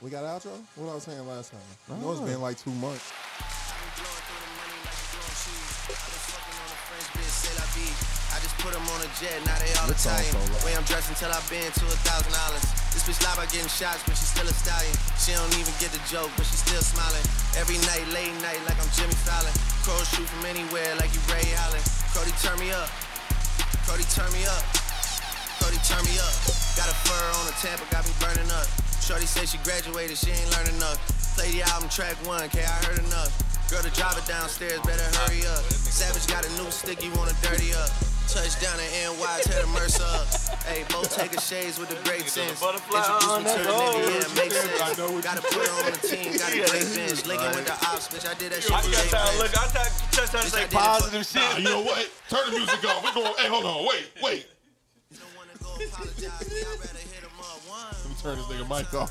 [0.00, 0.58] We got an outro?
[0.76, 1.60] What I was saying last time?
[1.90, 3.12] I know it's been like two months.
[8.40, 10.32] Just put them on a jet, now they all Italian.
[10.64, 12.64] Way I'm dressed until I've been to a thousand dollars.
[12.90, 14.96] This bitch lie about getting shots, but she still a stallion.
[15.20, 17.22] She don't even get the joke, but she still smiling.
[17.60, 19.52] Every night, late night, like I'm Jimmy Fallon.
[19.84, 21.84] Crow shoot from anywhere, like you Ray Allen.
[22.16, 22.88] Cody, turn me up.
[23.84, 24.64] Cody, turn me up.
[25.60, 26.34] Cody, turn me up.
[26.74, 28.66] Got a fur on a Tampa, got me burning up.
[29.04, 30.96] Shorty say she graduated, she ain't learned enough.
[31.36, 33.30] Play the album track one, K, I heard enough.
[33.70, 35.62] Girl, the driver downstairs, better hurry up.
[35.70, 38.09] Savage got a new stick, you wanna dirty up.
[38.30, 40.28] Touchdown in NY, tear the Mercer up.
[40.62, 42.60] Hey, both take a shades with the great sense.
[42.60, 44.78] butterfly Introduce me to the nigga, yeah, it makes I sense.
[44.78, 47.26] Gotta you put her on the team, got a Yeah, great bench.
[47.26, 49.50] Linking with the ops, bitch, I did that You shit got for to look.
[49.50, 51.42] I thought touch down to I say did it for- positive shit.
[51.42, 52.06] Nah, you know what?
[52.30, 53.02] Turn the music off.
[53.02, 53.82] We're going, hey, hold on.
[53.90, 54.46] Wait, wait.
[55.10, 57.90] Don't wanna go apologize, I'd rather hit 'em up one.
[57.98, 59.10] Let me turn this nigga mic off.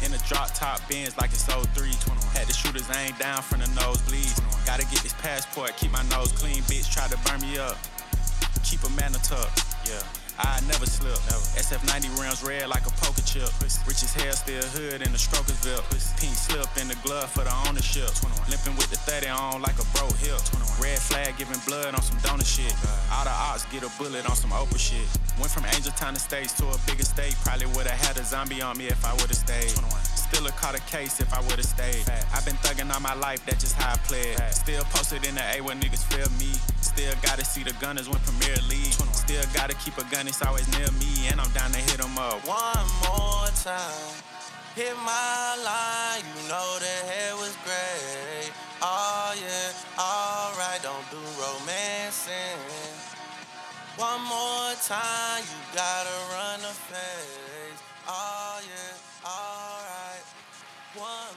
[0.00, 0.06] 21.
[0.06, 1.64] In a drop top Benz like it's 03.
[1.74, 2.18] 21.
[2.34, 4.40] Had the shooters aim down from the nosebleeds.
[4.66, 6.62] Gotta get this passport, keep my nose clean.
[6.64, 7.76] Bitch try to burn me up.
[8.64, 9.50] Keep a man a tuck.
[9.86, 10.02] Yeah.
[10.38, 11.18] I never slip.
[11.58, 13.50] SF90 rims red like a poker chip.
[13.60, 15.82] Rich as hell, still hood in the Strokersville.
[16.18, 18.10] Pink slip in the glove for the ownership.
[18.46, 20.38] Limping with the 30 on like a bro hip.
[20.78, 22.72] Red flag giving blood on some donor shit.
[23.10, 25.06] All the ops get a bullet on some Oprah shit.
[25.38, 27.34] Went from Angel Town Estates to a bigger state.
[27.42, 29.74] Probably would've had a zombie on me if I would've stayed.
[30.28, 32.04] Still a caught a case if I would've stayed.
[32.34, 34.36] I've been thugging all my life, that's just how I played.
[34.52, 36.52] Still posted in the A where niggas feel me.
[36.80, 38.92] Still gotta see the gunners win Premier League.
[39.12, 41.28] Still gotta keep a gun, it's always near me.
[41.28, 42.44] And I'm down to hit 'em up.
[42.46, 44.14] One more time.
[44.76, 48.52] Hit my line, you know the hair was great.
[48.80, 52.60] Oh yeah, alright, don't do romancing.
[53.96, 57.80] One more time, you gotta run the face.
[58.06, 58.57] Oh,
[60.94, 61.27] one.